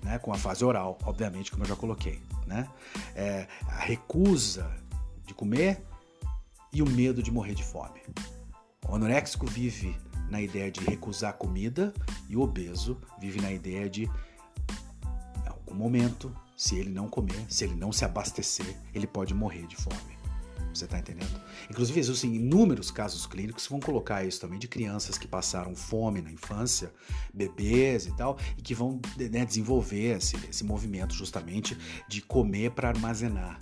né, 0.03 0.17
com 0.17 0.33
a 0.33 0.37
fase 0.37 0.65
oral, 0.65 0.97
obviamente, 1.03 1.51
como 1.51 1.63
eu 1.63 1.67
já 1.67 1.75
coloquei. 1.75 2.19
Né? 2.47 2.67
É, 3.15 3.47
a 3.67 3.77
recusa 3.77 4.71
de 5.25 5.33
comer 5.33 5.83
e 6.73 6.81
o 6.81 6.89
medo 6.89 7.21
de 7.21 7.31
morrer 7.31 7.53
de 7.53 7.63
fome. 7.63 8.01
O 8.87 8.95
anoréxico 8.95 9.45
vive 9.45 9.95
na 10.29 10.41
ideia 10.41 10.71
de 10.71 10.81
recusar 10.81 11.33
comida 11.33 11.93
e 12.27 12.35
o 12.35 12.41
obeso 12.41 12.99
vive 13.19 13.39
na 13.39 13.51
ideia 13.51 13.87
de, 13.87 14.03
em 14.03 15.47
algum 15.47 15.75
momento, 15.75 16.35
se 16.57 16.75
ele 16.75 16.89
não 16.89 17.07
comer, 17.07 17.45
se 17.49 17.65
ele 17.65 17.75
não 17.75 17.91
se 17.91 18.03
abastecer, 18.03 18.75
ele 18.93 19.05
pode 19.05 19.33
morrer 19.33 19.67
de 19.67 19.75
fome. 19.75 20.14
Você 20.75 20.85
está 20.85 20.99
entendendo? 20.99 21.41
Inclusive, 21.69 21.99
existem 21.99 22.35
inúmeros 22.35 22.91
casos 22.91 23.25
clínicos 23.25 23.65
que 23.65 23.71
vão 23.71 23.79
colocar 23.79 24.25
isso 24.25 24.41
também 24.41 24.59
de 24.59 24.67
crianças 24.67 25.17
que 25.17 25.27
passaram 25.27 25.75
fome 25.75 26.21
na 26.21 26.31
infância, 26.31 26.91
bebês 27.33 28.05
e 28.05 28.15
tal, 28.15 28.37
e 28.57 28.61
que 28.61 28.75
vão 28.75 28.99
né, 29.17 29.45
desenvolver 29.45 30.17
esse, 30.17 30.35
esse 30.49 30.63
movimento 30.63 31.13
justamente 31.13 31.77
de 32.09 32.21
comer 32.21 32.71
para 32.71 32.89
armazenar 32.89 33.59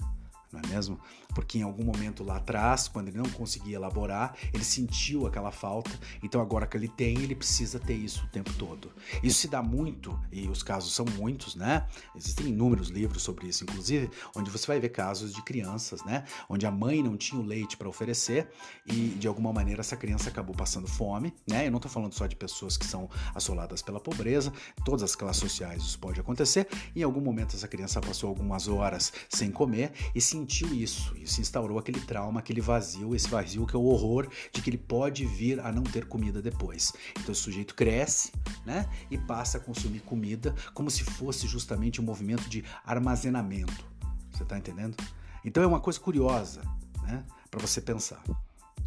não 0.53 0.61
é 0.63 0.67
mesmo? 0.67 0.99
Porque 1.33 1.59
em 1.59 1.61
algum 1.63 1.83
momento 1.83 2.23
lá 2.23 2.37
atrás, 2.37 2.87
quando 2.87 3.07
ele 3.07 3.17
não 3.17 3.29
conseguia 3.29 3.77
elaborar, 3.77 4.35
ele 4.53 4.63
sentiu 4.63 5.25
aquela 5.25 5.51
falta, 5.51 5.91
então 6.21 6.41
agora 6.41 6.67
que 6.67 6.77
ele 6.77 6.87
tem, 6.87 7.19
ele 7.19 7.35
precisa 7.35 7.79
ter 7.79 7.95
isso 7.95 8.25
o 8.25 8.27
tempo 8.27 8.51
todo. 8.53 8.91
Isso 9.21 9.39
se 9.39 9.47
dá 9.47 9.61
muito, 9.61 10.19
e 10.31 10.47
os 10.47 10.61
casos 10.61 10.93
são 10.93 11.05
muitos, 11.17 11.55
né? 11.55 11.87
Existem 12.15 12.47
inúmeros 12.47 12.89
livros 12.89 13.23
sobre 13.23 13.47
isso, 13.47 13.63
inclusive, 13.63 14.09
onde 14.35 14.49
você 14.49 14.67
vai 14.67 14.79
ver 14.79 14.89
casos 14.89 15.33
de 15.33 15.41
crianças, 15.41 16.03
né? 16.03 16.25
Onde 16.49 16.65
a 16.65 16.71
mãe 16.71 17.01
não 17.01 17.17
tinha 17.17 17.39
o 17.39 17.45
leite 17.45 17.77
para 17.77 17.87
oferecer 17.89 18.49
e 18.85 19.09
de 19.09 19.27
alguma 19.27 19.51
maneira 19.53 19.81
essa 19.81 19.95
criança 19.95 20.29
acabou 20.29 20.55
passando 20.55 20.87
fome, 20.87 21.33
né? 21.47 21.67
Eu 21.67 21.71
não 21.71 21.77
estou 21.77 21.91
falando 21.91 22.13
só 22.13 22.27
de 22.27 22.35
pessoas 22.35 22.77
que 22.77 22.85
são 22.85 23.09
assoladas 23.33 23.81
pela 23.81 23.99
pobreza, 23.99 24.51
todas 24.83 25.03
as 25.03 25.15
classes 25.15 25.41
sociais 25.41 25.83
isso 25.83 25.99
pode 25.99 26.19
acontecer. 26.19 26.67
Em 26.95 27.03
algum 27.03 27.21
momento 27.21 27.55
essa 27.55 27.67
criança 27.67 28.01
passou 28.01 28.29
algumas 28.29 28.67
horas 28.67 29.13
sem 29.29 29.51
comer 29.51 29.91
e 30.13 30.21
se 30.21 30.33
sentiu 30.33 30.73
isso 30.73 31.15
se 31.27 31.41
instaurou 31.41 31.77
aquele 31.77 31.99
trauma, 31.99 32.39
aquele 32.39 32.61
vazio, 32.61 33.15
esse 33.15 33.27
vazio 33.27 33.65
que 33.65 33.75
é 33.75 33.79
o 33.79 33.83
horror 33.83 34.27
de 34.51 34.61
que 34.61 34.69
ele 34.69 34.77
pode 34.77 35.25
vir 35.25 35.59
a 35.59 35.71
não 35.71 35.83
ter 35.83 36.05
comida 36.05 36.41
depois. 36.41 36.93
Então 37.19 37.31
o 37.31 37.35
sujeito 37.35 37.75
cresce, 37.75 38.31
né, 38.65 38.89
e 39.09 39.17
passa 39.17 39.57
a 39.57 39.61
consumir 39.61 39.99
comida 40.01 40.55
como 40.73 40.89
se 40.89 41.03
fosse 41.03 41.47
justamente 41.47 42.01
um 42.01 42.03
movimento 42.03 42.49
de 42.49 42.63
armazenamento. 42.85 43.85
Você 44.31 44.43
está 44.43 44.57
entendendo? 44.57 44.95
Então 45.43 45.61
é 45.61 45.67
uma 45.67 45.79
coisa 45.79 45.99
curiosa, 45.99 46.61
né, 47.03 47.23
para 47.51 47.59
você 47.59 47.81
pensar, 47.81 48.23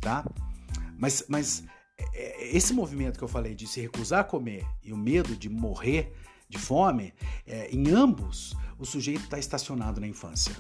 tá? 0.01 0.25
Mas, 0.99 1.25
mas 1.29 1.65
é, 1.99 2.05
é, 2.15 2.57
esse 2.57 2.73
movimento 2.73 3.19
que 3.19 3.25
eu 3.25 3.29
falei 3.29 3.55
de 3.55 3.67
se 3.67 3.81
recusar 3.81 4.21
a 4.21 4.25
comer 4.25 4.67
e 4.83 4.93
o 4.93 4.97
medo 4.97 5.37
de 5.37 5.49
morrer 5.49 6.15
de 6.49 6.59
fome, 6.59 7.13
é, 7.47 7.69
em 7.71 7.91
ambos 7.91 8.55
o 8.79 8.85
sujeito 8.85 9.25
está 9.25 9.39
estacionado 9.39 10.01
na 10.01 10.07
infância. 10.07 10.55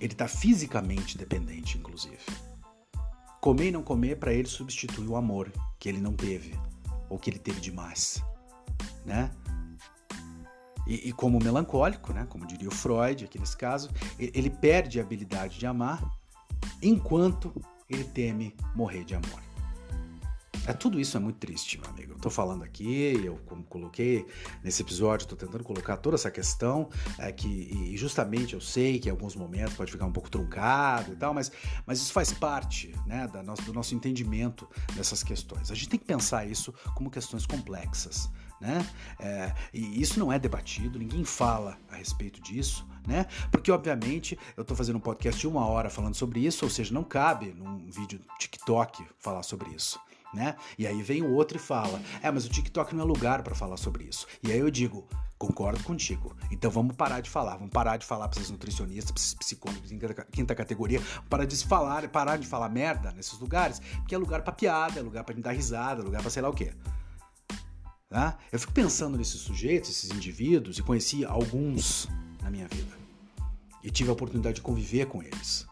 Ele 0.00 0.12
está 0.12 0.28
fisicamente 0.28 1.16
dependente, 1.16 1.78
inclusive. 1.78 2.18
Comer 3.40 3.68
e 3.68 3.72
não 3.72 3.82
comer 3.82 4.18
para 4.18 4.32
ele 4.32 4.48
substitui 4.48 5.06
o 5.06 5.16
amor 5.16 5.52
que 5.78 5.88
ele 5.88 6.00
não 6.00 6.12
teve 6.12 6.58
ou 7.08 7.18
que 7.18 7.30
ele 7.30 7.38
teve 7.38 7.60
demais, 7.60 8.22
né? 9.04 9.30
E, 10.86 11.08
e, 11.08 11.12
como 11.12 11.38
melancólico, 11.38 12.12
né? 12.12 12.26
Como 12.28 12.46
diria 12.46 12.68
o 12.68 12.72
Freud 12.72 13.24
aqui 13.24 13.38
nesse 13.38 13.56
caso, 13.56 13.90
ele 14.18 14.50
perde 14.50 15.00
a 15.00 15.02
habilidade 15.02 15.58
de 15.58 15.66
amar 15.66 16.00
enquanto 16.80 17.52
ele 17.88 18.04
teme 18.04 18.54
morrer 18.74 19.04
de 19.04 19.14
amor. 19.14 19.45
É, 20.66 20.72
tudo 20.72 20.98
isso 20.98 21.16
é 21.16 21.20
muito 21.20 21.36
triste, 21.36 21.78
meu 21.78 21.88
amigo. 21.88 22.14
Eu 22.14 22.18
tô 22.18 22.28
falando 22.28 22.64
aqui, 22.64 23.20
eu 23.24 23.38
como 23.46 23.62
coloquei 23.64 24.26
nesse 24.64 24.82
episódio, 24.82 25.24
estou 25.24 25.38
tentando 25.38 25.62
colocar 25.62 25.96
toda 25.96 26.16
essa 26.16 26.30
questão, 26.30 26.88
é, 27.18 27.30
que 27.30 27.46
e 27.46 27.96
justamente 27.96 28.54
eu 28.54 28.60
sei 28.60 28.98
que 28.98 29.08
em 29.08 29.12
alguns 29.12 29.36
momentos 29.36 29.74
pode 29.74 29.92
ficar 29.92 30.06
um 30.06 30.12
pouco 30.12 30.28
truncado 30.28 31.12
e 31.12 31.16
tal, 31.16 31.32
mas, 31.32 31.52
mas 31.86 32.00
isso 32.00 32.12
faz 32.12 32.32
parte 32.32 32.92
né, 33.06 33.28
da 33.28 33.44
nosso, 33.44 33.62
do 33.62 33.72
nosso 33.72 33.94
entendimento 33.94 34.68
dessas 34.94 35.22
questões. 35.22 35.70
A 35.70 35.74
gente 35.74 35.88
tem 35.88 36.00
que 36.00 36.06
pensar 36.06 36.44
isso 36.46 36.74
como 36.94 37.10
questões 37.10 37.46
complexas. 37.46 38.28
Né? 38.58 38.84
É, 39.20 39.54
e 39.72 40.00
isso 40.00 40.18
não 40.18 40.32
é 40.32 40.38
debatido, 40.38 40.98
ninguém 40.98 41.24
fala 41.24 41.78
a 41.90 41.96
respeito 41.96 42.40
disso, 42.40 42.86
né? 43.06 43.26
Porque, 43.52 43.70
obviamente, 43.70 44.38
eu 44.56 44.62
estou 44.62 44.74
fazendo 44.74 44.96
um 44.96 45.00
podcast 45.00 45.38
de 45.38 45.46
uma 45.46 45.66
hora 45.66 45.90
falando 45.90 46.14
sobre 46.14 46.40
isso, 46.40 46.64
ou 46.64 46.70
seja, 46.70 46.94
não 46.94 47.04
cabe 47.04 47.52
num 47.52 47.90
vídeo 47.90 48.18
TikTok 48.38 49.04
falar 49.18 49.42
sobre 49.42 49.68
isso 49.74 50.00
né? 50.34 50.56
E 50.78 50.86
aí 50.86 51.02
vem 51.02 51.22
o 51.22 51.32
outro 51.32 51.56
e 51.56 51.60
fala: 51.60 52.00
"É, 52.22 52.30
mas 52.30 52.44
o 52.44 52.48
TikTok 52.48 52.94
não 52.94 53.04
é 53.04 53.06
lugar 53.06 53.42
para 53.42 53.54
falar 53.54 53.76
sobre 53.76 54.04
isso". 54.04 54.26
E 54.42 54.52
aí 54.52 54.58
eu 54.58 54.70
digo: 54.70 55.06
Concordo 55.38 55.82
contigo. 55.84 56.34
Então 56.50 56.70
vamos 56.70 56.96
parar 56.96 57.20
de 57.20 57.28
falar. 57.28 57.56
Vamos 57.56 57.70
parar 57.70 57.98
de 57.98 58.06
falar 58.06 58.26
para 58.28 58.40
esses 58.40 58.50
nutricionistas, 58.50 59.10
para 59.10 59.20
esses 59.20 59.34
psicólogos 59.34 59.92
em 59.92 59.98
quinta 60.32 60.54
categoria. 60.54 61.00
Parar 61.28 61.44
de 61.44 61.56
falar, 61.66 62.08
parar 62.08 62.38
de 62.38 62.46
falar 62.46 62.70
merda 62.70 63.12
nesses 63.12 63.38
lugares, 63.38 63.80
porque 63.96 64.14
é 64.14 64.18
lugar 64.18 64.42
para 64.42 64.52
piada, 64.54 64.98
é 64.98 65.02
lugar 65.02 65.24
para 65.24 65.34
dar 65.34 65.52
risada, 65.52 66.00
é 66.00 66.04
lugar 66.04 66.22
para 66.22 66.30
sei 66.30 66.40
lá 66.40 66.48
o 66.48 66.54
quê. 66.54 66.72
Tá? 68.08 68.38
Eu 68.50 68.58
fico 68.58 68.72
pensando 68.72 69.18
nesses 69.18 69.40
sujeitos, 69.40 69.90
esses 69.90 70.10
indivíduos, 70.10 70.78
e 70.78 70.82
conheci 70.82 71.22
alguns 71.24 72.08
na 72.42 72.50
minha 72.50 72.66
vida. 72.68 72.96
E 73.82 73.90
tive 73.90 74.08
a 74.08 74.14
oportunidade 74.14 74.56
de 74.56 74.62
conviver 74.62 75.06
com 75.06 75.22
eles 75.22 75.66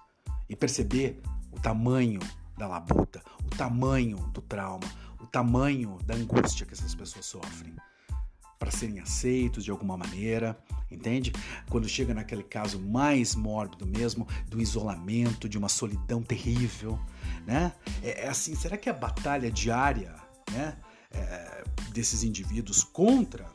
e 0.47 0.55
perceber 0.55 1.23
o 1.51 1.59
tamanho 1.59 2.21
da 2.57 2.67
labuta, 2.67 3.23
o 3.45 3.57
tamanho 3.57 4.17
do 4.33 4.41
trauma, 4.41 4.87
o 5.21 5.27
tamanho 5.27 5.99
da 6.05 6.15
angústia 6.15 6.67
que 6.67 6.73
essas 6.73 6.95
pessoas 6.95 7.27
sofrem 7.27 7.75
para 8.59 8.71
serem 8.71 9.01
aceitos 9.01 9.65
de 9.65 9.71
alguma 9.71 9.97
maneira, 9.97 10.59
entende? 10.91 11.33
Quando 11.69 11.89
chega 11.89 12.15
naquele 12.15 12.43
caso 12.43 12.81
mais 12.81 13.35
mórbido 13.35 13.87
mesmo, 13.87 14.27
do 14.49 14.61
isolamento, 14.61 15.49
de 15.49 15.59
uma 15.59 15.69
solidão 15.69 16.23
terrível, 16.23 16.99
né? 17.47 17.73
É, 18.03 18.25
é 18.25 18.29
assim, 18.29 18.55
será 18.55 18.77
que 18.77 18.89
a 18.89 18.93
batalha 18.93 19.51
diária, 19.51 20.15
né, 20.51 20.77
é, 21.11 21.65
desses 21.93 22.23
indivíduos 22.23 22.83
contra 22.83 23.47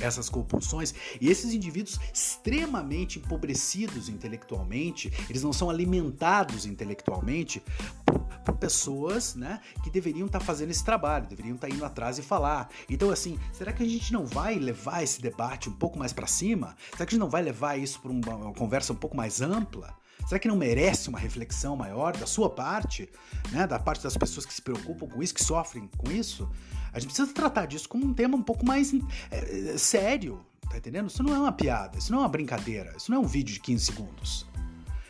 essas 0.00 0.28
compulsões 0.28 0.94
e 1.20 1.28
esses 1.28 1.52
indivíduos 1.52 1.98
extremamente 2.12 3.18
empobrecidos 3.18 4.08
intelectualmente, 4.08 5.12
eles 5.28 5.42
não 5.42 5.52
são 5.52 5.68
alimentados 5.68 6.66
intelectualmente 6.66 7.62
por, 8.04 8.20
por 8.44 8.56
pessoas, 8.56 9.34
né, 9.34 9.60
que 9.82 9.90
deveriam 9.90 10.26
estar 10.26 10.38
tá 10.38 10.44
fazendo 10.44 10.70
esse 10.70 10.84
trabalho, 10.84 11.26
deveriam 11.26 11.54
estar 11.54 11.68
tá 11.68 11.74
indo 11.74 11.84
atrás 11.84 12.18
e 12.18 12.22
falar. 12.22 12.68
Então 12.88 13.10
assim, 13.10 13.38
será 13.52 13.72
que 13.72 13.82
a 13.82 13.88
gente 13.88 14.12
não 14.12 14.26
vai 14.26 14.56
levar 14.56 15.02
esse 15.02 15.20
debate 15.20 15.68
um 15.68 15.72
pouco 15.72 15.98
mais 15.98 16.12
para 16.12 16.26
cima? 16.26 16.76
Será 16.92 17.06
que 17.06 17.14
a 17.14 17.16
gente 17.16 17.20
não 17.20 17.30
vai 17.30 17.42
levar 17.42 17.78
isso 17.78 18.00
para 18.00 18.10
uma, 18.10 18.34
uma 18.34 18.54
conversa 18.54 18.92
um 18.92 18.96
pouco 18.96 19.16
mais 19.16 19.40
ampla? 19.40 19.94
Será 20.26 20.38
que 20.38 20.48
não 20.48 20.56
merece 20.56 21.08
uma 21.08 21.18
reflexão 21.18 21.76
maior 21.76 22.16
da 22.16 22.26
sua 22.26 22.48
parte, 22.48 23.10
né, 23.50 23.66
da 23.66 23.78
parte 23.78 24.02
das 24.02 24.16
pessoas 24.16 24.46
que 24.46 24.54
se 24.54 24.62
preocupam 24.62 25.06
com 25.08 25.22
isso, 25.22 25.34
que 25.34 25.42
sofrem 25.42 25.88
com 25.98 26.10
isso? 26.10 26.48
A 26.92 26.98
gente 26.98 27.08
precisa 27.08 27.32
tratar 27.32 27.66
disso 27.66 27.88
como 27.88 28.04
um 28.04 28.12
tema 28.12 28.36
um 28.36 28.42
pouco 28.42 28.66
mais 28.66 28.92
é, 29.30 29.78
sério, 29.78 30.40
tá 30.68 30.76
entendendo? 30.76 31.08
Isso 31.08 31.22
não 31.22 31.34
é 31.34 31.38
uma 31.38 31.52
piada, 31.52 31.98
isso 31.98 32.12
não 32.12 32.18
é 32.18 32.22
uma 32.22 32.28
brincadeira, 32.28 32.94
isso 32.96 33.10
não 33.10 33.18
é 33.18 33.20
um 33.20 33.26
vídeo 33.26 33.54
de 33.54 33.60
15 33.60 33.84
segundos. 33.84 34.46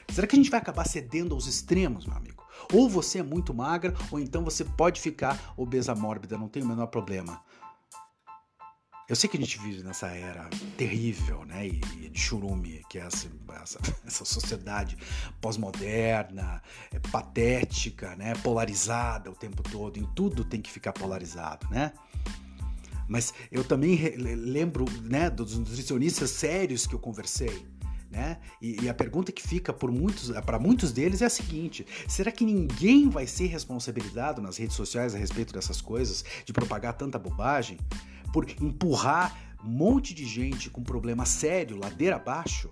Será 0.09 0.27
que 0.27 0.37
a 0.37 0.39
gente 0.39 0.51
vai 0.51 0.61
acabar 0.61 0.87
cedendo 0.87 1.35
aos 1.35 1.47
extremos, 1.47 2.07
meu 2.07 2.17
amigo? 2.17 2.45
Ou 2.73 2.89
você 2.89 3.19
é 3.19 3.23
muito 3.23 3.53
magra, 3.53 3.95
ou 4.11 4.21
então 4.21 4.45
você 4.45 4.65
pode 4.65 5.01
ficar 5.01 5.55
obesa 5.57 5.95
mórbida, 5.95 6.39
não 6.39 6.49
tem 6.49 6.63
o 6.63 6.67
menor 6.67 6.87
problema. 6.87 7.41
Eu 9.13 9.17
sei 9.17 9.29
que 9.29 9.37
a 9.37 9.41
gente 9.41 9.59
vive 9.59 9.83
nessa 9.83 10.07
era 10.07 10.49
terrível, 10.75 11.45
né, 11.45 11.67
e, 11.67 12.09
de 12.09 12.19
churume, 12.19 12.81
que 12.89 12.99
é 12.99 13.03
essa, 13.03 13.31
essa, 13.63 13.79
essa 14.07 14.25
sociedade 14.25 14.97
pós-moderna, 15.39 16.63
é, 16.91 16.99
patética, 16.99 18.17
né, 18.17 18.33
polarizada 18.37 19.31
o 19.31 19.35
tempo 19.35 19.63
todo, 19.63 19.99
em 19.99 20.07
tudo 20.15 20.47
tem 20.47 20.63
que 20.63 20.71
ficar 20.71 20.95
polarizado, 20.95 21.69
né? 21.69 21.93
Mas 23.07 23.35
eu 23.51 23.63
também 23.63 23.97
lembro, 24.17 24.87
né, 25.03 25.29
dos 25.29 25.59
nutricionistas 25.59 26.31
sérios 26.31 26.87
que 26.87 26.95
eu 26.95 26.99
conversei, 26.99 27.67
né? 28.11 28.39
E, 28.63 28.85
e, 28.85 28.89
a 28.89 28.95
pergunta 28.95 29.31
que 29.31 29.47
fica 29.47 29.75
por 29.75 29.93
muitos, 29.93 30.31
para 30.41 30.59
muitos 30.59 30.91
deles 30.91 31.21
é 31.21 31.27
a 31.27 31.31
seguinte: 31.31 31.87
será 32.09 32.33
que 32.33 32.47
ninguém 32.47 33.11
vai 33.11 33.27
ser 33.27 33.49
responsabilizado 33.49 34.41
nas 34.41 34.57
redes 34.57 34.75
sociais 34.75 35.15
a 35.15 35.19
respeito 35.19 35.53
dessas 35.53 35.83
coisas, 35.83 36.25
de 36.47 36.53
propagar 36.55 36.95
tanta 36.95 37.19
bobagem? 37.19 37.79
Por 38.33 38.49
empurrar 38.61 39.37
um 39.65 39.69
monte 39.69 40.15
de 40.15 40.25
gente 40.25 40.69
com 40.71 40.83
problema 40.83 41.25
sério 41.25 41.79
ladeira 41.79 42.17
abaixo, 42.17 42.71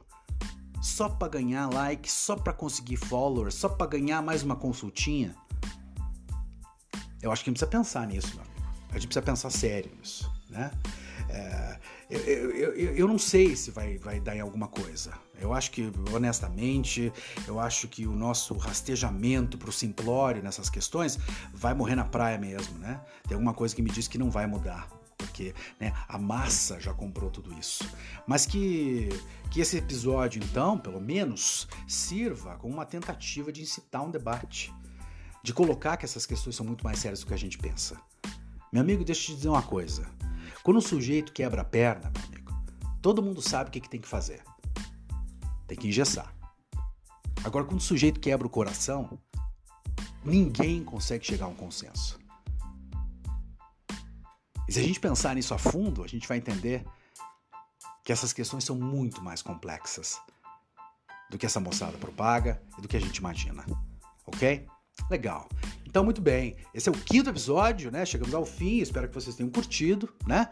só 0.80 1.08
para 1.08 1.28
ganhar 1.28 1.68
like, 1.68 2.11
só 2.11 2.34
para 2.34 2.52
conseguir 2.52 2.96
followers, 2.96 3.54
só 3.54 3.68
para 3.68 3.86
ganhar 3.86 4.22
mais 4.22 4.42
uma 4.42 4.56
consultinha? 4.56 5.36
Eu 7.22 7.30
acho 7.30 7.44
que 7.44 7.50
a 7.50 7.52
gente 7.52 7.58
precisa 7.58 7.66
pensar 7.66 8.06
nisso, 8.06 8.34
meu 8.34 8.44
amigo. 8.44 8.61
A 8.88 8.94
gente 8.94 9.06
precisa 9.06 9.22
pensar 9.22 9.50
sério 9.50 9.92
nisso, 10.00 10.30
né? 10.48 10.70
É, 11.28 11.78
eu, 12.08 12.20
eu, 12.20 12.50
eu, 12.72 12.96
eu, 12.96 13.06
não 13.06 13.18
sei 13.18 13.54
se 13.54 13.70
vai, 13.70 13.98
vai 13.98 14.18
dar 14.18 14.34
em 14.34 14.40
alguma 14.40 14.66
coisa. 14.66 15.12
Eu 15.38 15.52
acho 15.52 15.70
que, 15.70 15.92
honestamente, 16.12 17.12
eu 17.46 17.61
acho 17.61 17.86
que 17.86 18.06
o 18.06 18.12
nosso 18.12 18.54
rastejamento 18.54 19.56
pro 19.56 19.70
simplório 19.70 20.42
nessas 20.42 20.68
questões 20.68 21.18
vai 21.54 21.72
morrer 21.72 21.94
na 21.94 22.04
praia 22.04 22.36
mesmo, 22.36 22.78
né? 22.78 23.00
Tem 23.28 23.34
alguma 23.34 23.54
coisa 23.54 23.76
que 23.76 23.82
me 23.82 23.90
diz 23.90 24.08
que 24.08 24.18
não 24.18 24.30
vai 24.30 24.46
mudar 24.46 24.88
porque 25.20 25.54
né, 25.78 25.92
a 26.08 26.18
massa 26.18 26.80
já 26.80 26.92
comprou 26.92 27.30
tudo 27.30 27.52
isso. 27.58 27.84
Mas 28.26 28.46
que, 28.46 29.08
que 29.50 29.60
esse 29.60 29.76
episódio, 29.76 30.42
então, 30.42 30.78
pelo 30.78 31.00
menos, 31.00 31.68
sirva 31.86 32.56
como 32.56 32.74
uma 32.74 32.86
tentativa 32.86 33.52
de 33.52 33.62
incitar 33.62 34.02
um 34.02 34.10
debate, 34.10 34.72
de 35.42 35.52
colocar 35.52 35.96
que 35.96 36.04
essas 36.04 36.26
questões 36.26 36.56
são 36.56 36.66
muito 36.66 36.84
mais 36.84 36.98
sérias 36.98 37.20
do 37.20 37.26
que 37.26 37.34
a 37.34 37.38
gente 37.38 37.58
pensa. 37.58 38.00
Meu 38.72 38.82
amigo, 38.82 39.04
deixa 39.04 39.22
eu 39.22 39.26
te 39.26 39.34
dizer 39.36 39.48
uma 39.48 39.62
coisa. 39.62 40.08
Quando 40.62 40.76
o 40.76 40.82
sujeito 40.82 41.32
quebra 41.32 41.62
a 41.62 41.64
perna, 41.64 42.10
meu 42.14 42.24
amigo, 42.24 42.52
todo 43.02 43.22
mundo 43.22 43.42
sabe 43.42 43.68
o 43.68 43.72
que, 43.72 43.80
que 43.80 43.88
tem 43.88 44.00
que 44.00 44.08
fazer. 44.08 44.42
Tem 45.66 45.76
que 45.76 45.88
engessar. 45.88 46.34
Agora, 47.42 47.64
quando 47.64 47.80
o 47.80 47.82
sujeito 47.82 48.20
quebra 48.20 48.46
o 48.46 48.50
coração, 48.50 49.18
ninguém 50.22 50.84
consegue 50.84 51.26
chegar 51.26 51.46
a 51.46 51.48
um 51.48 51.54
consenso. 51.54 52.19
E 54.70 54.72
se 54.72 54.78
a 54.78 54.84
gente 54.84 55.00
pensar 55.00 55.34
nisso 55.34 55.52
a 55.52 55.58
fundo, 55.58 56.04
a 56.04 56.06
gente 56.06 56.28
vai 56.28 56.38
entender 56.38 56.84
que 58.04 58.12
essas 58.12 58.32
questões 58.32 58.62
são 58.62 58.76
muito 58.76 59.20
mais 59.20 59.42
complexas 59.42 60.20
do 61.28 61.36
que 61.36 61.44
essa 61.44 61.58
moçada 61.58 61.98
propaga 61.98 62.62
e 62.78 62.80
do 62.80 62.86
que 62.86 62.96
a 62.96 63.00
gente 63.00 63.16
imagina. 63.16 63.66
Ok? 64.24 64.68
Legal. 65.10 65.48
Então, 65.84 66.04
muito 66.04 66.20
bem. 66.20 66.54
Esse 66.72 66.88
é 66.88 66.92
o 66.92 66.94
quinto 66.94 67.28
episódio, 67.30 67.90
né? 67.90 68.06
Chegamos 68.06 68.32
ao 68.32 68.46
fim. 68.46 68.78
Espero 68.78 69.08
que 69.08 69.14
vocês 69.16 69.34
tenham 69.34 69.50
curtido, 69.50 70.08
né? 70.24 70.48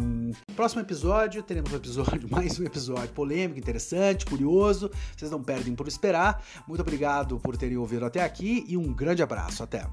Um, 0.00 0.30
próximo 0.54 0.80
episódio, 0.80 1.42
teremos 1.42 1.72
um 1.72 1.76
episódio, 1.76 2.28
mais 2.30 2.60
um 2.60 2.62
episódio 2.62 3.12
polêmico, 3.14 3.58
interessante, 3.58 4.24
curioso. 4.26 4.92
Vocês 5.16 5.28
não 5.28 5.42
perdem 5.42 5.74
por 5.74 5.88
esperar. 5.88 6.40
Muito 6.68 6.82
obrigado 6.82 7.40
por 7.40 7.56
terem 7.56 7.78
ouvido 7.78 8.06
até 8.06 8.22
aqui 8.22 8.64
e 8.68 8.76
um 8.76 8.94
grande 8.94 9.24
abraço. 9.24 9.64
Até. 9.64 9.84